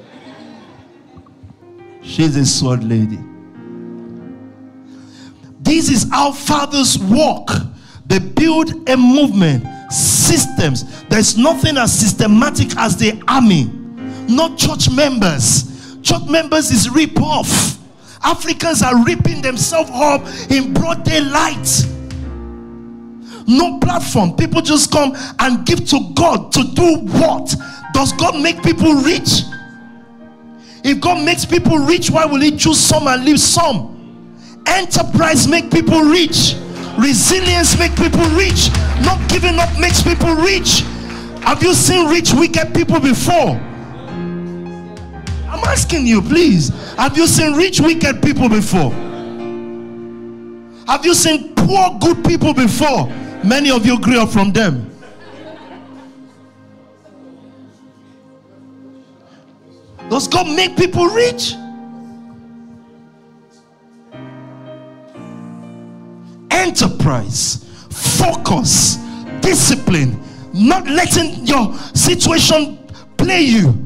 She's 2.01 2.35
a 2.35 2.45
sword 2.45 2.83
lady. 2.83 3.19
This 5.63 5.89
is 5.89 6.09
how 6.11 6.31
fathers 6.33 6.99
walk. 6.99 7.49
They 8.05 8.19
build 8.19 8.87
a 8.89 8.97
movement, 8.97 9.65
systems. 9.91 11.03
There's 11.05 11.37
nothing 11.37 11.77
as 11.77 11.97
systematic 11.97 12.77
as 12.77 12.97
the 12.97 13.23
army, 13.27 13.65
not 14.27 14.57
church 14.57 14.91
members. 14.91 15.97
Church 16.01 16.23
members 16.29 16.69
is 16.69 16.89
rip 16.89 17.19
off. 17.21 17.79
Africans 18.23 18.81
are 18.81 19.03
ripping 19.05 19.41
themselves 19.41 19.89
up 19.93 20.21
in 20.51 20.73
broad 20.73 21.03
daylight. 21.03 21.67
No 23.47 23.79
platform. 23.79 24.35
People 24.35 24.61
just 24.61 24.91
come 24.91 25.13
and 25.39 25.65
give 25.65 25.87
to 25.89 26.11
God 26.13 26.51
to 26.53 26.63
do 26.73 26.97
what? 27.17 27.53
Does 27.93 28.11
God 28.13 28.41
make 28.41 28.61
people 28.63 28.93
rich? 28.95 29.43
If 30.83 30.99
God 30.99 31.23
makes 31.25 31.45
people 31.45 31.77
rich, 31.77 32.09
why 32.09 32.25
will 32.25 32.41
He 32.41 32.55
choose 32.55 32.79
some 32.79 33.07
and 33.07 33.23
leave 33.23 33.39
some? 33.39 33.92
Enterprise 34.65 35.47
make 35.47 35.71
people 35.71 36.01
rich. 36.01 36.55
Resilience 36.97 37.77
make 37.77 37.95
people 37.95 38.25
rich. 38.35 38.69
Not 39.01 39.19
giving 39.29 39.59
up 39.59 39.69
makes 39.79 40.01
people 40.01 40.33
rich. 40.35 40.81
Have 41.43 41.61
you 41.61 41.73
seen 41.73 42.09
rich 42.09 42.33
wicked 42.33 42.73
people 42.73 42.99
before? 42.99 43.59
I'm 45.53 45.63
asking 45.65 46.07
you, 46.07 46.21
please. 46.21 46.69
Have 46.95 47.15
you 47.17 47.27
seen 47.27 47.53
rich, 47.53 47.79
wicked 47.79 48.21
people 48.21 48.49
before? 48.49 48.91
Have 50.87 51.05
you 51.05 51.13
seen 51.13 51.53
poor, 51.55 51.97
good 51.99 52.23
people 52.25 52.53
before? 52.53 53.07
Many 53.43 53.69
of 53.71 53.85
you 53.85 53.99
grew 53.99 54.19
up 54.19 54.29
from 54.29 54.51
them. 54.51 54.89
Does 60.09 60.27
God 60.27 60.47
make 60.55 60.75
people 60.77 61.05
rich? 61.07 61.55
Enterprise, 66.63 67.65
focus, 67.89 68.95
discipline, 69.41 70.17
not 70.53 70.87
letting 70.87 71.45
your 71.45 71.75
situation 71.93 72.77
play 73.17 73.41
you. 73.41 73.77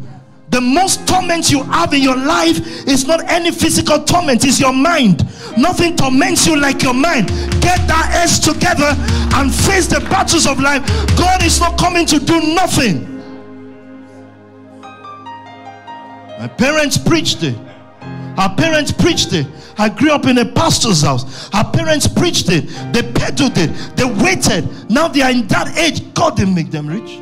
The 0.49 0.61
most 0.61 1.07
torment 1.07 1.49
you 1.49 1.63
have 1.63 1.91
in 1.95 2.03
your 2.03 2.15
life 2.15 2.59
is 2.87 3.07
not 3.07 3.23
any 3.31 3.49
physical 3.49 4.03
torment, 4.03 4.45
it's 4.45 4.59
your 4.59 4.73
mind. 4.73 5.25
Nothing 5.57 5.95
torments 5.95 6.45
you 6.45 6.55
like 6.55 6.83
your 6.83 6.93
mind. 6.93 7.29
Get 7.61 7.87
that 7.87 8.11
edge 8.13 8.41
together 8.41 8.93
and 9.35 9.53
face 9.53 9.87
the 9.87 9.99
battles 10.01 10.45
of 10.45 10.59
life. 10.59 10.85
God 11.17 11.43
is 11.43 11.59
not 11.59 11.79
coming 11.79 12.05
to 12.05 12.19
do 12.19 12.39
nothing. 12.53 13.17
My 16.39 16.47
parents 16.47 16.99
preached 16.99 17.41
it. 17.41 17.57
Our 18.37 18.55
parents 18.55 18.91
preached 18.91 19.33
it. 19.33 19.47
I 19.77 19.89
grew 19.89 20.11
up 20.11 20.25
in 20.25 20.37
a 20.39 20.45
pastor's 20.45 21.03
house. 21.03 21.53
Our 21.53 21.69
parents 21.71 22.07
preached 22.07 22.49
it. 22.49 22.67
They 22.93 23.03
peddled 23.13 23.57
it. 23.57 23.69
They 23.95 24.05
waited. 24.05 24.89
Now 24.89 25.07
they 25.07 25.21
are 25.21 25.31
in 25.31 25.47
that 25.47 25.77
age. 25.77 26.13
God 26.13 26.35
didn't 26.37 26.55
make 26.55 26.71
them 26.71 26.87
rich. 26.87 27.21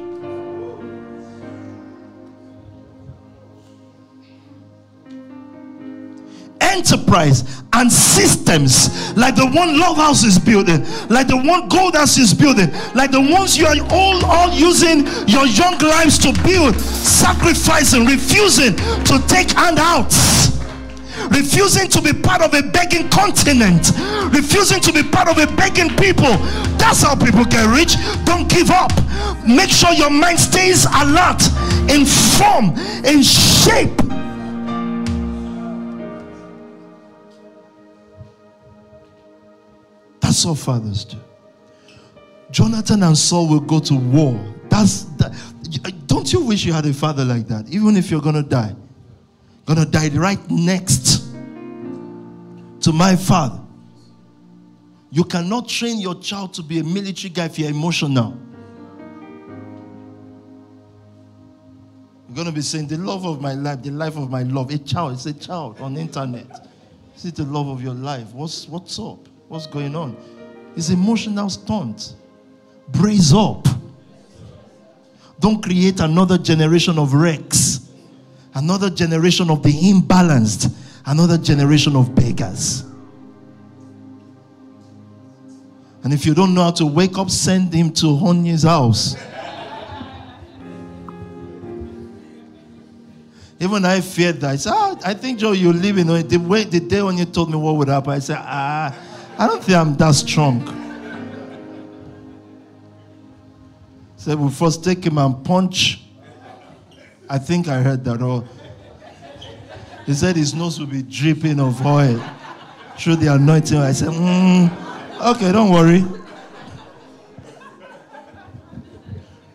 enterprise 6.76 7.64
and 7.74 7.92
systems 7.92 9.16
like 9.16 9.36
the 9.36 9.46
one 9.46 9.80
Love 9.80 9.98
House 9.98 10.24
is 10.24 10.38
building, 10.38 10.86
like 11.10 11.28
the 11.28 11.38
one 11.38 11.68
Gold 11.70 11.96
House 11.96 12.18
is 12.18 12.34
building, 12.34 12.72
like 12.94 13.12
the 13.12 13.22
ones 13.22 13.58
you 13.58 13.66
are 13.66 13.76
all, 13.90 14.26
all 14.26 14.52
using 14.52 15.08
your 15.28 15.46
young 15.48 15.78
lives 15.80 16.18
to 16.20 16.34
build, 16.44 16.76
sacrificing, 16.76 18.06
refusing 18.06 18.76
to 18.76 19.24
take 19.28 19.52
handouts. 19.52 20.65
Refusing 21.30 21.88
to 21.90 22.02
be 22.02 22.14
part 22.14 22.42
of 22.42 22.54
a 22.54 22.62
begging 22.62 23.10
continent, 23.10 23.92
refusing 24.34 24.80
to 24.82 24.94
be 24.94 25.04
part 25.04 25.28
of 25.28 25.38
a 25.38 25.48
begging 25.56 25.90
people. 25.98 26.38
That's 26.78 27.02
how 27.02 27.16
people 27.16 27.46
get 27.46 27.66
rich. 27.68 27.96
Don't 28.26 28.50
give 28.50 28.70
up. 28.70 28.92
Make 29.48 29.70
sure 29.70 29.92
your 29.92 30.10
mind 30.10 30.40
stays 30.40 30.86
alert, 30.86 31.42
in 31.90 32.06
form, 32.06 32.76
in 33.06 33.22
shape 33.24 34.02
That's 40.36 40.46
all 40.46 40.56
fathers 40.56 41.06
do. 41.06 41.18
Jonathan 42.52 43.04
and 43.04 43.18
Saul 43.18 43.48
will 43.48 43.62
go 43.62 43.80
to 43.80 43.96
war. 43.96 44.38
That's 44.68 45.04
that. 45.18 45.34
Don't 46.08 46.34
you 46.34 46.42
wish 46.42 46.66
you 46.66 46.74
had 46.74 46.86
a 46.86 46.94
father 46.94 47.24
like 47.24 47.48
that? 47.48 47.70
Even 47.70 47.96
if 47.96 48.12
you're 48.12 48.22
gonna 48.22 48.44
die, 48.44 48.76
gonna 49.66 49.86
die 49.86 50.10
right 50.10 50.50
next 50.50 51.26
to 52.82 52.92
my 52.94 53.16
father. 53.16 53.60
You 55.12 55.24
cannot 55.24 55.68
train 55.68 56.00
your 56.00 56.16
child 56.16 56.54
to 56.56 56.64
be 56.64 56.80
a 56.80 56.84
military 56.84 57.30
guy 57.34 57.46
if 57.46 57.58
you're 57.58 57.70
emotional. 57.70 58.38
You're 62.28 62.36
gonna 62.36 62.52
be 62.52 62.62
saying 62.62 62.88
the 62.88 62.98
love 62.98 63.26
of 63.26 63.42
my 63.42 63.54
life, 63.54 63.82
the 63.82 63.92
life 63.92 64.18
of 64.18 64.30
my 64.30 64.44
love. 64.44 64.70
A 64.72 64.78
child, 64.78 65.14
it's 65.14 65.26
a 65.26 65.34
child 65.34 65.80
on 65.80 65.94
the 65.94 66.02
internet. 66.02 66.68
Is 67.16 67.26
it 67.26 67.36
the 67.36 67.46
love 67.46 67.70
of 67.70 67.82
your 67.82 67.94
life. 67.94 68.34
What's 68.34 68.68
what's 68.68 69.00
up? 69.00 69.30
What's 69.48 69.68
going 69.68 69.96
on? 69.96 70.18
It's 70.76 70.90
emotional 70.90 71.50
stunt. 71.50 72.16
Brace 72.90 73.34
up. 73.34 73.68
Don't 75.40 75.62
create 75.62 76.00
another 76.02 76.38
generation 76.38 77.00
of 77.00 77.14
wrecks, 77.14 77.85
another 78.56 78.90
generation 78.90 79.50
of 79.52 79.62
the 79.62 79.72
imbalanced, 79.72 80.74
another 81.06 81.38
generation 81.38 81.96
of 81.96 82.16
beggars. 82.16 82.84
And 86.04 86.14
if 86.14 86.26
you 86.26 86.34
don't 86.34 86.54
know 86.54 86.64
how 86.64 86.72
to 86.72 86.86
wake 86.86 87.18
up, 87.18 87.30
send 87.30 87.74
him 87.74 87.92
to 87.94 88.08
Honye's 88.08 88.64
house. 88.64 89.16
Even 93.60 93.86
I 93.86 94.02
feared 94.02 94.42
that. 94.42 94.52
I 94.52 94.56
said, 94.58 94.74
oh, 94.76 95.00
I 95.04 95.14
think, 95.14 95.40
Joe, 95.40 95.54
you 95.54 95.74
live 95.74 95.98
in 95.98 96.08
the 96.08 96.38
way 96.38 96.64
the 96.66 96.80
day 96.80 97.02
when 97.02 97.18
you 97.18 97.26
told 97.26 97.50
me 97.50 97.58
what 97.58 97.76
would 97.78 97.88
happen. 97.88 98.12
I 98.14 98.20
said, 98.20 98.38
ah. 98.40 98.96
I 99.38 99.48
don't 99.48 99.64
think 99.64 99.78
I'm 99.78 99.96
that 99.98 100.14
strong. 100.16 100.64
Said 104.16 104.40
we 104.40 104.50
first 104.50 104.84
take 104.84 105.04
him 105.06 105.18
and 105.18 105.44
punch. 105.44 106.05
I 107.30 107.38
think 107.38 107.68
I 107.68 107.82
heard 107.82 108.04
that. 108.06 108.22
all. 108.22 108.46
he 110.06 110.14
said 110.14 110.36
his 110.36 110.54
nose 110.54 110.80
will 110.80 110.88
be 110.88 111.02
dripping 111.02 111.60
of 111.60 111.86
oil 111.86 112.24
through 112.98 113.18
the 113.18 113.34
anointing. 113.34 113.78
I 113.78 113.92
said, 113.92 114.10
mm, 114.10 114.70
okay, 115.36 115.52
don't 115.52 115.72
worry. 115.72 116.04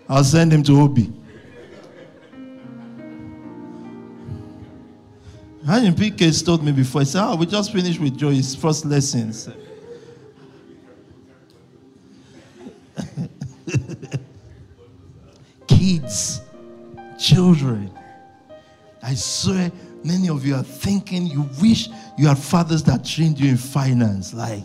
I'll 0.08 0.24
send 0.24 0.52
him 0.52 0.62
to 0.64 0.80
Obi. 0.80 1.12
Hajin 5.64 5.92
PK 5.92 6.44
told 6.44 6.64
me 6.64 6.72
before, 6.72 7.02
he 7.02 7.04
said, 7.04 7.22
Oh, 7.22 7.36
we 7.36 7.46
just 7.46 7.72
finished 7.72 8.00
with 8.00 8.18
Joy's 8.18 8.56
first 8.56 8.84
lessons. 8.84 9.48
kids, 15.68 16.40
children. 17.20 17.90
I 19.02 19.14
swear, 19.14 19.70
many 20.02 20.28
of 20.28 20.44
you 20.44 20.54
are 20.54 20.62
thinking 20.62 21.26
you 21.26 21.48
wish 21.60 21.88
you 22.18 22.26
had 22.26 22.38
fathers 22.38 22.82
that 22.84 23.04
trained 23.04 23.38
you 23.38 23.50
in 23.50 23.56
finance. 23.56 24.32
Like, 24.34 24.64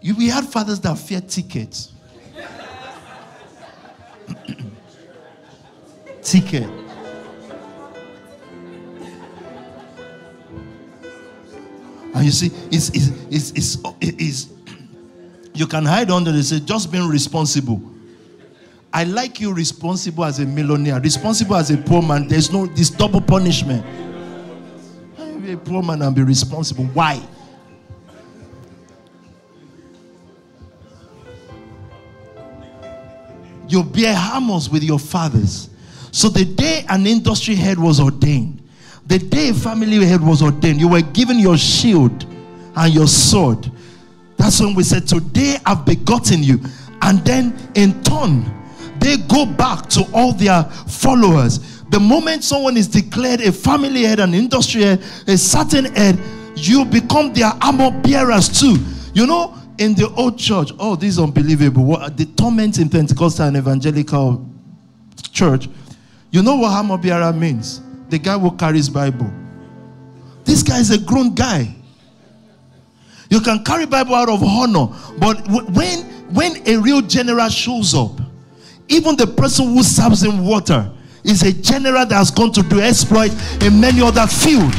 you, 0.00 0.16
we 0.16 0.28
had 0.28 0.44
fathers 0.44 0.80
that 0.80 0.98
fear 0.98 1.20
tickets. 1.20 1.92
Ticket. 6.22 6.68
And 12.14 12.24
you 12.24 12.30
see, 12.30 12.50
it's, 12.70 12.90
it's, 12.90 13.08
it's, 13.30 13.50
it's, 13.52 13.78
it's, 14.00 14.48
you 15.54 15.66
can 15.66 15.84
hide 15.84 16.10
under 16.10 16.30
the 16.30 16.42
say, 16.42 16.60
just 16.60 16.92
being 16.92 17.08
responsible. 17.08 17.91
I 18.94 19.04
like 19.04 19.40
you 19.40 19.54
responsible 19.54 20.24
as 20.24 20.38
a 20.38 20.44
millionaire, 20.44 21.00
responsible 21.00 21.56
as 21.56 21.70
a 21.70 21.78
poor 21.78 22.02
man. 22.02 22.28
There's 22.28 22.52
no 22.52 22.66
this 22.66 22.90
double 22.90 23.22
punishment. 23.22 23.84
I 25.18 25.30
be 25.38 25.52
a 25.52 25.56
poor 25.56 25.82
man 25.82 26.02
and 26.02 26.14
be 26.14 26.22
responsible. 26.22 26.84
Why? 26.86 27.22
You 33.66 33.82
bear 33.82 34.14
harmons 34.14 34.68
with 34.68 34.82
your 34.82 34.98
fathers. 34.98 35.70
So 36.10 36.28
the 36.28 36.44
day 36.44 36.84
an 36.90 37.06
industry 37.06 37.54
head 37.54 37.78
was 37.78 37.98
ordained, 37.98 38.62
the 39.06 39.18
day 39.18 39.48
a 39.48 39.54
family 39.54 40.04
head 40.04 40.20
was 40.20 40.42
ordained, 40.42 40.78
you 40.78 40.88
were 40.88 41.00
given 41.00 41.38
your 41.38 41.56
shield 41.56 42.26
and 42.76 42.92
your 42.92 43.06
sword. 43.06 43.72
That's 44.36 44.60
when 44.60 44.74
we 44.74 44.82
said, 44.82 45.08
Today 45.08 45.56
I've 45.64 45.86
begotten 45.86 46.42
you. 46.42 46.60
And 47.00 47.24
then 47.24 47.56
in 47.74 48.02
turn, 48.02 48.61
they 49.02 49.16
go 49.16 49.44
back 49.44 49.88
to 49.90 50.04
all 50.14 50.32
their 50.32 50.62
followers. 50.62 51.82
The 51.90 52.00
moment 52.00 52.44
someone 52.44 52.76
is 52.76 52.88
declared 52.88 53.40
a 53.40 53.52
family 53.52 54.02
head, 54.02 54.20
an 54.20 54.32
industry 54.32 54.82
head, 54.82 55.02
a 55.26 55.36
certain 55.36 55.86
head, 55.94 56.18
you 56.54 56.84
become 56.84 57.32
their 57.32 57.52
armor 57.60 57.90
bearers 57.90 58.48
too. 58.48 58.78
You 59.12 59.26
know, 59.26 59.54
in 59.78 59.94
the 59.94 60.08
old 60.16 60.38
church, 60.38 60.70
oh, 60.78 60.96
this 60.96 61.10
is 61.10 61.18
unbelievable. 61.18 61.84
What 61.84 62.16
the 62.16 62.26
torment 62.26 62.78
in 62.78 62.88
Pentecostal 62.88 63.46
and 63.46 63.56
evangelical 63.56 64.48
church, 65.32 65.68
you 66.30 66.42
know 66.42 66.56
what 66.56 66.72
armor 66.72 66.96
bearer 66.96 67.32
means? 67.32 67.82
The 68.08 68.18
guy 68.18 68.38
who 68.38 68.50
carries 68.56 68.88
Bible. 68.88 69.30
This 70.44 70.62
guy 70.62 70.78
is 70.78 70.90
a 70.90 70.98
grown 70.98 71.34
guy. 71.34 71.74
You 73.28 73.40
can 73.40 73.64
carry 73.64 73.86
Bible 73.86 74.14
out 74.14 74.28
of 74.28 74.42
honor, 74.42 74.88
but 75.18 75.46
when 75.48 76.02
when 76.32 76.66
a 76.66 76.76
real 76.76 77.02
general 77.02 77.48
shows 77.48 77.94
up, 77.94 78.21
even 78.88 79.16
the 79.16 79.26
person 79.26 79.66
who 79.66 79.82
serves 79.82 80.22
in 80.22 80.44
water 80.44 80.90
is 81.24 81.42
a 81.42 81.52
general 81.52 82.04
that 82.04 82.14
has 82.14 82.30
gone 82.30 82.52
to 82.52 82.62
do 82.62 82.80
exploit 82.80 83.32
in 83.62 83.80
many 83.80 84.02
other 84.02 84.26
fields. 84.26 84.76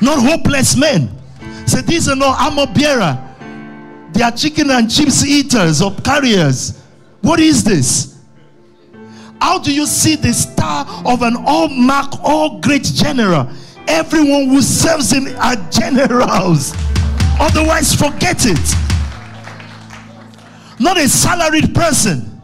Not 0.00 0.18
hopeless 0.18 0.76
men. 0.76 1.10
Say 1.66 1.82
these 1.82 2.08
are 2.08 2.16
not 2.16 2.40
armor 2.40 2.72
bearer. 2.72 3.26
They 4.12 4.22
are 4.22 4.32
chicken 4.32 4.70
and 4.70 4.90
chips 4.90 5.24
eaters 5.24 5.80
or 5.82 5.94
carriers. 5.96 6.82
What 7.20 7.38
is 7.38 7.62
this? 7.62 8.18
How 9.40 9.58
do 9.58 9.72
you 9.72 9.86
see 9.86 10.16
the 10.16 10.32
star 10.34 10.86
of 11.06 11.22
an 11.22 11.36
all 11.46 11.68
mark, 11.68 12.12
all 12.22 12.60
great 12.60 12.84
general? 12.84 13.48
Everyone 13.88 14.48
who 14.48 14.62
serves 14.62 15.12
in 15.12 15.34
are 15.36 15.56
generals. 15.70 16.74
Otherwise, 17.38 17.94
forget 17.94 18.44
it. 18.44 18.89
Not 20.80 20.96
a 20.96 21.08
salaried 21.08 21.74
person. 21.74 22.40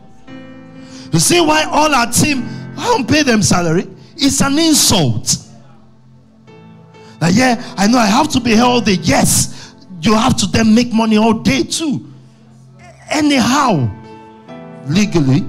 You 1.10 1.18
see 1.18 1.40
why 1.40 1.64
all 1.64 1.94
our 1.94 2.12
team, 2.12 2.46
I 2.76 2.84
don't 2.84 3.08
pay 3.08 3.22
them 3.22 3.40
salary. 3.40 3.88
It's 4.14 4.42
an 4.42 4.58
insult. 4.58 5.38
Yeah, 7.32 7.60
I 7.78 7.86
know 7.86 7.98
I 7.98 8.06
have 8.06 8.28
to 8.32 8.40
be 8.40 8.54
day. 8.54 8.98
Yes, 9.02 9.74
you 10.02 10.14
have 10.14 10.36
to 10.36 10.46
then 10.46 10.74
make 10.74 10.92
money 10.92 11.16
all 11.16 11.32
day 11.32 11.62
too. 11.62 12.12
Anyhow, 13.08 13.88
legally. 14.86 15.40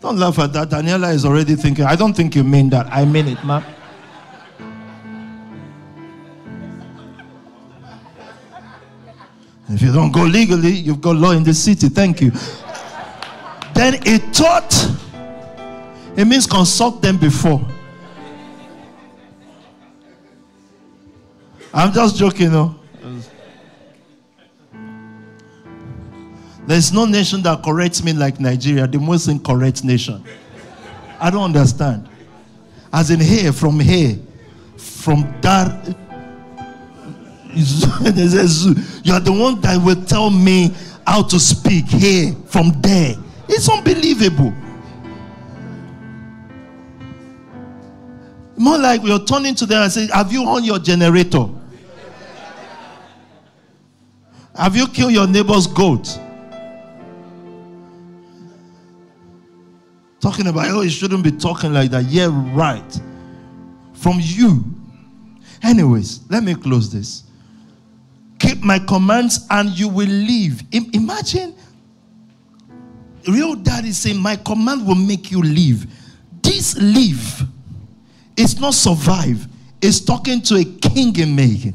Don't 0.00 0.16
laugh 0.18 0.38
at 0.38 0.52
that. 0.54 0.70
Daniela 0.70 1.12
is 1.12 1.26
already 1.26 1.56
thinking, 1.56 1.84
I 1.84 1.94
don't 1.94 2.14
think 2.14 2.34
you 2.34 2.42
mean 2.44 2.70
that. 2.70 2.86
I 2.86 3.04
mean 3.04 3.28
it, 3.28 3.44
ma'am. 3.44 3.62
If 9.68 9.82
you 9.82 9.92
don't 9.92 10.12
go 10.12 10.22
legally, 10.22 10.70
you've 10.70 11.00
got 11.00 11.16
law 11.16 11.32
in 11.32 11.42
the 11.42 11.54
city. 11.54 11.88
Thank 11.88 12.20
you. 12.20 12.30
Then 13.74 13.98
it 14.06 14.32
taught, 14.32 14.72
it 16.16 16.24
means 16.24 16.46
consult 16.46 17.02
them 17.02 17.18
before. 17.18 17.60
I'm 21.74 21.92
just 21.92 22.16
joking, 22.16 22.52
no. 22.52 22.76
There's 26.66 26.92
no 26.92 27.04
nation 27.04 27.42
that 27.42 27.62
corrects 27.62 28.02
me 28.02 28.12
like 28.12 28.40
Nigeria, 28.40 28.86
the 28.86 28.98
most 28.98 29.28
incorrect 29.28 29.84
nation. 29.84 30.24
I 31.20 31.30
don't 31.30 31.44
understand. 31.44 32.08
As 32.92 33.10
in 33.10 33.20
here, 33.20 33.52
from 33.52 33.78
here, 33.78 34.16
from 34.76 35.32
that. 35.42 35.96
You 39.04 39.14
are 39.14 39.20
the 39.20 39.32
one 39.32 39.60
that 39.62 39.82
will 39.82 40.04
tell 40.04 40.28
me 40.30 40.74
how 41.06 41.22
to 41.22 41.40
speak 41.40 41.86
here, 41.86 42.34
from 42.46 42.72
there. 42.82 43.14
It's 43.48 43.68
unbelievable. 43.68 44.52
More 48.58 48.78
like 48.78 49.02
you're 49.04 49.24
turning 49.24 49.54
to 49.54 49.66
them 49.66 49.84
and 49.84 49.92
saying, 49.92 50.08
Have 50.10 50.32
you 50.32 50.42
on 50.44 50.64
your 50.64 50.78
generator? 50.78 51.46
Have 54.54 54.76
you 54.76 54.88
killed 54.88 55.12
your 55.12 55.26
neighbor's 55.26 55.66
goat? 55.66 56.18
Talking 60.20 60.46
about, 60.48 60.66
oh, 60.70 60.80
you 60.80 60.90
shouldn't 60.90 61.22
be 61.22 61.30
talking 61.30 61.72
like 61.72 61.90
that. 61.90 62.04
Yeah, 62.04 62.28
right. 62.54 63.00
From 63.92 64.18
you. 64.18 64.64
Anyways, 65.62 66.20
let 66.30 66.42
me 66.42 66.54
close 66.54 66.90
this. 66.92 67.25
Keep 68.38 68.62
my 68.62 68.78
commands 68.78 69.46
and 69.50 69.70
you 69.70 69.88
will 69.88 70.08
live. 70.08 70.62
I- 70.72 70.90
imagine 70.92 71.54
real 73.26 73.54
daddy 73.54 73.92
saying, 73.92 74.18
My 74.18 74.36
command 74.36 74.86
will 74.86 74.94
make 74.94 75.30
you 75.30 75.42
live. 75.42 75.86
This 76.42 76.76
live 76.76 77.42
is 78.36 78.60
not 78.60 78.74
survive, 78.74 79.46
it's 79.80 80.00
talking 80.00 80.40
to 80.42 80.56
a 80.56 80.64
king 80.64 81.18
in 81.18 81.34
making. 81.34 81.74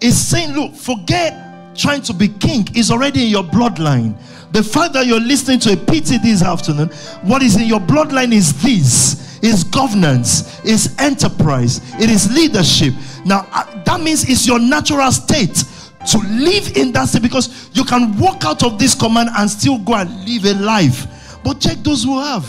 It's 0.00 0.16
saying, 0.16 0.52
Look, 0.54 0.74
forget 0.74 1.76
trying 1.76 2.02
to 2.02 2.12
be 2.12 2.28
king, 2.28 2.66
it's 2.74 2.90
already 2.90 3.24
in 3.24 3.30
your 3.30 3.44
bloodline. 3.44 4.18
The 4.52 4.62
fact 4.62 4.94
that 4.94 5.06
you're 5.06 5.20
listening 5.20 5.60
to 5.60 5.72
a 5.72 5.76
PT 5.76 6.20
this 6.22 6.42
afternoon, 6.42 6.88
what 7.22 7.42
is 7.42 7.56
in 7.56 7.66
your 7.68 7.80
bloodline 7.80 8.32
is 8.32 8.60
this 8.62 9.29
is 9.42 9.64
governance, 9.64 10.62
is 10.64 10.94
enterprise, 10.98 11.80
it 12.00 12.10
is 12.10 12.32
leadership. 12.34 12.94
Now, 13.24 13.46
uh, 13.52 13.82
that 13.84 14.00
means 14.00 14.28
it's 14.28 14.46
your 14.46 14.58
natural 14.58 15.10
state 15.12 15.64
to 16.08 16.18
live 16.18 16.76
in 16.76 16.92
that 16.92 17.08
state 17.08 17.22
because 17.22 17.70
you 17.72 17.84
can 17.84 18.16
walk 18.18 18.44
out 18.44 18.62
of 18.62 18.78
this 18.78 18.94
command 18.94 19.30
and 19.36 19.50
still 19.50 19.78
go 19.78 19.94
and 19.94 20.10
live 20.28 20.44
a 20.44 20.54
life. 20.60 21.38
But 21.42 21.60
check 21.60 21.78
those 21.78 22.04
who 22.04 22.18
have. 22.18 22.46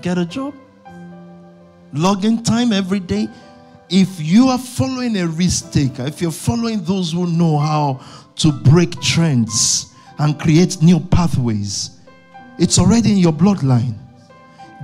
Get 0.00 0.16
a 0.16 0.24
job, 0.24 0.54
log 1.92 2.24
in 2.24 2.42
time 2.42 2.72
every 2.72 3.00
day. 3.00 3.28
If 3.90 4.20
you 4.20 4.48
are 4.48 4.58
following 4.58 5.16
a 5.16 5.26
risk 5.26 5.72
taker, 5.72 6.06
if 6.06 6.20
you're 6.20 6.30
following 6.30 6.84
those 6.84 7.12
who 7.12 7.26
know 7.26 7.58
how 7.58 8.00
to 8.36 8.52
break 8.52 9.00
trends 9.00 9.92
and 10.18 10.38
create 10.38 10.82
new 10.82 11.00
pathways, 11.00 11.98
it's 12.58 12.78
already 12.78 13.12
in 13.12 13.18
your 13.18 13.32
bloodline. 13.32 13.94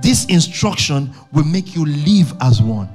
This 0.01 0.25
instruction 0.25 1.13
will 1.31 1.45
make 1.45 1.75
you 1.75 1.85
live 1.85 2.33
as 2.41 2.61
one. 2.61 2.87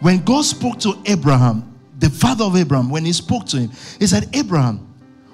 When 0.00 0.22
God 0.24 0.44
spoke 0.44 0.78
to 0.80 0.94
Abraham, 1.06 1.78
the 1.98 2.10
father 2.10 2.44
of 2.44 2.56
Abraham, 2.56 2.90
when 2.90 3.04
he 3.04 3.12
spoke 3.12 3.46
to 3.46 3.58
him, 3.58 3.70
he 3.98 4.06
said, 4.06 4.28
Abraham, 4.34 4.86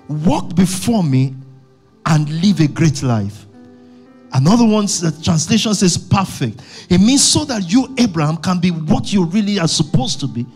walk 0.09 0.55
before 0.55 1.03
me 1.03 1.35
and 2.07 2.29
live 2.43 2.61
a 2.61 2.69
great 2.69 3.03
life. 3.03 3.47
Another 4.33 4.67
one, 4.67 4.85
the 4.85 5.19
translation 5.23 5.75
says 5.75 5.97
perfect. 5.97 6.61
It 6.91 6.99
means 6.99 7.25
so 7.25 7.45
that 7.47 7.71
you, 7.73 7.95
Abraham, 7.99 8.37
can 8.37 8.61
be 8.61 8.71
what 8.71 9.13
you 9.13 9.25
really 9.25 9.59
are 9.59 9.69
supposed 9.69 10.21
to 10.21 10.27
be. 10.27 10.47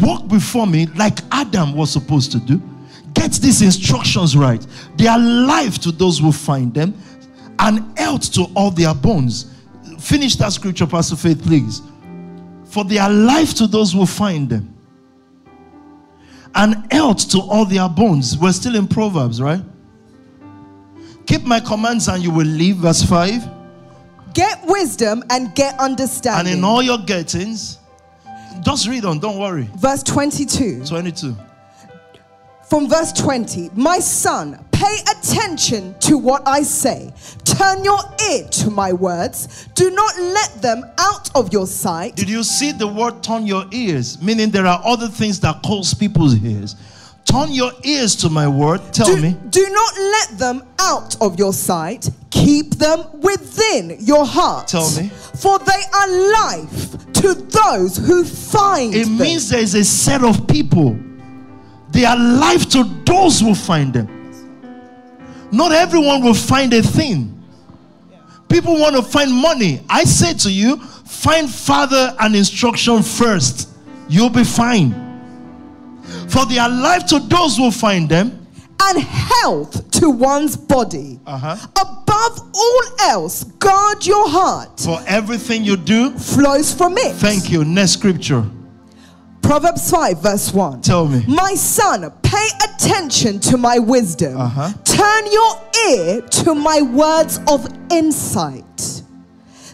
Walk 0.00 0.28
before 0.28 0.66
me 0.66 0.86
like 0.86 1.18
Adam 1.30 1.74
was 1.74 1.90
supposed 1.92 2.32
to 2.32 2.40
do. 2.40 2.62
Get 3.12 3.32
these 3.32 3.60
instructions 3.60 4.36
right. 4.36 4.66
They 4.96 5.06
are 5.06 5.18
life 5.18 5.78
to 5.80 5.92
those 5.92 6.18
who 6.18 6.32
find 6.32 6.72
them 6.72 6.94
and 7.58 7.98
health 7.98 8.32
to 8.32 8.46
all 8.54 8.70
their 8.70 8.94
bones. 8.94 9.54
Finish 9.98 10.36
that 10.36 10.52
scripture, 10.52 10.86
Pastor 10.86 11.16
Faith, 11.16 11.42
please. 11.42 11.82
For 12.64 12.84
they 12.84 12.98
are 12.98 13.10
life 13.10 13.54
to 13.54 13.66
those 13.66 13.92
who 13.92 14.06
find 14.06 14.48
them 14.48 14.74
and 16.54 16.90
health 16.92 17.28
to 17.30 17.40
all 17.40 17.64
their 17.64 17.88
bones. 17.88 18.38
We're 18.38 18.52
still 18.52 18.76
in 18.76 18.86
Proverbs, 18.86 19.40
right? 19.40 19.62
Keep 21.26 21.44
my 21.44 21.60
commands 21.60 22.08
and 22.08 22.22
you 22.22 22.30
will 22.30 22.46
live, 22.46 22.78
verse 22.78 23.02
5. 23.02 23.48
Get 24.34 24.60
wisdom 24.64 25.22
and 25.30 25.54
get 25.54 25.78
understanding. 25.78 26.54
And 26.54 26.58
in 26.58 26.64
all 26.64 26.82
your 26.82 26.98
gettings, 26.98 27.78
just 28.62 28.88
read 28.88 29.04
on, 29.04 29.20
don't 29.20 29.38
worry. 29.38 29.68
Verse 29.76 30.02
22. 30.02 30.84
22. 30.84 31.36
From 32.68 32.88
verse 32.88 33.12
20. 33.12 33.70
My 33.74 33.98
son, 33.98 34.63
pay 34.74 34.96
attention 35.10 35.94
to 36.00 36.18
what 36.18 36.42
I 36.46 36.62
say. 36.62 37.12
Turn 37.44 37.84
your 37.84 38.00
ear 38.30 38.44
to 38.48 38.70
my 38.70 38.92
words. 38.92 39.68
Do 39.74 39.90
not 39.90 40.16
let 40.18 40.60
them 40.62 40.84
out 40.98 41.30
of 41.36 41.52
your 41.52 41.66
sight. 41.66 42.16
Did 42.16 42.28
you 42.28 42.42
see 42.42 42.72
the 42.72 42.86
word 42.86 43.22
turn 43.22 43.46
your 43.46 43.64
ears? 43.70 44.20
Meaning 44.20 44.50
there 44.50 44.66
are 44.66 44.80
other 44.84 45.08
things 45.08 45.40
that 45.40 45.62
cause 45.62 45.94
people's 45.94 46.36
ears. 46.44 46.76
Turn 47.24 47.50
your 47.52 47.72
ears 47.84 48.14
to 48.16 48.28
my 48.28 48.46
word. 48.46 48.80
Tell 48.92 49.06
Do, 49.06 49.20
me. 49.20 49.36
do 49.50 49.66
not 49.70 49.96
let 49.96 50.38
them 50.38 50.62
out 50.78 51.16
of 51.22 51.38
your 51.38 51.52
sight. 51.52 52.10
Keep 52.30 52.74
them 52.74 53.04
within 53.20 53.96
your 54.00 54.26
heart. 54.26 54.68
Tell 54.68 54.90
me. 54.96 55.08
For 55.08 55.58
they 55.58 55.82
are 55.94 56.08
life 56.32 57.12
to 57.14 57.34
those 57.34 57.96
who 57.96 58.24
find 58.24 58.94
It 58.94 59.04
them. 59.04 59.18
means 59.18 59.48
there 59.48 59.60
is 59.62 59.74
a 59.74 59.84
set 59.84 60.22
of 60.22 60.46
people. 60.46 60.98
They 61.90 62.04
are 62.04 62.16
life 62.18 62.68
to 62.70 62.84
those 63.06 63.40
who 63.40 63.54
find 63.54 63.92
them. 63.94 64.08
Not 65.54 65.72
everyone 65.72 66.22
will 66.22 66.34
find 66.34 66.72
a 66.72 66.82
thing. 66.82 67.30
People 68.48 68.74
want 68.78 68.96
to 68.96 69.02
find 69.02 69.32
money. 69.32 69.80
I 69.88 70.04
say 70.04 70.34
to 70.34 70.52
you, 70.52 70.76
find 70.78 71.48
father 71.50 72.14
and 72.20 72.34
instruction 72.36 73.02
first. 73.02 73.68
You'll 74.08 74.30
be 74.30 74.44
fine. 74.44 74.92
For 76.28 76.44
they 76.46 76.58
are 76.58 76.68
life 76.68 77.06
to 77.06 77.18
those 77.20 77.56
who 77.56 77.70
find 77.70 78.08
them. 78.08 78.46
and 78.82 78.98
health 79.02 79.90
to 79.92 80.10
one's 80.10 80.56
body. 80.56 81.18
Uh-huh. 81.26 81.56
Above 81.80 82.50
all 82.54 82.82
else, 83.00 83.44
guard 83.44 84.04
your 84.04 84.28
heart. 84.28 84.80
For 84.80 85.00
everything 85.06 85.64
you 85.64 85.76
do, 85.76 86.10
Flows 86.18 86.74
from 86.74 86.98
it. 86.98 87.14
thank 87.16 87.50
you. 87.50 87.64
Next 87.64 87.92
scripture. 87.92 88.44
Proverbs 89.44 89.90
5, 89.90 90.22
verse 90.22 90.54
1. 90.54 90.80
Tell 90.80 91.06
me. 91.06 91.22
My 91.28 91.54
son, 91.54 92.10
pay 92.22 92.48
attention 92.64 93.38
to 93.40 93.58
my 93.58 93.78
wisdom. 93.78 94.40
Uh-huh. 94.40 94.72
Turn 94.84 95.30
your 95.30 95.60
ear 95.90 96.22
to 96.22 96.54
my 96.54 96.80
words 96.80 97.40
of 97.46 97.68
insight, 97.90 99.02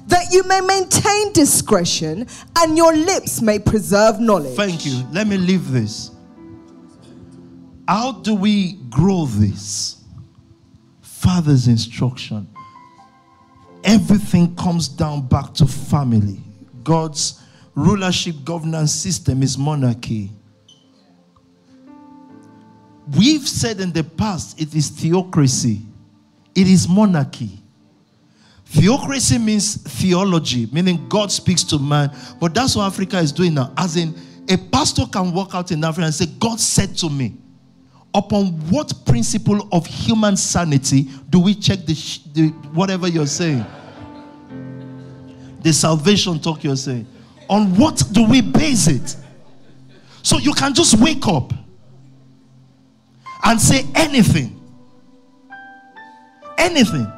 that 0.08 0.32
you 0.32 0.42
may 0.42 0.60
maintain 0.60 1.32
discretion 1.32 2.26
and 2.58 2.76
your 2.76 2.92
lips 2.96 3.40
may 3.40 3.60
preserve 3.60 4.18
knowledge. 4.18 4.56
Thank 4.56 4.84
you. 4.84 5.04
Let 5.12 5.28
me 5.28 5.36
leave 5.36 5.70
this. 5.70 6.10
How 7.86 8.10
do 8.10 8.34
we 8.34 8.72
grow 8.90 9.26
this? 9.26 10.02
Father's 11.00 11.68
instruction. 11.68 12.48
Everything 13.84 14.56
comes 14.56 14.88
down 14.88 15.28
back 15.28 15.54
to 15.54 15.66
family. 15.66 16.40
God's 16.82 17.39
rulership 17.74 18.36
governance 18.44 18.92
system 18.92 19.42
is 19.42 19.56
monarchy. 19.56 20.30
We've 23.16 23.48
said 23.48 23.80
in 23.80 23.92
the 23.92 24.04
past 24.04 24.60
it 24.60 24.74
is 24.74 24.88
theocracy, 24.88 25.82
it 26.54 26.68
is 26.68 26.88
monarchy. 26.88 27.60
Theocracy 28.66 29.38
means 29.38 29.82
theology, 29.82 30.68
meaning 30.70 31.08
God 31.08 31.32
speaks 31.32 31.64
to 31.64 31.78
man. 31.80 32.14
But 32.38 32.54
that's 32.54 32.76
what 32.76 32.84
Africa 32.84 33.18
is 33.18 33.32
doing 33.32 33.54
now. 33.54 33.72
As 33.76 33.96
in, 33.96 34.14
a 34.48 34.56
pastor 34.56 35.06
can 35.06 35.32
walk 35.32 35.56
out 35.56 35.72
in 35.72 35.82
Africa 35.82 36.04
and 36.04 36.14
say, 36.14 36.26
God 36.38 36.60
said 36.60 36.96
to 36.98 37.10
me, 37.10 37.34
upon 38.14 38.52
what 38.70 38.92
principle 39.06 39.68
of 39.72 39.86
human 39.86 40.36
sanity 40.36 41.08
do 41.30 41.40
we 41.40 41.54
check 41.54 41.80
the, 41.80 41.94
the 42.32 42.48
whatever 42.72 43.08
you're 43.08 43.26
saying? 43.26 43.66
The 45.62 45.72
salvation 45.72 46.38
talk 46.38 46.62
you're 46.62 46.76
saying. 46.76 47.08
On 47.50 47.74
what 47.76 48.02
do 48.12 48.22
we 48.22 48.40
base 48.40 48.86
it? 48.86 49.16
So 50.22 50.38
you 50.38 50.54
can 50.54 50.72
just 50.72 50.98
wake 51.00 51.26
up 51.26 51.52
and 53.42 53.60
say 53.60 53.84
anything. 53.96 54.56
Anything. 56.56 57.12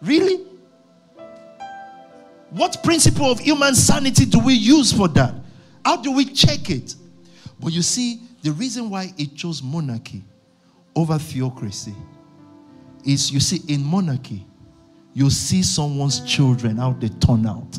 Really? 0.00 0.44
What 2.50 2.80
principle 2.84 3.26
of 3.32 3.40
human 3.40 3.74
sanity 3.74 4.26
do 4.26 4.38
we 4.38 4.54
use 4.54 4.92
for 4.92 5.08
that? 5.08 5.34
How 5.84 5.96
do 5.96 6.12
we 6.12 6.26
check 6.26 6.70
it? 6.70 6.94
But 7.58 7.72
you 7.72 7.82
see, 7.82 8.20
the 8.42 8.52
reason 8.52 8.88
why 8.88 9.12
it 9.18 9.34
chose 9.34 9.62
monarchy 9.64 10.22
over 10.94 11.18
theocracy 11.18 11.94
is 13.04 13.32
you 13.32 13.40
see, 13.40 13.60
in 13.66 13.82
monarchy, 13.82 14.46
you 15.14 15.30
see 15.30 15.62
someone's 15.62 16.20
children, 16.20 16.76
how 16.76 16.92
they 16.92 17.08
turn 17.08 17.46
out. 17.46 17.78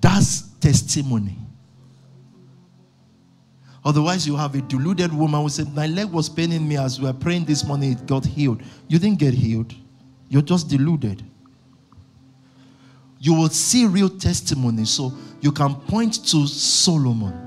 That's 0.00 0.42
testimony. 0.60 1.36
Otherwise, 3.84 4.26
you 4.26 4.36
have 4.36 4.54
a 4.54 4.60
deluded 4.60 5.12
woman 5.12 5.40
who 5.40 5.48
said, 5.48 5.74
My 5.74 5.86
leg 5.86 6.10
was 6.10 6.28
paining 6.28 6.68
me 6.68 6.76
as 6.76 7.00
we 7.00 7.06
were 7.06 7.14
praying 7.14 7.46
this 7.46 7.64
morning, 7.64 7.92
it 7.92 8.06
got 8.06 8.24
healed. 8.26 8.62
You 8.86 8.98
didn't 8.98 9.18
get 9.18 9.32
healed, 9.32 9.74
you're 10.28 10.42
just 10.42 10.68
deluded. 10.68 11.24
You 13.20 13.34
will 13.34 13.48
see 13.48 13.86
real 13.86 14.10
testimony. 14.10 14.84
So 14.84 15.12
you 15.40 15.50
can 15.50 15.74
point 15.74 16.24
to 16.26 16.46
Solomon. 16.46 17.46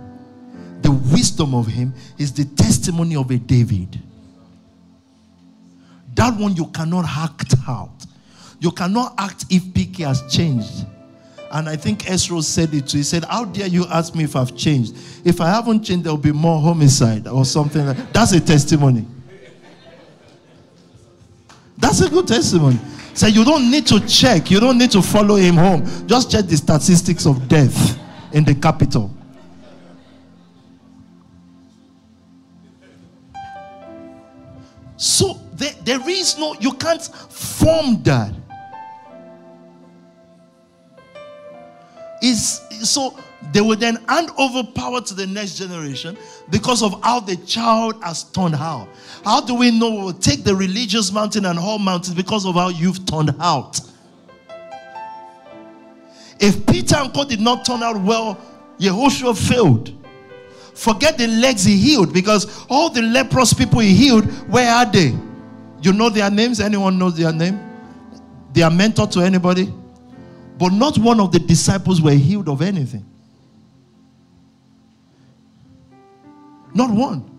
The 0.82 0.92
wisdom 0.92 1.54
of 1.54 1.68
him 1.68 1.94
is 2.18 2.34
the 2.34 2.46
testimony 2.46 3.16
of 3.16 3.30
a 3.32 3.38
David. 3.38 4.00
That 6.16 6.38
one 6.38 6.56
you 6.56 6.68
cannot 6.68 7.06
act 7.06 7.56
out. 7.68 8.06
You 8.60 8.72
cannot 8.72 9.16
act 9.18 9.46
if 9.50 9.64
PK 9.64 10.06
has 10.06 10.22
changed. 10.34 10.86
And 11.52 11.68
I 11.68 11.76
think 11.76 12.10
Ezra 12.10 12.42
said 12.42 12.74
it 12.74 12.88
too. 12.88 12.98
He 12.98 13.04
said, 13.04 13.26
How 13.26 13.46
dare 13.46 13.68
you 13.68 13.86
ask 13.88 14.16
me 14.16 14.24
if 14.24 14.36
I've 14.36 14.56
changed? 14.56 14.96
If 15.26 15.42
I 15.42 15.50
haven't 15.50 15.84
changed, 15.84 16.06
there'll 16.06 16.18
be 16.18 16.32
more 16.32 16.62
homicide 16.62 17.28
or 17.28 17.44
something. 17.44 17.86
Like 17.86 18.14
That's 18.14 18.32
a 18.34 18.40
testimony. 18.40 19.06
That's 21.78 22.02
a 22.02 22.10
good 22.10 22.28
testimony. 22.28 22.80
So 23.14 23.28
you 23.28 23.44
don't 23.44 23.70
need 23.70 23.86
to 23.88 24.00
check, 24.08 24.50
you 24.50 24.60
don't 24.60 24.78
need 24.78 24.92
to 24.92 25.02
follow 25.02 25.36
him 25.36 25.56
home. 25.56 25.84
Just 26.08 26.32
check 26.32 26.46
the 26.46 26.56
statistics 26.56 27.26
of 27.26 27.48
death 27.48 28.00
in 28.32 28.46
the 28.46 28.56
capital. 28.56 29.12
So 34.96 35.42
there, 35.84 36.00
is 36.10 36.38
no, 36.38 36.56
you 36.60 36.74
can't 36.74 37.04
form 37.04 38.02
that. 38.04 38.34
Is 42.22 42.62
so 42.84 43.18
they 43.52 43.62
will 43.62 43.76
then 43.76 43.96
hand 44.08 44.30
over 44.38 44.64
power 44.64 45.02
to 45.02 45.14
the 45.14 45.26
next 45.26 45.58
generation 45.58 46.16
because 46.50 46.84
of 46.84 47.02
how 47.04 47.20
the 47.20 47.36
child 47.38 48.02
has 48.04 48.24
turned 48.26 48.56
out. 48.56 48.88
How 49.26 49.42
do 49.42 49.56
we 49.56 49.72
know 49.72 49.90
we 49.90 50.02
will 50.04 50.14
take 50.14 50.44
the 50.44 50.56
religious 50.56 51.12
mountain 51.12 51.46
and 51.46 51.58
all 51.58 51.80
mountains 51.80 52.16
because 52.16 52.46
of 52.46 52.56
how 52.56 52.70
you've 52.70 53.06
turned 53.06 53.36
out? 53.40 53.80
If 56.40 56.66
Peter 56.68 56.98
and 56.98 57.14
Co 57.14 57.24
did 57.24 57.40
not 57.40 57.66
turn 57.66 57.84
out 57.84 58.00
well, 58.02 58.40
Yehoshua 58.80 59.36
failed. 59.36 59.98
Forget 60.74 61.18
the 61.18 61.28
legs 61.28 61.64
he 61.64 61.78
healed 61.78 62.14
because 62.14 62.66
all 62.70 62.90
the 62.90 63.02
leprous 63.02 63.54
people 63.54 63.80
he 63.80 63.94
healed, 63.94 64.26
where 64.50 64.72
are 64.72 64.86
they? 64.86 65.16
You 65.82 65.94
know 65.94 66.10
their 66.10 66.30
names? 66.30 66.60
Anyone 66.60 66.98
knows 66.98 67.18
their 67.18 67.34
name? 67.34 67.60
They 68.54 68.62
are 68.62 68.72
mentor 68.72 69.08
to 69.08 69.22
anybody? 69.22 69.74
But 70.58 70.74
not 70.74 70.98
one 70.98 71.20
of 71.20 71.32
the 71.32 71.40
disciples 71.40 72.02
were 72.02 72.12
healed 72.12 72.50
of 72.50 72.62
anything. 72.62 73.06
Not 76.74 76.92
one. 76.92 77.30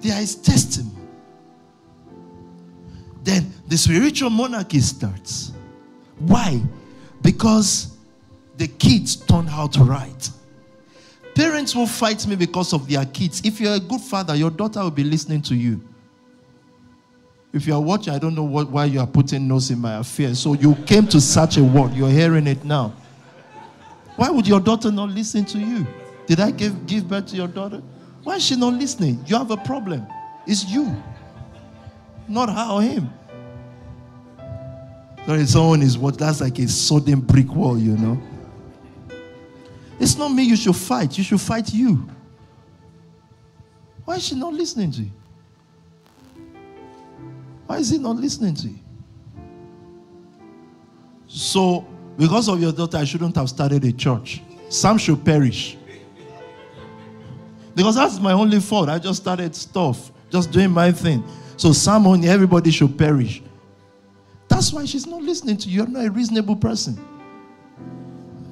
There 0.00 0.20
is 0.20 0.36
testimony. 0.36 0.94
Then 3.22 3.52
the 3.66 3.76
spiritual 3.76 4.30
monarchy 4.30 4.80
starts. 4.80 5.52
Why? 6.18 6.62
Because 7.22 7.96
the 8.56 8.68
kids 8.68 9.16
turned 9.16 9.48
out 9.48 9.76
right. 9.76 10.30
Parents 11.34 11.74
will 11.74 11.88
fight 11.88 12.26
me 12.26 12.36
because 12.36 12.72
of 12.72 12.88
their 12.88 13.04
kids. 13.04 13.42
If 13.44 13.60
you're 13.60 13.74
a 13.74 13.80
good 13.80 14.00
father, 14.00 14.36
your 14.36 14.50
daughter 14.50 14.80
will 14.80 14.92
be 14.92 15.04
listening 15.04 15.42
to 15.42 15.54
you. 15.54 15.82
If 17.52 17.66
you 17.66 17.74
are 17.74 17.80
watching, 17.80 18.12
I 18.12 18.18
don't 18.18 18.34
know 18.34 18.44
what, 18.44 18.70
why 18.70 18.84
you 18.84 19.00
are 19.00 19.06
putting 19.06 19.48
nose 19.48 19.70
in 19.70 19.78
my 19.78 19.94
affairs. 19.96 20.38
So 20.38 20.52
you 20.54 20.74
came 20.86 21.06
to 21.08 21.20
such 21.20 21.56
a 21.56 21.64
word. 21.64 21.94
You're 21.94 22.10
hearing 22.10 22.46
it 22.46 22.64
now. 22.64 22.92
Why 24.16 24.30
would 24.30 24.46
your 24.46 24.60
daughter 24.60 24.90
not 24.90 25.10
listen 25.10 25.44
to 25.46 25.58
you? 25.58 25.86
Did 26.26 26.40
I 26.40 26.50
give, 26.50 26.86
give 26.86 27.08
birth 27.08 27.28
to 27.28 27.36
your 27.36 27.48
daughter? 27.48 27.82
Why 28.24 28.36
is 28.36 28.44
she 28.44 28.56
not 28.56 28.74
listening? 28.74 29.22
You 29.26 29.36
have 29.36 29.50
a 29.50 29.56
problem. 29.56 30.06
It's 30.46 30.64
you, 30.64 30.94
not 32.28 32.48
her 32.48 32.72
or 32.72 32.82
him. 32.82 33.10
Sorry, 35.26 35.46
someone 35.46 35.82
is 35.82 35.98
what? 35.98 36.18
That's 36.18 36.40
like 36.40 36.58
a 36.58 36.68
sudden 36.68 37.20
brick 37.20 37.52
wall, 37.54 37.78
you 37.78 37.96
know. 37.96 38.20
It's 39.98 40.16
not 40.16 40.28
me 40.28 40.44
you 40.44 40.56
should 40.56 40.76
fight. 40.76 41.16
You 41.18 41.24
should 41.24 41.40
fight 41.40 41.72
you. 41.72 42.08
Why 44.04 44.16
is 44.16 44.26
she 44.26 44.34
not 44.36 44.52
listening 44.52 44.92
to 44.92 45.02
you? 45.02 45.10
Why 47.66 47.78
is 47.78 47.90
he 47.90 47.98
not 47.98 48.16
listening 48.16 48.54
to 48.54 48.68
you? 48.68 48.78
So, 51.26 51.86
because 52.16 52.48
of 52.48 52.60
your 52.60 52.72
daughter, 52.72 52.98
I 52.98 53.04
shouldn't 53.04 53.36
have 53.36 53.48
started 53.48 53.84
a 53.84 53.92
church. 53.92 54.42
Some 54.68 54.98
should 54.98 55.24
perish. 55.24 55.76
Because 57.74 57.96
that's 57.96 58.18
my 58.20 58.32
only 58.32 58.60
fault. 58.60 58.88
I 58.88 58.98
just 58.98 59.20
started 59.20 59.54
stuff, 59.54 60.10
just 60.30 60.50
doing 60.50 60.70
my 60.70 60.92
thing. 60.92 61.22
So, 61.56 61.72
some 61.72 62.06
only, 62.06 62.28
everybody 62.28 62.70
should 62.70 62.96
perish. 62.96 63.42
That's 64.48 64.72
why 64.72 64.84
she's 64.84 65.06
not 65.06 65.22
listening 65.22 65.56
to 65.58 65.68
you. 65.68 65.82
You're 65.82 65.88
not 65.88 66.06
a 66.06 66.10
reasonable 66.10 66.56
person. 66.56 66.98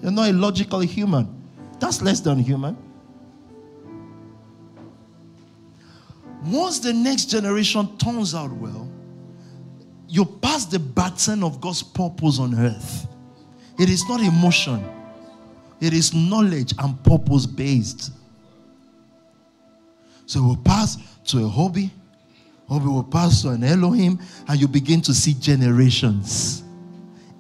You're 0.03 0.13
not 0.13 0.29
a 0.29 0.33
logical 0.33 0.81
human. 0.81 1.43
That's 1.79 2.03
less 2.03 2.21
than 2.21 2.39
human. 2.39 2.77
Once 6.45 6.79
the 6.79 6.93
next 6.93 7.27
generation 7.27 7.97
turns 7.97 8.35
out 8.35 8.53
well, 8.53 8.84
you 10.15 10.25
pass 10.25 10.65
the 10.65 10.79
baton 10.79 11.43
of 11.43 11.61
God's 11.61 11.83
purpose 11.83 12.39
on 12.39 12.55
earth. 12.55 13.09
It 13.81 13.89
is 13.89 14.09
not 14.09 14.21
emotion, 14.21 14.85
it 15.81 15.93
is 15.93 16.15
knowledge 16.15 16.73
and 16.79 17.03
purpose 17.03 17.47
based. 17.47 18.13
So 20.27 20.41
we'll 20.41 20.57
pass 20.59 20.99
to 21.27 21.45
a 21.45 21.49
hobby, 21.49 21.91
hobby 22.69 22.87
will 22.87 23.03
pass 23.03 23.43
to 23.43 23.51
an 23.51 23.65
Elohim, 23.65 24.21
and 24.47 24.61
you 24.61 24.69
begin 24.69 25.01
to 25.03 25.13
see 25.13 25.35
generations. 25.35 26.63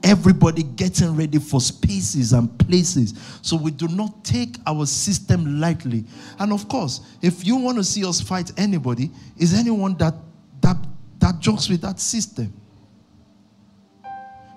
Everybody 0.03 0.64
getting 0.64 1.14
ready 1.14 1.39
for 1.39 1.61
spaces 1.61 2.33
and 2.33 2.59
places. 2.59 3.39
So 3.41 3.57
we 3.57 3.70
do 3.70 3.87
not 3.87 4.25
take 4.25 4.57
our 4.66 4.85
system 4.85 5.61
lightly. 5.61 6.05
And 6.41 6.53
of 6.53 6.68
course, 6.68 7.03
if 7.22 7.47
you 7.47 7.55
want 7.57 7.79
to 7.79 7.85
see 7.85 8.05
us 8.05 8.20
fight 8.20 8.51
anybody, 8.59 9.12
is 9.39 9.55
anyone 9.55 9.97
that 9.99 10.14
that 10.61 10.77
that 11.20 11.39
jokes 11.39 11.68
with 11.68 11.81
that 11.83 12.01
system. 12.01 12.53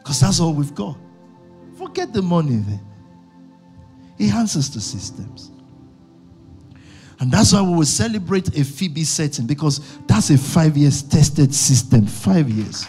Because 0.08 0.22
that's 0.22 0.39
all 0.39 0.53
we've 0.53 0.74
got. 0.74 0.97
Forget 1.78 2.14
the 2.14 2.22
money 2.22 2.55
then. 2.55 2.80
He 4.18 4.30
answers 4.30 4.70
to 4.70 4.80
systems. 4.80 5.51
And 7.20 7.30
that's 7.30 7.51
why 7.51 7.62
we 7.62 7.74
will 7.74 7.84
celebrate 7.84 8.58
a 8.58 8.64
Phoebe 8.64 9.03
setting 9.03 9.45
because 9.45 9.97
that's 10.08 10.30
a 10.30 10.38
five 10.38 10.78
years 10.78 11.03
tested 11.03 11.53
system. 11.53 12.05
Five 12.05 12.49
years. 12.49 12.88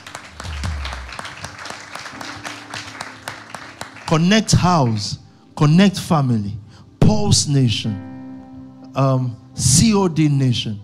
Connect 4.07 4.53
House, 4.53 5.19
Connect 5.57 5.99
Family, 5.99 6.53
Pulse 7.01 7.49
Nation, 7.49 8.93
um, 8.95 9.37
COD 9.57 10.29
Nation, 10.29 10.79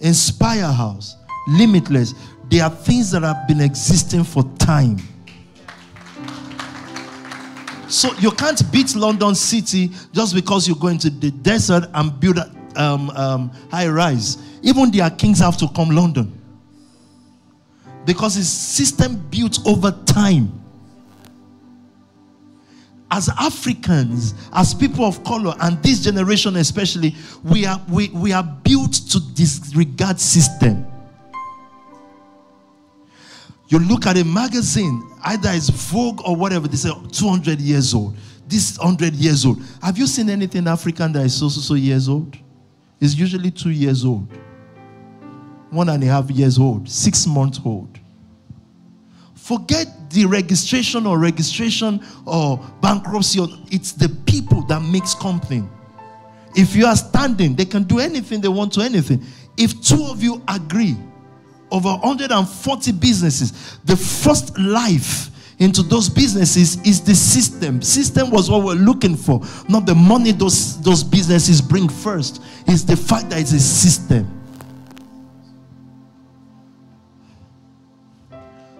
Inspire 0.00 0.72
House, 0.72 1.14
Limitless. 1.46 2.14
They 2.50 2.58
are 2.58 2.68
things 2.68 3.12
that 3.12 3.22
have 3.22 3.46
been 3.46 3.60
existing 3.60 4.24
for 4.24 4.42
time. 4.58 4.98
So 7.92 8.10
you 8.14 8.30
can't 8.30 8.72
beat 8.72 8.96
London 8.96 9.34
City 9.34 9.90
just 10.12 10.34
because 10.34 10.66
you 10.66 10.74
go 10.74 10.88
into 10.88 11.10
the 11.10 11.30
desert 11.30 11.84
and 11.92 12.18
build 12.18 12.38
a 12.38 12.50
um, 12.74 13.10
um, 13.10 13.50
high 13.70 13.86
rise. 13.86 14.38
Even 14.62 14.90
their 14.90 15.10
kings 15.10 15.40
have 15.40 15.58
to 15.58 15.68
come 15.76 15.90
London 15.90 16.40
because 18.06 18.38
it's 18.38 18.48
system 18.48 19.16
built 19.28 19.58
over 19.66 19.90
time 20.06 20.58
as 23.10 23.28
Africans, 23.38 24.32
as 24.54 24.72
people 24.72 25.04
of 25.04 25.22
color, 25.22 25.54
and 25.60 25.80
this 25.82 26.02
generation 26.02 26.56
especially, 26.56 27.14
we 27.44 27.66
are, 27.66 27.78
we, 27.90 28.08
we 28.08 28.32
are 28.32 28.42
built 28.42 28.94
to 28.94 29.20
disregard 29.34 30.18
system. 30.18 30.86
You 33.72 33.78
look 33.78 34.06
at 34.06 34.18
a 34.18 34.24
magazine, 34.24 35.02
either 35.24 35.48
it's 35.50 35.70
Vogue 35.70 36.20
or 36.26 36.36
whatever, 36.36 36.68
they 36.68 36.76
say 36.76 36.90
200 37.10 37.58
years 37.58 37.94
old. 37.94 38.14
This 38.46 38.76
100 38.76 39.14
years 39.14 39.46
old. 39.46 39.62
Have 39.80 39.96
you 39.96 40.06
seen 40.06 40.28
anything 40.28 40.68
African 40.68 41.10
that 41.14 41.24
is 41.24 41.34
so, 41.34 41.48
so, 41.48 41.62
so 41.62 41.72
years 41.72 42.06
old? 42.06 42.36
It's 43.00 43.16
usually 43.16 43.50
two 43.50 43.70
years 43.70 44.04
old, 44.04 44.28
one 45.70 45.88
and 45.88 46.04
a 46.04 46.06
half 46.06 46.30
years 46.30 46.58
old, 46.58 46.86
six 46.86 47.26
months 47.26 47.60
old. 47.64 47.98
Forget 49.36 49.86
the 50.10 50.26
registration 50.26 51.06
or 51.06 51.18
registration 51.18 52.04
or 52.26 52.58
bankruptcy. 52.82 53.40
It's 53.70 53.92
the 53.92 54.10
people 54.26 54.66
that 54.66 54.82
makes 54.82 55.14
complaint. 55.14 55.70
If 56.54 56.76
you 56.76 56.84
are 56.84 56.94
standing, 56.94 57.56
they 57.56 57.64
can 57.64 57.84
do 57.84 58.00
anything 58.00 58.42
they 58.42 58.48
want 58.48 58.74
to 58.74 58.82
anything. 58.82 59.24
If 59.56 59.80
two 59.80 60.04
of 60.10 60.22
you 60.22 60.42
agree 60.46 60.98
over 61.72 61.88
140 61.88 62.92
businesses, 62.92 63.78
the 63.84 63.96
first 63.96 64.56
life 64.58 65.30
into 65.58 65.82
those 65.82 66.08
businesses 66.08 66.80
is 66.86 67.00
the 67.02 67.14
system. 67.14 67.80
System 67.80 68.30
was 68.30 68.50
what 68.50 68.64
we're 68.64 68.74
looking 68.74 69.16
for, 69.16 69.40
not 69.68 69.86
the 69.86 69.94
money 69.94 70.32
those, 70.32 70.80
those 70.82 71.02
businesses 71.02 71.60
bring 71.60 71.88
first. 71.88 72.42
It's 72.66 72.82
the 72.82 72.96
fact 72.96 73.30
that 73.30 73.40
it's 73.40 73.52
a 73.52 73.60
system. 73.60 74.40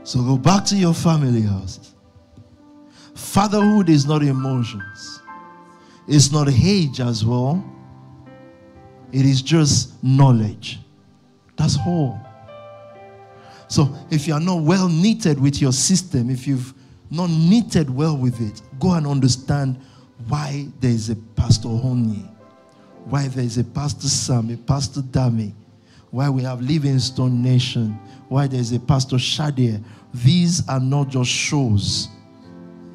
So 0.04 0.20
go 0.22 0.36
back 0.36 0.64
to 0.66 0.76
your 0.76 0.94
family 0.94 1.42
houses. 1.42 1.94
Fatherhood 3.14 3.88
is 3.88 4.04
not 4.04 4.22
emotions, 4.22 5.22
it's 6.08 6.32
not 6.32 6.48
age 6.50 7.00
as 7.00 7.24
well. 7.24 7.64
It 9.12 9.26
is 9.26 9.42
just 9.42 10.02
knowledge. 10.02 10.80
That's 11.56 11.76
all. 11.86 12.18
So 13.72 13.88
if 14.10 14.28
you 14.28 14.34
are 14.34 14.40
not 14.40 14.60
well 14.60 14.86
knitted 14.86 15.40
with 15.40 15.62
your 15.62 15.72
system, 15.72 16.28
if 16.28 16.46
you've 16.46 16.74
not 17.10 17.30
knitted 17.30 17.88
well 17.88 18.14
with 18.14 18.38
it, 18.42 18.60
go 18.78 18.92
and 18.92 19.06
understand 19.06 19.80
why 20.28 20.66
there 20.80 20.90
is 20.90 21.08
a 21.08 21.16
Pastor 21.16 21.70
Honey, 21.70 22.28
why 23.06 23.28
there 23.28 23.42
is 23.42 23.56
a 23.56 23.64
Pastor 23.64 24.08
Sam, 24.08 24.50
a 24.50 24.58
Pastor 24.58 25.00
Dami, 25.00 25.54
why 26.10 26.28
we 26.28 26.42
have 26.42 26.60
Livingstone 26.60 27.42
Nation, 27.42 27.98
why 28.28 28.46
there 28.46 28.60
is 28.60 28.74
a 28.74 28.78
Pastor 28.78 29.16
Shadia. 29.16 29.82
These 30.12 30.68
are 30.68 30.78
not 30.78 31.08
just 31.08 31.30
shows. 31.30 32.08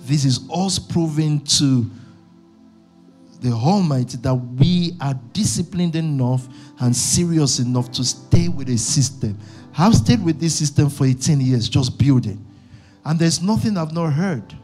This 0.01 0.25
is 0.25 0.47
us 0.53 0.77
proving 0.77 1.39
to 1.57 1.89
the 3.41 3.51
Almighty 3.51 4.17
that 4.17 4.35
we 4.35 4.95
are 5.01 5.15
disciplined 5.33 5.95
enough 5.95 6.47
and 6.79 6.95
serious 6.95 7.57
enough 7.57 7.91
to 7.93 8.03
stay 8.03 8.47
with 8.47 8.69
a 8.69 8.77
system. 8.77 9.35
I've 9.77 9.95
stayed 9.95 10.23
with 10.23 10.39
this 10.39 10.55
system 10.55 10.89
for 10.89 11.05
18 11.05 11.39
years, 11.39 11.69
just 11.69 11.97
building. 11.99 12.43
And 13.05 13.19
there's 13.19 13.41
nothing 13.41 13.77
I've 13.77 13.93
not 13.93 14.11
heard. 14.11 14.55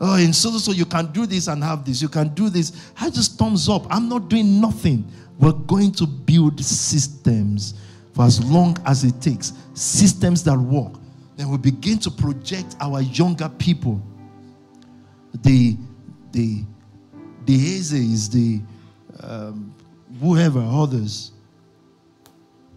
Oh, 0.00 0.16
in 0.16 0.32
so 0.32 0.50
so 0.58 0.72
you 0.72 0.84
can 0.84 1.10
do 1.10 1.24
this 1.24 1.48
and 1.48 1.64
have 1.64 1.84
this. 1.84 2.02
You 2.02 2.08
can 2.08 2.28
do 2.34 2.50
this. 2.50 2.92
I 3.00 3.08
just 3.08 3.38
thumbs 3.38 3.68
up. 3.68 3.86
I'm 3.88 4.08
not 4.08 4.28
doing 4.28 4.60
nothing. 4.60 5.10
We're 5.38 5.52
going 5.52 5.92
to 5.92 6.06
build 6.06 6.62
systems 6.62 7.74
for 8.12 8.24
as 8.24 8.44
long 8.44 8.76
as 8.84 9.04
it 9.04 9.20
takes. 9.22 9.54
Systems 9.74 10.44
that 10.44 10.58
work. 10.58 10.92
Then 11.36 11.50
we 11.50 11.56
begin 11.56 11.98
to 12.00 12.10
project 12.10 12.76
our 12.80 13.00
younger 13.00 13.48
people. 13.48 14.02
The 15.42 15.76
the 16.32 16.62
the 17.46 17.56
Hazes, 17.56 18.28
the 18.28 18.60
um, 19.22 19.74
whoever, 20.20 20.60
others. 20.60 21.32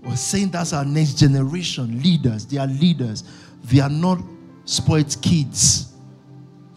We're 0.04 0.16
saying 0.16 0.52
that's 0.52 0.74
our 0.74 0.86
next 0.86 1.16
generation 1.16 2.02
leaders. 2.02 2.46
They 2.46 2.58
are 2.58 2.68
leaders. 2.68 3.24
They 3.66 3.80
are 3.80 3.90
not 3.90 4.20
spoiled 4.66 5.16
kids. 5.22 5.94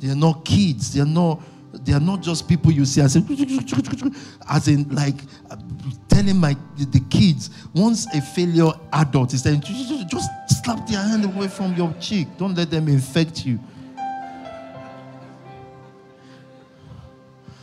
They 0.00 0.10
are 0.10 0.16
not 0.16 0.44
kids. 0.44 0.92
They 0.94 1.00
are 1.00 1.06
not. 1.06 1.42
They 1.84 1.94
are 1.94 2.00
not 2.00 2.20
just 2.20 2.46
people 2.46 2.70
you 2.70 2.84
see 2.84 3.00
as 3.00 3.16
in, 3.16 3.24
as 4.50 4.68
in 4.68 4.86
like 4.90 5.16
telling 6.06 6.36
my 6.36 6.54
the 6.76 7.02
kids 7.08 7.48
once 7.74 8.06
a 8.14 8.20
failure 8.20 8.72
adult 8.92 9.32
is 9.32 9.42
saying 9.42 9.62
just 9.62 10.28
slap 10.62 10.86
their 10.86 11.00
hand 11.00 11.24
away 11.24 11.48
from 11.48 11.74
your 11.74 11.90
cheek. 11.94 12.28
Don't 12.36 12.54
let 12.54 12.70
them 12.70 12.88
infect 12.88 13.46
you. 13.46 13.58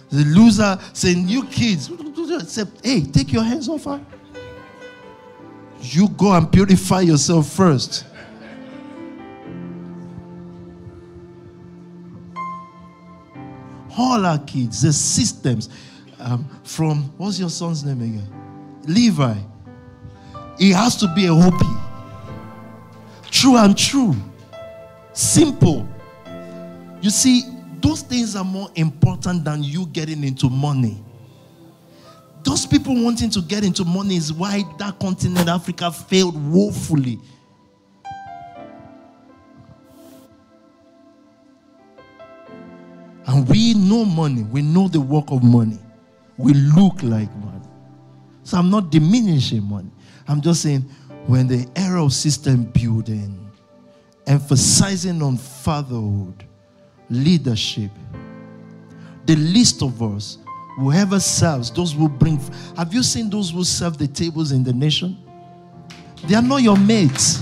The 0.10 0.26
loser 0.26 0.80
saying, 0.93 1.28
You 1.28 1.45
kids, 1.45 1.88
hey, 2.84 3.01
take 3.01 3.32
your 3.32 3.43
hands 3.43 3.70
off 3.70 3.84
her. 3.84 4.03
You 5.82 6.10
go 6.10 6.34
and 6.34 6.52
purify 6.52 7.02
yourself 7.02 7.50
first. 7.50 8.06
All 13.98 14.26
our 14.26 14.40
kids, 14.40 14.82
the 14.82 14.94
systems 14.94 15.70
um, 16.20 16.48
from, 16.64 17.12
what's 17.18 17.40
your 17.40 17.50
son's 17.50 17.84
name 17.84 18.02
again? 18.02 18.82
Levi. 18.88 19.36
He 20.58 20.72
has 20.72 20.96
to 20.98 21.14
be 21.16 21.26
a 21.26 21.34
Hopi. 21.34 21.66
True 23.32 23.58
and 23.58 23.78
true. 23.78 24.16
Simple. 25.14 25.88
You 27.02 27.10
see, 27.10 27.44
those 27.82 28.02
things 28.02 28.36
are 28.36 28.44
more 28.44 28.70
important 28.76 29.44
than 29.44 29.64
you 29.64 29.86
getting 29.88 30.24
into 30.24 30.50
money. 30.50 31.04
Those 32.44 32.66
people 32.66 33.04
wanting 33.04 33.30
to 33.32 33.42
get 33.42 33.64
into 33.64 33.84
money 33.84 34.16
is 34.16 34.32
why 34.32 34.64
that 34.78 35.00
continent, 35.00 35.48
Africa, 35.48 35.92
failed 35.92 36.36
woefully. 36.52 37.20
And 43.26 43.48
we 43.48 43.74
know 43.76 44.06
money, 44.06 44.44
we 44.44 44.62
know 44.62 44.88
the 44.88 45.00
work 45.00 45.26
of 45.30 45.44
money, 45.44 45.78
we 46.38 46.54
look 46.54 47.04
like 47.04 47.34
money. 47.36 47.62
So 48.44 48.58
I'm 48.58 48.72
not 48.72 48.90
diminishing 48.90 49.64
money. 49.64 49.92
I'm 50.28 50.42
just 50.42 50.64
saying 50.64 50.82
when 51.28 51.48
the 51.48 51.70
era 51.76 52.04
of 52.04 52.14
system 52.14 52.64
building, 52.64 53.52
emphasizing 54.26 55.22
on 55.22 55.38
fatherhood, 55.38 56.46
leadership, 57.10 57.92
the 59.26 59.36
least 59.36 59.84
of 59.84 60.02
us, 60.02 60.40
whoever 60.80 61.20
serves, 61.20 61.70
those 61.72 61.94
who 61.94 62.08
bring. 62.10 62.40
Have 62.78 62.94
you 62.94 63.04
seen 63.04 63.30
those 63.30 63.52
who 63.52 63.64
serve 63.64 63.98
the 63.98 64.08
tables 64.08 64.52
in 64.52 64.64
the 64.64 64.74
nation? 64.74 65.18
They 66.26 66.36
are 66.36 66.42
not 66.42 66.62
your 66.62 66.78
mates. 66.78 67.40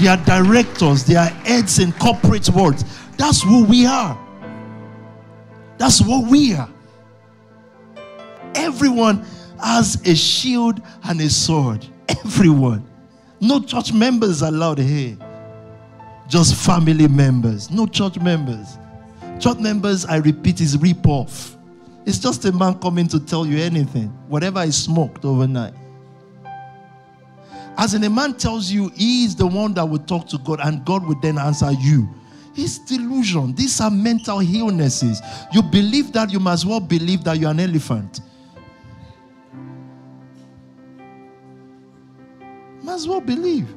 They 0.00 0.08
are 0.08 0.16
directors, 0.24 1.04
they 1.04 1.14
are 1.14 1.28
heads 1.28 1.78
in 1.78 1.92
corporate 1.92 2.48
world. 2.50 2.82
That's 3.16 3.42
who 3.42 3.64
we 3.64 3.86
are. 3.86 4.18
That's 5.78 6.00
what 6.00 6.28
we 6.28 6.54
are. 6.54 6.68
Everyone 8.54 9.24
has 9.62 10.00
a 10.06 10.14
shield 10.14 10.82
and 11.04 11.20
a 11.20 11.30
sword. 11.30 11.86
Everyone. 12.08 12.84
No 13.40 13.60
church 13.60 13.92
members 13.92 14.42
allowed 14.42 14.78
here. 14.78 15.16
Just 16.28 16.54
family 16.54 17.06
members. 17.06 17.70
No 17.70 17.86
church 17.86 18.18
members. 18.18 18.78
Church 19.44 19.58
members, 19.58 20.06
I 20.06 20.16
repeat, 20.16 20.62
is 20.62 20.78
rip 20.78 21.06
off. 21.06 21.58
It's 22.06 22.18
just 22.18 22.46
a 22.46 22.52
man 22.52 22.78
coming 22.78 23.06
to 23.08 23.20
tell 23.20 23.44
you 23.44 23.58
anything, 23.58 24.06
whatever 24.26 24.62
is 24.62 24.74
smoked 24.74 25.22
overnight. 25.26 25.74
As 27.76 27.92
in, 27.92 28.02
a 28.04 28.08
man 28.08 28.32
tells 28.38 28.70
you 28.70 28.88
he 28.94 29.26
is 29.26 29.36
the 29.36 29.46
one 29.46 29.74
that 29.74 29.84
will 29.84 29.98
talk 29.98 30.28
to 30.28 30.38
God 30.38 30.60
and 30.62 30.82
God 30.86 31.04
will 31.06 31.20
then 31.20 31.36
answer 31.36 31.70
you. 31.72 32.08
It's 32.56 32.78
delusion. 32.78 33.54
These 33.54 33.82
are 33.82 33.90
mental 33.90 34.40
illnesses. 34.40 35.20
You 35.52 35.60
believe 35.60 36.14
that, 36.14 36.32
you 36.32 36.40
must 36.40 36.64
well 36.64 36.80
believe 36.80 37.22
that 37.24 37.38
you're 37.38 37.50
an 37.50 37.60
elephant. 37.60 38.20
As 42.88 43.06
well 43.06 43.20
believe. 43.20 43.68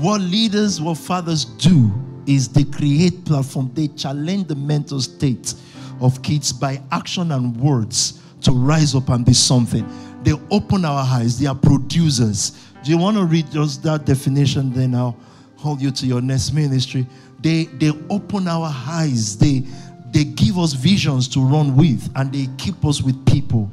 What 0.00 0.20
leaders, 0.20 0.80
what 0.80 0.98
fathers 0.98 1.44
do 1.44 1.90
is 2.26 2.48
they 2.48 2.64
create 2.64 3.24
platform, 3.24 3.70
they 3.74 3.88
challenge 3.88 4.48
the 4.48 4.54
mental 4.54 5.00
state 5.00 5.54
of 6.00 6.22
kids 6.22 6.52
by 6.52 6.80
action 6.92 7.32
and 7.32 7.56
words 7.56 8.22
to 8.42 8.52
rise 8.52 8.94
up 8.94 9.08
and 9.08 9.24
be 9.24 9.32
something. 9.32 9.88
They 10.22 10.34
open 10.50 10.84
our 10.84 11.00
eyes, 11.00 11.38
they 11.38 11.46
are 11.46 11.54
producers. 11.54 12.50
Do 12.84 12.90
you 12.90 12.98
want 12.98 13.16
to 13.16 13.24
read 13.24 13.50
just 13.50 13.82
that 13.84 14.04
definition? 14.04 14.72
Then 14.72 14.94
I'll 14.94 15.16
hold 15.56 15.80
you 15.80 15.90
to 15.90 16.06
your 16.06 16.20
next 16.20 16.52
ministry. 16.52 17.06
They 17.40 17.64
they 17.64 17.92
open 18.10 18.46
our 18.46 18.70
eyes, 18.70 19.36
they 19.38 19.64
they 20.12 20.24
give 20.24 20.58
us 20.58 20.74
visions 20.74 21.28
to 21.28 21.40
run 21.40 21.76
with, 21.76 22.10
and 22.14 22.32
they 22.32 22.48
keep 22.58 22.84
us 22.84 23.02
with 23.02 23.24
people. 23.26 23.70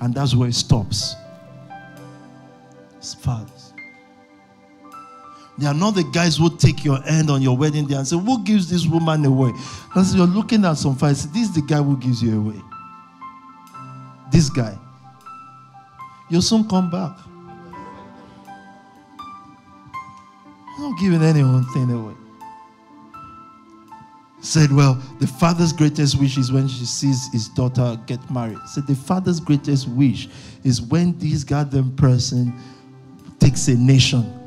And 0.00 0.14
that's 0.14 0.34
where 0.34 0.48
it 0.48 0.54
stops. 0.54 1.14
It's 2.98 3.14
fathers. 3.14 3.63
They 5.58 5.66
are 5.66 5.74
not 5.74 5.94
the 5.94 6.04
guys 6.04 6.36
who 6.36 6.54
take 6.56 6.84
your 6.84 7.00
hand 7.02 7.30
on 7.30 7.40
your 7.40 7.56
wedding 7.56 7.86
day 7.86 7.94
and 7.94 8.06
say, 8.06 8.18
Who 8.18 8.42
gives 8.42 8.68
this 8.68 8.86
woman 8.86 9.24
away? 9.24 9.52
Because 9.88 10.14
you're 10.14 10.26
looking 10.26 10.64
at 10.64 10.74
some 10.74 10.96
fights. 10.96 11.26
This 11.26 11.48
is 11.48 11.54
the 11.54 11.62
guy 11.62 11.82
who 11.82 11.96
gives 11.96 12.22
you 12.22 12.40
away. 12.40 12.60
This 14.32 14.50
guy. 14.50 14.76
You'll 16.28 16.42
soon 16.42 16.68
come 16.68 16.90
back. 16.90 17.16
I'm 20.76 20.90
not 20.90 20.98
giving 20.98 21.22
anyone 21.22 21.64
thing 21.72 21.90
away 21.90 22.14
said, 24.44 24.70
Well, 24.70 24.94
the 25.18 25.26
father's 25.26 25.72
greatest 25.72 26.18
wish 26.20 26.36
is 26.36 26.52
when 26.52 26.68
she 26.68 26.84
sees 26.84 27.28
his 27.32 27.48
daughter 27.48 27.98
get 28.06 28.30
married. 28.30 28.58
Said, 28.66 28.86
The 28.86 28.94
father's 28.94 29.40
greatest 29.40 29.88
wish 29.88 30.28
is 30.62 30.80
when 30.80 31.18
this 31.18 31.44
goddamn 31.44 31.96
person 31.96 32.54
takes 33.40 33.68
a 33.68 33.74
nation. 33.74 34.43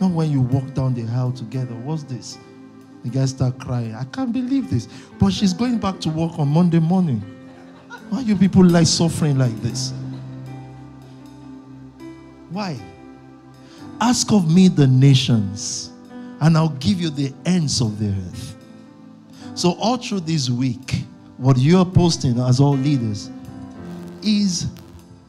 Not 0.00 0.12
when 0.12 0.30
you 0.30 0.40
walk 0.40 0.72
down 0.74 0.94
the 0.94 1.04
aisle 1.12 1.32
together. 1.32 1.74
What's 1.74 2.04
this? 2.04 2.38
The 3.04 3.10
guy 3.10 3.26
start 3.26 3.58
crying. 3.58 3.94
I 3.94 4.04
can't 4.04 4.32
believe 4.32 4.70
this. 4.70 4.88
But 5.18 5.32
she's 5.32 5.52
going 5.52 5.78
back 5.78 6.00
to 6.00 6.08
work 6.08 6.38
on 6.38 6.48
Monday 6.48 6.78
morning. 6.78 7.22
Why 8.08 8.20
you 8.20 8.34
people 8.34 8.64
like 8.64 8.86
suffering 8.86 9.38
like 9.38 9.54
this? 9.60 9.92
Why? 12.50 12.78
Ask 14.00 14.32
of 14.32 14.52
me 14.52 14.68
the 14.68 14.86
nations 14.86 15.90
and 16.40 16.56
I'll 16.56 16.70
give 16.70 17.00
you 17.00 17.10
the 17.10 17.32
ends 17.44 17.80
of 17.80 17.98
the 17.98 18.08
earth. 18.08 18.56
So, 19.54 19.72
all 19.72 19.98
through 19.98 20.20
this 20.20 20.48
week, 20.48 21.04
what 21.36 21.58
you're 21.58 21.84
posting 21.84 22.38
as 22.40 22.60
all 22.60 22.76
leaders 22.76 23.30
is 24.22 24.68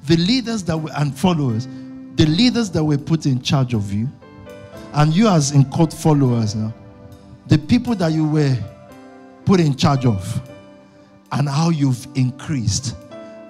the 0.08 0.16
leaders 0.18 0.64
that 0.64 0.78
were 0.78 0.92
and 0.98 1.18
followers, 1.18 1.68
the 2.16 2.26
leaders 2.26 2.72
that 2.72 2.84
were 2.84 2.98
put 2.98 3.26
in 3.26 3.42
charge 3.42 3.74
of 3.74 3.92
you, 3.92 4.10
and 4.94 5.14
you 5.14 5.28
as 5.28 5.52
in 5.52 5.66
court 5.66 5.94
followers 5.94 6.56
now, 6.56 6.74
the 7.48 7.58
people 7.58 7.96
that 7.96 8.12
you 8.12 8.28
were 8.28 8.58
put 9.46 9.60
in 9.60 9.76
charge 9.76 10.06
of, 10.06 10.42
and 11.32 11.48
how 11.48 11.70
you've 11.70 12.08
increased, 12.16 12.96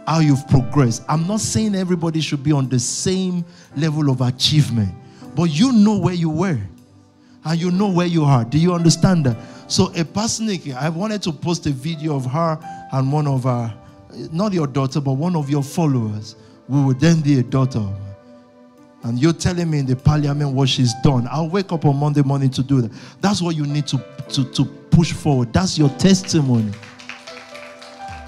how 0.07 0.19
you've 0.19 0.47
progressed. 0.47 1.03
I'm 1.09 1.27
not 1.27 1.39
saying 1.39 1.75
everybody 1.75 2.21
should 2.21 2.43
be 2.43 2.51
on 2.51 2.69
the 2.69 2.79
same 2.79 3.43
level 3.75 4.09
of 4.09 4.21
achievement, 4.21 4.93
but 5.35 5.45
you 5.45 5.71
know 5.71 5.97
where 5.97 6.13
you 6.13 6.29
were 6.29 6.59
and 7.43 7.59
you 7.59 7.71
know 7.71 7.89
where 7.89 8.07
you 8.07 8.23
are. 8.23 8.45
Do 8.45 8.59
you 8.59 8.73
understand 8.73 9.25
that? 9.25 9.37
So 9.67 9.91
a 9.95 10.05
person, 10.05 10.49
I 10.75 10.89
wanted 10.89 11.23
to 11.23 11.31
post 11.31 11.65
a 11.65 11.71
video 11.71 12.15
of 12.15 12.25
her 12.25 12.59
and 12.91 13.11
one 13.11 13.26
of 13.26 13.43
her, 13.43 13.73
not 14.31 14.53
your 14.53 14.68
daughter, 14.68 15.01
but 15.01 15.13
one 15.13 15.35
of 15.35 15.49
your 15.49 15.63
followers, 15.63 16.35
who 16.68 16.85
would 16.85 16.99
then 16.99 17.22
be 17.22 17.39
a 17.39 17.43
daughter. 17.43 17.88
And 19.03 19.19
you're 19.19 19.34
telling 19.34 19.69
me 19.69 19.80
in 19.80 19.86
the 19.86 19.95
parliament 19.95 20.53
what 20.53 20.69
she's 20.69 20.94
done. 21.03 21.28
I'll 21.32 21.49
wake 21.49 21.72
up 21.72 21.86
on 21.86 21.95
Monday 21.98 22.22
morning 22.22 22.52
to 22.52 22.64
do 22.64 22.82
that. 22.82 22.91
That's 23.19 23.41
what 23.41 23.56
you 23.56 23.65
need 23.65 23.88
to, 23.88 24.03
to, 24.30 24.45
to 24.52 24.65
push 24.65 25.11
forward. 25.11 25.52
That's 25.52 25.78
your 25.78 25.90
testimony. 25.90 26.72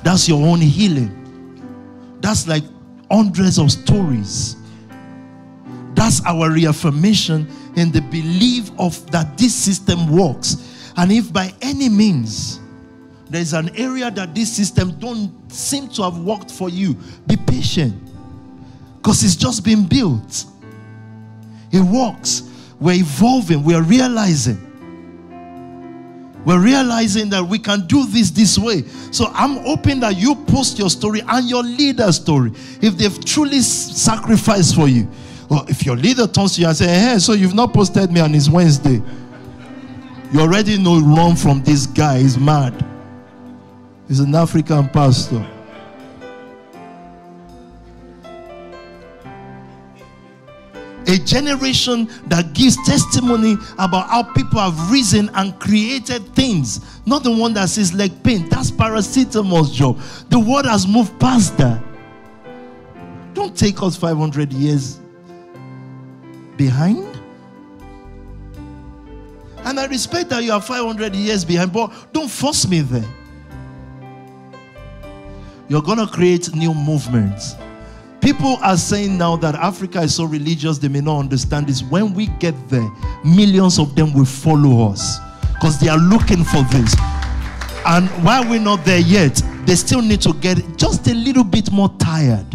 That's 0.03 0.27
your 0.27 0.45
own 0.45 0.59
healing. 0.61 1.19
That's 2.21 2.47
like 2.47 2.63
hundreds 3.11 3.59
of 3.59 3.71
stories. 3.71 4.55
That's 5.93 6.25
our 6.25 6.51
reaffirmation 6.51 7.47
in 7.75 7.91
the 7.91 8.01
belief 8.01 8.71
of 8.79 9.09
that 9.11 9.37
this 9.37 9.53
system 9.53 10.15
works. 10.15 10.91
And 10.97 11.11
if 11.11 11.31
by 11.31 11.53
any 11.61 11.89
means 11.89 12.59
there's 13.29 13.53
an 13.53 13.75
area 13.77 14.11
that 14.11 14.35
this 14.35 14.51
system 14.51 14.97
don't 14.99 15.51
seem 15.51 15.87
to 15.89 16.03
have 16.03 16.19
worked 16.19 16.51
for 16.51 16.69
you, 16.69 16.95
be 17.27 17.37
patient. 17.37 17.93
Because 18.97 19.23
it's 19.23 19.35
just 19.35 19.63
been 19.63 19.85
built. 19.85 20.45
It 21.73 21.81
works. 21.81 22.43
We're 22.79 22.93
evolving, 22.93 23.63
we're 23.63 23.81
realizing. 23.81 24.69
We're 26.45 26.61
realizing 26.61 27.29
that 27.29 27.43
we 27.43 27.57
can 27.57 27.87
do 27.87 28.05
this 28.05 28.29
this 28.29 28.57
way. 28.59 28.83
So 29.11 29.27
I'm 29.33 29.57
hoping 29.63 30.01
that 30.01 30.17
you 30.17 30.35
post 30.35 30.77
your 30.77 30.89
story 30.89 31.21
and 31.27 31.49
your 31.49 31.63
leader's 31.63 32.17
story. 32.17 32.51
If 32.81 32.97
they've 32.97 33.25
truly 33.25 33.61
sacrificed 33.61 34.75
for 34.75 34.87
you, 34.87 35.09
or 35.49 35.63
if 35.69 35.85
your 35.85 35.95
leader 35.95 36.27
turns 36.27 36.55
to 36.55 36.61
you 36.61 36.67
and 36.67 36.75
says, 36.75 36.89
Hey, 36.89 37.19
so 37.19 37.33
you've 37.33 37.55
not 37.55 37.73
posted 37.73 38.11
me 38.11 38.19
on 38.19 38.33
his 38.33 38.49
Wednesday. 38.49 39.01
You 40.33 40.41
already 40.41 40.77
know 40.77 40.99
run 40.99 41.35
from 41.35 41.63
this 41.63 41.85
guy. 41.85 42.19
He's 42.19 42.37
mad. 42.37 42.85
He's 44.07 44.19
an 44.19 44.35
African 44.35 44.89
pastor. 44.89 45.47
A 51.13 51.17
generation 51.19 52.09
that 52.25 52.53
gives 52.53 52.75
testimony 52.87 53.55
about 53.77 54.09
how 54.09 54.23
people 54.23 54.59
have 54.59 54.89
risen 54.89 55.29
and 55.35 55.59
created 55.59 56.25
things. 56.33 56.99
Not 57.05 57.23
the 57.23 57.29
one 57.29 57.53
that 57.53 57.69
says 57.69 57.93
leg 57.93 58.23
pain. 58.23 58.49
That's 58.49 58.71
paracetamol's 58.71 59.69
job. 59.69 59.99
The 60.29 60.39
world 60.39 60.65
has 60.65 60.87
moved 60.87 61.19
past 61.19 61.55
that. 61.59 61.83
Don't 63.35 63.55
take 63.55 63.83
us 63.83 63.95
500 63.95 64.51
years 64.53 64.99
behind. 66.57 67.05
And 69.65 69.79
I 69.79 69.85
respect 69.85 70.31
that 70.31 70.43
you 70.43 70.51
are 70.51 70.61
500 70.61 71.13
years 71.13 71.45
behind, 71.45 71.71
but 71.73 71.91
don't 72.11 72.29
force 72.29 72.67
me 72.67 72.81
there. 72.81 73.05
You're 75.67 75.83
going 75.83 75.99
to 75.99 76.07
create 76.07 76.55
new 76.55 76.73
movements. 76.73 77.53
People 78.23 78.57
are 78.61 78.77
saying 78.77 79.17
now 79.17 79.35
that 79.35 79.53
Africa 79.55 79.99
is 79.99 80.15
so 80.15 80.23
religious, 80.23 80.77
they 80.77 80.87
may 80.87 81.01
not 81.01 81.19
understand 81.19 81.67
this. 81.67 81.83
When 81.83 82.13
we 82.13 82.27
get 82.39 82.55
there, 82.69 82.89
millions 83.25 83.77
of 83.77 83.95
them 83.95 84.13
will 84.13 84.23
follow 84.23 84.89
us 84.89 85.19
because 85.55 85.77
they 85.77 85.89
are 85.89 85.97
looking 85.97 86.45
for 86.45 86.63
this. 86.71 86.95
And 87.85 88.07
while 88.23 88.49
we're 88.49 88.61
not 88.61 88.85
there 88.85 89.01
yet, 89.01 89.41
they 89.65 89.75
still 89.75 90.01
need 90.01 90.21
to 90.21 90.33
get 90.35 90.57
just 90.77 91.05
a 91.07 91.13
little 91.13 91.43
bit 91.43 91.69
more 91.69 91.93
tired 91.99 92.45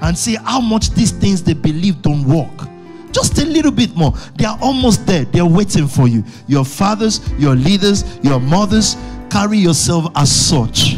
and 0.00 0.16
see 0.16 0.36
how 0.36 0.62
much 0.62 0.92
these 0.92 1.10
things 1.10 1.42
they 1.42 1.52
believe 1.52 2.00
don't 2.00 2.24
work. 2.24 2.68
Just 3.12 3.36
a 3.36 3.44
little 3.44 3.70
bit 3.70 3.94
more. 3.94 4.14
They 4.36 4.46
are 4.46 4.58
almost 4.62 5.06
there. 5.06 5.26
They're 5.26 5.44
waiting 5.44 5.86
for 5.86 6.08
you. 6.08 6.24
Your 6.48 6.64
fathers, 6.64 7.20
your 7.38 7.54
leaders, 7.54 8.18
your 8.22 8.40
mothers, 8.40 8.96
carry 9.28 9.58
yourself 9.58 10.10
as 10.16 10.34
such. 10.34 10.96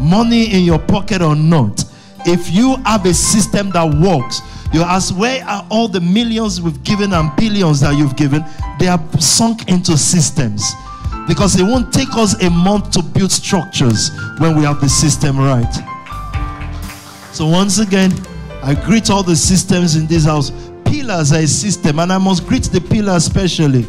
Money 0.00 0.54
in 0.54 0.62
your 0.62 0.78
pocket 0.78 1.22
or 1.22 1.34
not. 1.34 1.89
If 2.26 2.50
you 2.50 2.76
have 2.84 3.06
a 3.06 3.14
system 3.14 3.70
that 3.70 3.84
works, 3.84 4.40
you 4.72 4.82
ask, 4.82 5.16
where 5.16 5.44
are 5.44 5.66
all 5.70 5.88
the 5.88 6.00
millions 6.00 6.60
we've 6.60 6.82
given 6.84 7.12
and 7.12 7.34
billions 7.36 7.80
that 7.80 7.96
you've 7.96 8.16
given? 8.16 8.44
They 8.78 8.86
are 8.86 9.00
sunk 9.18 9.68
into 9.68 9.98
systems. 9.98 10.64
Because 11.26 11.58
it 11.58 11.64
won't 11.64 11.92
take 11.92 12.14
us 12.14 12.40
a 12.42 12.50
month 12.50 12.90
to 12.92 13.02
build 13.02 13.32
structures 13.32 14.10
when 14.38 14.56
we 14.56 14.64
have 14.64 14.80
the 14.80 14.88
system 14.88 15.38
right. 15.38 15.72
So, 17.32 17.46
once 17.46 17.78
again, 17.78 18.12
I 18.62 18.74
greet 18.74 19.10
all 19.10 19.22
the 19.22 19.36
systems 19.36 19.96
in 19.96 20.06
this 20.06 20.24
house. 20.24 20.52
Pillars 20.84 21.32
are 21.32 21.40
a 21.40 21.46
system, 21.46 21.98
and 21.98 22.12
I 22.12 22.18
must 22.18 22.46
greet 22.46 22.64
the 22.64 22.80
pillar 22.80 23.14
especially. 23.14 23.86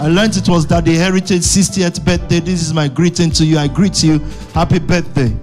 I 0.00 0.06
learned 0.06 0.36
it 0.36 0.48
was 0.48 0.66
that 0.68 0.84
the 0.84 0.94
Heritage 0.94 1.42
60th 1.42 2.04
birthday. 2.04 2.38
This 2.38 2.62
is 2.62 2.72
my 2.72 2.86
greeting 2.86 3.30
to 3.32 3.44
you. 3.44 3.58
I 3.58 3.66
greet 3.66 4.02
you. 4.02 4.20
Happy 4.54 4.78
birthday. 4.78 5.36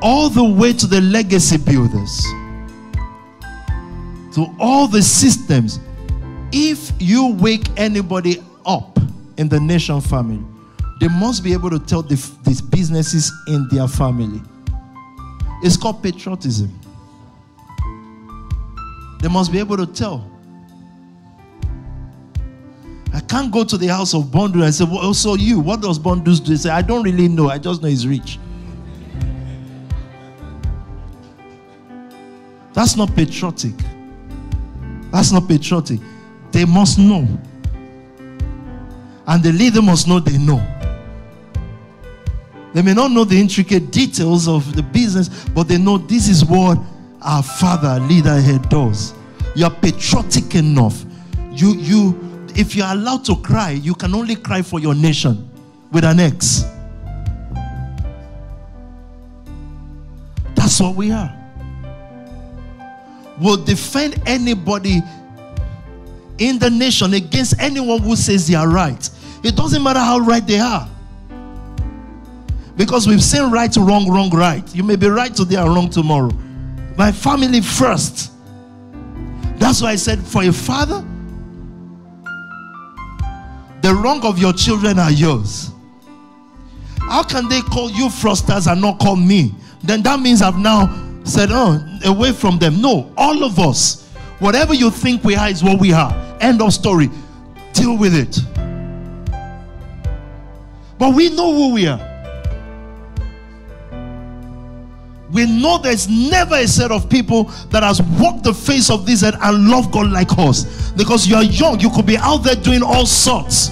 All 0.00 0.30
the 0.30 0.44
way 0.44 0.72
to 0.72 0.86
the 0.86 1.00
legacy 1.00 1.56
builders, 1.58 2.22
to 4.34 4.46
all 4.60 4.86
the 4.86 5.02
systems. 5.02 5.80
If 6.52 6.92
you 6.98 7.34
wake 7.34 7.66
anybody 7.76 8.42
up 8.64 8.98
in 9.36 9.48
the 9.48 9.60
nation 9.60 10.00
family, 10.00 10.42
they 11.00 11.08
must 11.08 11.42
be 11.44 11.52
able 11.52 11.70
to 11.70 11.78
tell 11.78 12.02
the, 12.02 12.14
these 12.44 12.60
businesses 12.60 13.32
in 13.48 13.68
their 13.68 13.88
family. 13.88 14.40
It's 15.62 15.76
called 15.76 16.02
patriotism. 16.02 16.72
They 19.20 19.28
must 19.28 19.50
be 19.50 19.58
able 19.58 19.76
to 19.76 19.86
tell. 19.86 20.30
I 23.12 23.20
can't 23.20 23.50
go 23.52 23.64
to 23.64 23.76
the 23.76 23.88
house 23.88 24.14
of 24.14 24.24
Bondu 24.24 24.62
and 24.62 24.72
say, 24.72 24.84
well, 24.84 25.12
so 25.12 25.34
you, 25.34 25.58
what 25.58 25.82
does 25.82 25.98
Bondu 25.98 26.24
do? 26.24 26.50
They 26.50 26.56
say, 26.56 26.70
I 26.70 26.82
don't 26.82 27.02
really 27.02 27.26
know. 27.26 27.48
I 27.48 27.58
just 27.58 27.82
know 27.82 27.88
he's 27.88 28.06
rich. 28.06 28.38
That's 32.72 32.96
not 32.96 33.14
patriotic. 33.14 33.74
That's 35.10 35.32
not 35.32 35.48
patriotic. 35.48 36.00
They 36.52 36.64
must 36.64 36.98
know. 36.98 37.26
And 39.26 39.42
the 39.42 39.52
leader 39.52 39.82
must 39.82 40.08
know 40.08 40.20
they 40.20 40.38
know. 40.38 40.64
They 42.74 42.82
may 42.82 42.94
not 42.94 43.10
know 43.10 43.24
the 43.24 43.38
intricate 43.40 43.90
details 43.90 44.46
of 44.46 44.76
the 44.76 44.82
business, 44.82 45.28
but 45.48 45.68
they 45.68 45.78
know 45.78 45.98
this 45.98 46.28
is 46.28 46.44
what 46.44 46.78
our 47.22 47.42
father, 47.42 48.00
leader 48.00 48.40
here 48.40 48.58
does. 48.68 49.14
You're 49.54 49.70
patriotic 49.70 50.54
enough. 50.54 51.04
You, 51.50 51.74
you, 51.74 52.46
if 52.54 52.76
you're 52.76 52.86
allowed 52.86 53.24
to 53.26 53.36
cry, 53.36 53.72
you 53.72 53.94
can 53.94 54.14
only 54.14 54.36
cry 54.36 54.62
for 54.62 54.78
your 54.78 54.94
nation 54.94 55.50
with 55.90 56.04
an 56.04 56.20
X. 56.20 56.64
That's 60.54 60.80
what 60.80 60.94
we 60.94 61.10
are. 61.10 61.37
We'll 63.40 63.62
defend 63.62 64.20
anybody 64.26 65.00
in 66.38 66.58
the 66.58 66.70
nation 66.70 67.14
against 67.14 67.60
anyone 67.60 68.00
who 68.00 68.16
says 68.16 68.46
they 68.48 68.54
are 68.54 68.68
right. 68.68 69.08
It 69.44 69.56
doesn't 69.56 69.82
matter 69.82 70.00
how 70.00 70.18
right 70.18 70.46
they 70.46 70.58
are. 70.58 70.88
Because 72.76 73.06
we've 73.06 73.22
seen 73.22 73.50
right, 73.50 73.74
wrong, 73.76 74.08
wrong, 74.10 74.30
right. 74.30 74.74
You 74.74 74.84
may 74.84 74.96
be 74.96 75.08
right 75.08 75.34
today 75.34 75.56
and 75.56 75.74
wrong 75.74 75.90
tomorrow. 75.90 76.30
My 76.96 77.10
family 77.12 77.60
first. 77.60 78.32
That's 79.56 79.82
why 79.82 79.90
I 79.90 79.96
said, 79.96 80.20
for 80.20 80.44
a 80.44 80.52
father, 80.52 81.04
the 83.82 83.94
wrong 83.94 84.24
of 84.24 84.38
your 84.38 84.52
children 84.52 84.98
are 84.98 85.10
yours. 85.10 85.70
How 87.00 87.22
can 87.22 87.48
they 87.48 87.60
call 87.60 87.90
you 87.90 88.06
frosters 88.08 88.70
and 88.70 88.80
not 88.80 88.98
call 89.00 89.16
me? 89.16 89.54
Then 89.82 90.02
that 90.02 90.20
means 90.20 90.42
I've 90.42 90.58
now 90.58 91.07
said, 91.28 91.50
oh, 91.52 91.84
away 92.04 92.32
from 92.32 92.58
them. 92.58 92.80
No, 92.80 93.12
all 93.16 93.44
of 93.44 93.58
us. 93.58 94.08
Whatever 94.38 94.74
you 94.74 94.90
think 94.90 95.24
we 95.24 95.34
are 95.34 95.48
is 95.48 95.62
what 95.62 95.80
we 95.80 95.92
are. 95.92 96.12
End 96.40 96.62
of 96.62 96.72
story. 96.72 97.10
Deal 97.72 97.96
with 97.96 98.14
it. 98.14 98.38
But 100.98 101.14
we 101.14 101.30
know 101.30 101.54
who 101.54 101.72
we 101.74 101.86
are. 101.86 102.08
we 105.30 105.46
know 105.46 105.78
there's 105.78 106.08
never 106.08 106.56
a 106.56 106.66
set 106.66 106.90
of 106.90 107.08
people 107.08 107.44
that 107.70 107.82
has 107.82 108.00
walked 108.02 108.44
the 108.44 108.54
face 108.54 108.90
of 108.90 109.06
this 109.06 109.22
earth 109.22 109.36
and 109.42 109.68
love 109.68 109.92
God 109.92 110.10
like 110.10 110.36
us. 110.38 110.90
Because 110.92 111.26
you're 111.26 111.42
young, 111.42 111.78
you 111.80 111.90
could 111.90 112.06
be 112.06 112.16
out 112.16 112.38
there 112.38 112.56
doing 112.56 112.82
all 112.82 113.06
sorts. 113.06 113.70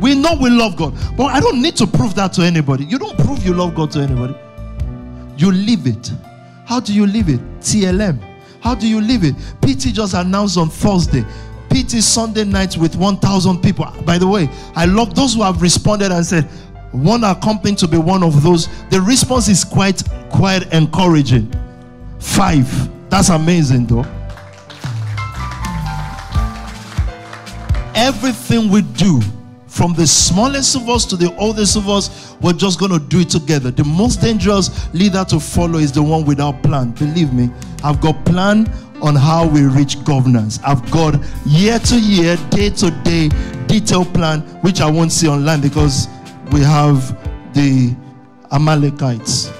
We 0.00 0.14
know 0.14 0.36
we 0.40 0.50
love 0.50 0.76
God, 0.76 0.94
but 1.16 1.26
I 1.26 1.40
don't 1.40 1.60
need 1.60 1.76
to 1.76 1.86
prove 1.86 2.14
that 2.16 2.32
to 2.34 2.42
anybody. 2.42 2.84
You 2.84 2.98
don't 2.98 3.16
prove 3.18 3.44
you 3.44 3.54
love 3.54 3.74
God 3.74 3.90
to 3.92 4.00
anybody, 4.00 4.34
you 5.36 5.50
live 5.50 5.86
it. 5.86 6.12
How 6.68 6.80
do 6.80 6.92
you 6.92 7.06
live 7.06 7.30
it? 7.30 7.40
TLM. 7.60 8.22
How 8.60 8.74
do 8.74 8.86
you 8.86 9.00
live 9.00 9.24
it? 9.24 9.34
PT 9.62 9.94
just 9.94 10.12
announced 10.12 10.58
on 10.58 10.68
Thursday. 10.68 11.24
PT 11.70 12.02
Sunday 12.02 12.44
night 12.44 12.76
with 12.76 12.94
1,000 12.94 13.62
people. 13.62 13.86
By 14.04 14.18
the 14.18 14.26
way, 14.26 14.50
I 14.76 14.84
love 14.84 15.14
those 15.14 15.32
who 15.32 15.42
have 15.42 15.62
responded 15.62 16.12
and 16.12 16.26
said, 16.26 16.46
want 16.92 17.24
our 17.24 17.40
company 17.40 17.74
to 17.76 17.88
be 17.88 17.96
one 17.96 18.22
of 18.22 18.42
those. 18.42 18.68
The 18.90 19.00
response 19.00 19.48
is 19.48 19.64
quite 19.64 20.02
quite 20.28 20.70
encouraging. 20.74 21.50
Five. 22.18 22.68
That's 23.08 23.30
amazing 23.30 23.86
though. 23.86 24.04
Everything 27.94 28.68
we 28.68 28.82
do, 28.82 29.22
from 29.78 29.94
the 29.94 30.08
smallest 30.08 30.74
of 30.74 30.88
us 30.88 31.06
to 31.06 31.14
the 31.14 31.32
oldest 31.36 31.76
of 31.76 31.88
us, 31.88 32.34
we're 32.40 32.52
just 32.52 32.80
going 32.80 32.90
to 32.90 32.98
do 32.98 33.20
it 33.20 33.30
together. 33.30 33.70
The 33.70 33.84
most 33.84 34.20
dangerous 34.20 34.92
leader 34.92 35.24
to 35.28 35.38
follow 35.38 35.78
is 35.78 35.92
the 35.92 36.02
one 36.02 36.24
without 36.24 36.64
plan. 36.64 36.90
Believe 36.90 37.32
me, 37.32 37.48
I've 37.84 38.00
got 38.00 38.24
plan 38.24 38.68
on 39.00 39.14
how 39.14 39.46
we 39.46 39.62
reach 39.62 40.02
governance. 40.04 40.58
I've 40.66 40.90
got 40.90 41.14
year 41.46 41.78
to 41.78 42.00
year, 42.00 42.36
day 42.50 42.70
to 42.70 42.90
day 43.04 43.28
detailed 43.68 44.12
plan, 44.12 44.40
which 44.62 44.80
I 44.80 44.90
won't 44.90 45.12
see 45.12 45.28
online 45.28 45.60
because 45.60 46.08
we 46.50 46.58
have 46.62 47.16
the 47.54 47.94
Amalekites. 48.50 49.52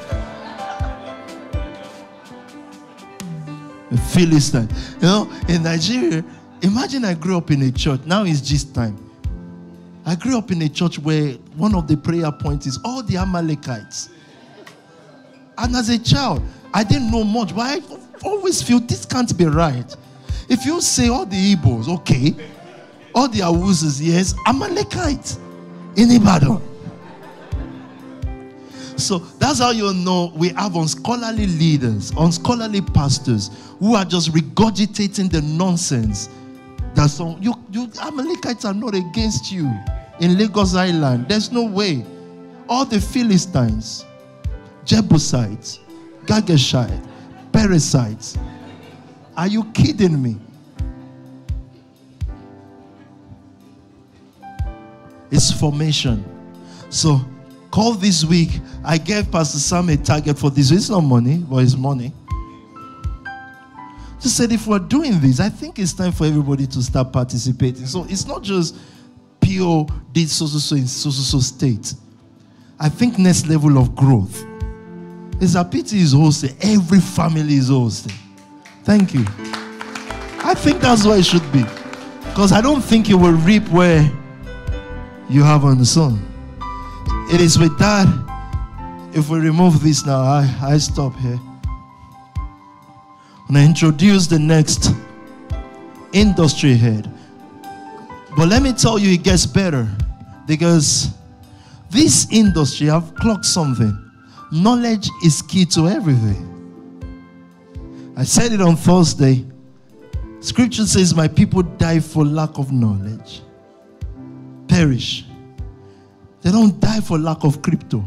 The 3.93 3.97
Philistine. 4.13 4.69
You 4.97 5.03
know, 5.03 5.33
in 5.49 5.63
Nigeria, 5.63 6.25
imagine 6.63 7.05
I 7.05 7.15
grew 7.15 7.37
up 7.37 7.53
in 7.53 7.63
a 7.63 7.71
church. 7.71 8.01
Now 8.05 8.25
it's 8.25 8.41
just 8.41 8.75
time. 8.75 9.08
I 10.09 10.15
grew 10.15 10.39
up 10.39 10.51
in 10.51 10.63
a 10.63 10.71
church 10.71 10.99
where 10.99 11.33
one 11.59 11.75
of 11.75 11.87
the 11.87 11.95
prayer 11.95 12.33
points 12.33 12.67
is 12.67 12.79
all 12.83 13.03
the 13.03 13.19
Amalekites. 13.19 14.09
And 15.59 15.77
as 15.77 15.91
a 15.91 15.99
child, 15.99 16.43
I 16.73 16.83
didn't 16.83 17.11
know 17.11 17.25
much, 17.25 17.55
but 17.55 17.61
I 17.61 17.83
always 18.25 18.63
feel 18.63 18.81
this 18.81 19.05
can't 19.05 19.37
be 19.37 19.45
right. 19.45 19.95
If 20.49 20.65
you 20.65 20.81
say 20.81 21.09
all 21.09 21.27
the 21.27 21.55
Igbos, 21.55 21.95
okay, 21.99 22.35
all 23.15 23.29
the 23.29 23.41
Hausas, 23.41 24.01
yes, 24.03 24.35
Amalekites 24.47 25.39
in 25.97 26.11
Ibadan. 26.11 26.63
So 28.97 29.19
that's 29.19 29.59
how 29.59 29.73
you 29.73 29.93
know 29.93 30.33
we 30.35 30.49
have 30.55 30.75
unscholarly 30.75 31.49
leaders, 31.59 32.13
unscholarly 32.13 32.81
pastors 32.95 33.51
who 33.79 33.95
are 33.95 34.07
just 34.07 34.33
regurgitating 34.33 35.31
the 35.31 35.43
nonsense. 35.43 36.31
That 36.95 37.11
some 37.11 37.37
you 37.43 37.53
you 37.71 37.91
Amalekites 38.01 38.65
are 38.65 38.73
not 38.73 38.95
against 38.95 39.53
you 39.53 39.71
in 40.21 40.39
Lagos 40.39 40.75
Island. 40.75 41.29
There's 41.29 41.53
no 41.53 41.65
way. 41.65 42.05
All 42.69 42.85
the 42.85 43.01
Philistines, 43.01 44.05
Jebusites, 44.85 45.81
Girgashites, 46.27 47.07
Perizzites. 47.53 48.37
Are 49.37 49.47
you 49.47 49.65
kidding 49.73 50.21
me? 50.21 50.37
It's 55.31 55.53
formation. 55.53 56.25
So 56.91 57.21
Call 57.71 57.93
this 57.93 58.25
week. 58.25 58.61
I 58.85 58.99
gave 58.99 59.31
Pastor 59.31 59.59
Sam 59.59 59.89
a 59.91 59.97
target 59.97 60.39
for 60.39 60.51
this. 60.51 60.71
It's 60.71 60.89
not 60.89 61.03
money, 61.03 61.39
but 61.39 61.59
it's 61.59 61.77
money. 61.77 62.13
Just 64.21 64.37
said 64.37 64.51
if 64.53 64.67
we're 64.67 64.79
doing 64.79 65.21
this, 65.21 65.39
I 65.39 65.49
think 65.49 65.79
it's 65.79 65.93
time 65.93 66.13
for 66.13 66.27
everybody 66.27 66.67
to 66.67 66.83
start 66.83 67.13
participating. 67.13 67.87
So 67.87 68.05
it's 68.09 68.27
not 68.27 68.43
just 68.43 68.77
pure 69.49 69.87
did 70.13 70.29
so 70.29 70.47
so 70.47 70.59
so 70.59 70.77
in 70.77 70.87
so 70.87 71.11
so 71.11 71.23
so 71.23 71.41
state. 71.41 71.95
I 72.79 72.91
think 72.91 73.19
next 73.19 73.49
level 73.49 73.79
of 73.79 73.97
growth. 73.97 74.45
It's 75.41 75.55
a 75.55 75.65
pity 75.65 76.01
is 76.01 76.13
hosting. 76.13 76.55
Every 76.61 77.01
family 77.01 77.55
is 77.55 77.69
hosting. 77.69 78.13
Thank 78.85 79.15
you. 79.15 79.25
I 80.45 80.55
think 80.55 80.81
that's 80.81 81.07
why 81.07 81.17
it 81.17 81.25
should 81.25 81.51
be. 81.51 81.65
Because 82.29 82.53
I 82.53 82.61
don't 82.61 82.83
think 82.83 83.09
you 83.09 83.17
will 83.17 83.33
reap 83.33 83.67
where 83.69 84.11
you 85.31 85.43
haven't 85.43 85.85
sown. 85.87 86.21
It 87.33 87.41
is 87.41 87.59
with 87.59 87.77
that. 87.79 88.07
If 89.15 89.31
we 89.31 89.39
remove 89.39 89.83
this 89.83 90.05
now, 90.05 90.21
I, 90.21 90.55
I 90.61 90.79
stop 90.79 91.17
here. 91.17 91.41
And 93.49 93.57
I 93.57 93.65
introduce 93.65 94.27
the 94.27 94.39
next 94.39 94.93
industry 96.13 96.75
head. 96.75 97.18
But 98.37 98.49
let 98.49 98.63
me 98.63 98.73
tell 98.73 98.99
you, 98.99 99.13
it 99.13 99.23
gets 99.23 99.47
better 99.47 99.89
because 100.47 101.11
this 101.91 102.31
industry, 102.31 102.91
I've 102.91 103.15
clocked 103.15 103.47
something. 103.47 103.97
Knowledge 104.53 105.09
is 105.25 105.43
key 105.43 105.65
to 105.67 105.89
everything. 105.89 106.45
I 108.17 108.25
said 108.25 108.53
it 108.53 108.61
on 108.61 108.77
Thursday. 108.77 109.45
Scripture 110.41 110.87
says, 110.87 111.15
My 111.15 111.29
people 111.29 111.63
die 111.63 112.01
for 112.01 112.25
lack 112.25 112.59
of 112.59 112.73
knowledge, 112.73 113.43
perish. 114.69 115.25
They 116.43 116.51
don't 116.51 116.79
die 116.81 117.01
for 117.01 117.19
lack 117.19 117.45
of 117.45 117.63
crypto 117.63 118.05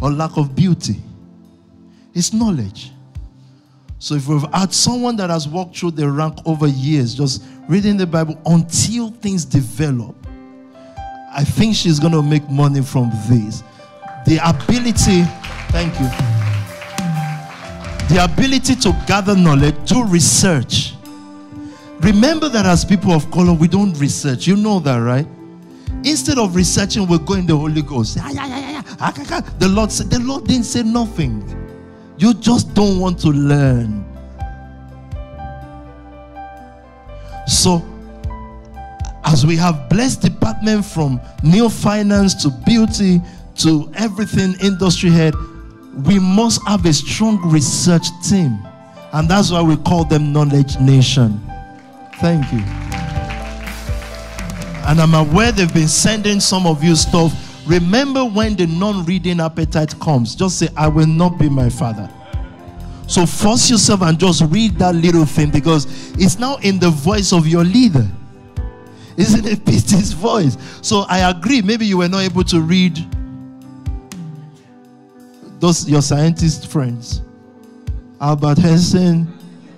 or 0.00 0.10
lack 0.10 0.36
of 0.36 0.54
beauty, 0.54 0.96
it's 2.14 2.32
knowledge. 2.32 2.92
So 3.98 4.14
if 4.14 4.28
we've 4.28 4.44
had 4.52 4.72
someone 4.72 5.16
that 5.16 5.28
has 5.28 5.48
walked 5.48 5.76
through 5.76 5.92
the 5.92 6.08
rank 6.08 6.38
over 6.46 6.68
years, 6.68 7.14
just 7.14 7.42
reading 7.68 7.96
the 7.96 8.06
Bible 8.06 8.40
until 8.46 9.10
things 9.10 9.44
develop, 9.44 10.16
I 11.32 11.44
think 11.44 11.76
she's 11.76 12.00
going 12.00 12.14
to 12.14 12.22
make 12.22 12.48
money 12.50 12.82
from 12.82 13.10
this. 13.28 13.62
The 14.26 14.40
ability, 14.42 15.22
thank 15.70 15.94
you. 16.00 16.08
The 18.08 18.24
ability 18.24 18.74
to 18.76 18.92
gather 19.06 19.36
knowledge, 19.36 19.74
do 19.86 20.04
research. 20.04 20.94
Remember 22.00 22.48
that 22.48 22.64
as 22.64 22.84
people 22.84 23.12
of 23.12 23.30
color, 23.30 23.52
we 23.52 23.68
don't 23.68 23.92
research. 23.98 24.46
You 24.46 24.56
know 24.56 24.80
that, 24.80 24.96
right? 24.96 25.26
Instead 26.04 26.38
of 26.38 26.56
researching, 26.56 27.06
we're 27.06 27.18
going 27.18 27.46
the 27.46 27.56
Holy 27.56 27.82
Ghost. 27.82 28.18
Ah, 28.20 28.30
ah, 28.34 28.82
ah. 29.00 29.40
The 29.58 29.68
Lord 29.68 29.92
said, 29.92 30.08
the 30.08 30.20
Lord 30.20 30.44
didn't 30.44 30.64
say 30.64 30.82
nothing. 30.82 31.44
You 32.16 32.34
just 32.34 32.72
don't 32.72 32.98
want 32.98 33.18
to 33.20 33.28
learn. 33.28 34.07
So, 37.48 37.82
as 39.24 39.46
we 39.46 39.56
have 39.56 39.88
blessed 39.88 40.20
department 40.20 40.84
from 40.84 41.20
new 41.42 41.68
finance 41.70 42.34
to 42.42 42.50
beauty 42.50 43.20
to 43.56 43.90
everything 43.96 44.54
industry 44.62 45.10
head, 45.10 45.34
we 46.06 46.18
must 46.18 46.60
have 46.68 46.84
a 46.84 46.92
strong 46.92 47.40
research 47.50 48.06
team. 48.28 48.58
And 49.12 49.28
that's 49.28 49.50
why 49.50 49.62
we 49.62 49.76
call 49.76 50.04
them 50.04 50.32
Knowledge 50.32 50.78
Nation. 50.78 51.40
Thank 52.20 52.52
you. 52.52 52.60
And 54.86 55.00
I'm 55.00 55.14
aware 55.14 55.50
they've 55.50 55.72
been 55.72 55.88
sending 55.88 56.40
some 56.40 56.66
of 56.66 56.84
you 56.84 56.94
stuff. 56.94 57.32
Remember 57.66 58.24
when 58.24 58.56
the 58.56 58.66
non 58.66 59.04
reading 59.06 59.40
appetite 59.40 59.98
comes, 60.00 60.34
just 60.34 60.58
say, 60.58 60.68
I 60.76 60.88
will 60.88 61.06
not 61.06 61.38
be 61.38 61.48
my 61.48 61.68
father. 61.70 62.10
So 63.08 63.24
force 63.24 63.70
yourself 63.70 64.02
and 64.02 64.20
just 64.20 64.42
read 64.42 64.78
that 64.78 64.94
little 64.94 65.24
thing 65.24 65.50
because 65.50 65.86
it's 66.18 66.38
now 66.38 66.58
in 66.58 66.78
the 66.78 66.90
voice 66.90 67.32
of 67.32 67.48
your 67.48 67.64
leader. 67.64 68.06
Isn't 69.16 69.46
it 69.46 69.64
Peter's 69.64 70.12
voice? 70.12 70.58
So 70.82 71.06
I 71.08 71.30
agree. 71.30 71.62
Maybe 71.62 71.86
you 71.86 71.98
were 71.98 72.08
not 72.08 72.20
able 72.20 72.44
to 72.44 72.60
read 72.60 73.04
those 75.58 75.88
your 75.88 76.02
scientist 76.02 76.68
friends. 76.68 77.22
Albert 78.20 78.58
Einstein, 78.60 79.26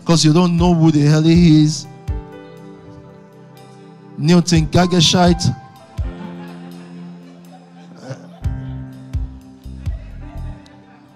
because 0.00 0.24
you 0.24 0.32
don't 0.32 0.56
know 0.56 0.74
who 0.74 0.90
the 0.90 1.00
hell 1.00 1.22
he 1.22 1.62
is. 1.62 1.86
Newton 4.18 4.66
Gagerscheid. 4.66 5.40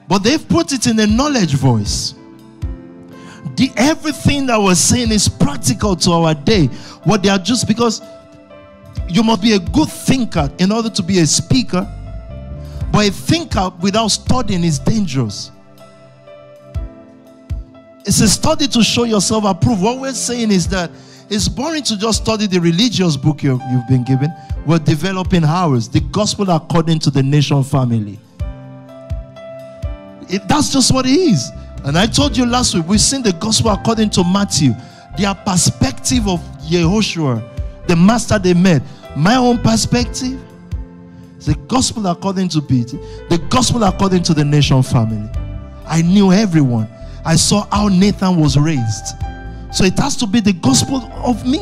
But 0.09 0.19
they've 0.23 0.47
put 0.49 0.73
it 0.73 0.87
in 0.87 0.99
a 1.01 1.07
knowledge 1.07 1.55
voice. 1.55 2.15
The, 3.57 3.71
everything 3.77 4.47
that 4.47 4.61
we're 4.61 4.75
saying 4.75 5.13
is 5.13 5.29
practical 5.29 5.97
to 5.97 6.11
our 6.13 6.35
day. 6.35 6.67
What 7.05 7.23
they 7.23 7.29
are 7.29 7.39
just 7.39 7.69
because 7.69 8.03
you 9.09 9.23
must 9.23 9.43
be 9.43 9.53
a 9.53 9.59
good 9.59 9.89
thinker 9.89 10.51
in 10.59 10.73
order 10.73 10.91
to 10.91 11.03
be 11.03 11.21
a 11.21 11.27
speaker. 11.27 11.89
But 12.93 13.09
a 13.09 13.13
thinker 13.13 13.73
without 13.81 14.09
studying 14.09 14.65
is 14.65 14.79
dangerous. 14.79 15.51
It's 18.07 18.21
a 18.21 18.29
study 18.29 18.69
to 18.69 18.83
show 18.83 19.05
yourself 19.05 19.45
approved. 19.45 19.83
What 19.83 20.01
we're 20.01 20.13
saying 20.13 20.51
is 20.51 20.69
that 20.69 20.91
it's 21.31 21.49
boring 21.49 21.83
to 21.85 21.97
just 21.97 22.23
study 22.23 22.47
the 22.47 22.61
religious 22.61 23.17
book 23.17 23.43
you, 23.43 23.57
have 23.57 23.89
been 23.89 24.05
given. 24.05 24.33
We're 24.67 24.79
developing 24.79 25.45
ours, 25.45 25.89
the 25.89 26.01
gospel 26.01 26.51
according 26.51 26.99
to 27.01 27.11
the 27.11 27.23
nation 27.23 27.63
family. 27.65 28.19
It, 30.35 30.49
that's 30.49 30.73
just 30.73 30.93
what 30.93 31.07
it 31.07 31.11
is. 31.11 31.51
And 31.85 31.97
I 31.97 32.07
told 32.07 32.37
you 32.37 32.45
last 32.45 32.75
week, 32.75 32.89
we've 32.89 33.01
seen 33.01 33.23
the 33.23 33.33
gospel 33.35 33.71
according 33.71 34.11
to 34.11 34.25
Matthew. 34.25 34.73
Their 35.17 35.35
perspective 35.35 36.27
of 36.27 36.41
Yehoshua, 36.69 37.87
the 37.87 37.95
master 37.95 38.39
they 38.39 38.55
met. 38.55 38.83
My 39.17 39.37
own 39.37 39.59
perspective, 39.59 40.41
the 41.39 41.55
gospel 41.69 42.09
according 42.09 42.49
to 42.49 42.63
Peter, 42.63 42.97
the 43.29 43.39
gospel 43.49 43.85
according 43.85 44.25
to 44.25 44.35
the 44.35 44.45
nation 44.45 44.83
family. 44.83 45.31
I 45.87 46.03
knew 46.03 46.33
everyone. 46.33 46.89
I 47.25 47.37
saw 47.37 47.67
how 47.71 47.89
Nathan 47.89 48.41
was 48.41 48.57
raised. 48.57 49.15
So 49.71 49.85
it 49.85 49.97
has 49.99 50.17
to 50.17 50.27
be 50.27 50.41
the 50.41 50.53
gospel 50.53 51.03
of 51.25 51.47
me. 51.47 51.61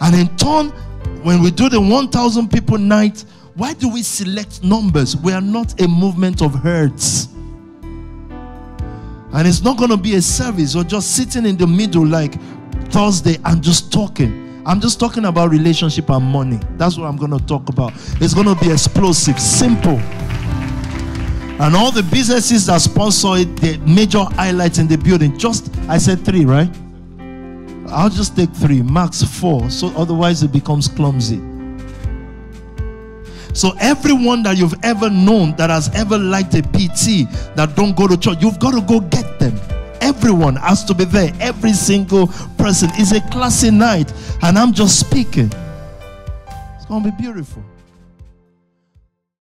And 0.00 0.14
in 0.16 0.36
turn, 0.36 0.70
when 1.22 1.42
we 1.42 1.50
do 1.50 1.68
the 1.68 1.80
1,000 1.80 2.50
people 2.50 2.78
night, 2.78 3.24
why 3.56 3.72
do 3.72 3.88
we 3.88 4.02
select 4.02 4.62
numbers? 4.62 5.16
We 5.16 5.32
are 5.32 5.40
not 5.40 5.80
a 5.80 5.88
movement 5.88 6.42
of 6.42 6.54
herds. 6.54 7.28
And 9.32 9.48
it's 9.48 9.62
not 9.62 9.78
going 9.78 9.90
to 9.90 9.96
be 9.96 10.14
a 10.16 10.22
service 10.22 10.76
or 10.76 10.84
just 10.84 11.16
sitting 11.16 11.46
in 11.46 11.56
the 11.56 11.66
middle 11.66 12.06
like 12.06 12.34
Thursday 12.90 13.38
and 13.46 13.62
just 13.62 13.90
talking. 13.90 14.62
I'm 14.66 14.78
just 14.80 15.00
talking 15.00 15.24
about 15.24 15.50
relationship 15.50 16.10
and 16.10 16.24
money. 16.24 16.60
That's 16.76 16.98
what 16.98 17.06
I'm 17.06 17.16
going 17.16 17.30
to 17.30 17.46
talk 17.46 17.70
about. 17.70 17.92
It's 18.20 18.34
going 18.34 18.46
to 18.46 18.54
be 18.56 18.70
explosive, 18.70 19.40
simple. 19.40 19.98
And 21.58 21.74
all 21.74 21.90
the 21.90 22.02
businesses 22.02 22.66
that 22.66 22.82
sponsor 22.82 23.36
it, 23.36 23.56
the 23.56 23.78
major 23.86 24.24
highlights 24.34 24.78
in 24.78 24.86
the 24.86 24.98
building, 24.98 25.38
just, 25.38 25.74
I 25.88 25.96
said 25.96 26.24
three, 26.26 26.44
right? 26.44 26.68
I'll 27.88 28.10
just 28.10 28.36
take 28.36 28.50
three, 28.50 28.82
max 28.82 29.22
four, 29.22 29.70
so 29.70 29.88
otherwise 29.96 30.42
it 30.42 30.52
becomes 30.52 30.88
clumsy. 30.88 31.55
So 33.56 33.74
everyone 33.80 34.42
that 34.42 34.58
you've 34.58 34.74
ever 34.82 35.08
known 35.08 35.56
that 35.56 35.70
has 35.70 35.88
ever 35.94 36.18
liked 36.18 36.52
a 36.52 36.60
PT 36.60 37.24
that 37.56 37.72
don't 37.74 37.96
go 37.96 38.06
to 38.06 38.14
church, 38.14 38.42
you've 38.42 38.60
got 38.60 38.72
to 38.72 38.82
go 38.82 39.00
get 39.00 39.38
them. 39.40 39.58
Everyone 40.02 40.56
has 40.56 40.84
to 40.84 40.92
be 40.92 41.06
there. 41.06 41.32
Every 41.40 41.72
single 41.72 42.26
person 42.58 42.90
is 42.98 43.12
a 43.12 43.20
classy 43.30 43.70
night, 43.70 44.12
and 44.42 44.58
I'm 44.58 44.74
just 44.74 45.00
speaking. 45.00 45.50
It's 46.76 46.84
gonna 46.86 47.10
be 47.10 47.16
beautiful. 47.16 47.64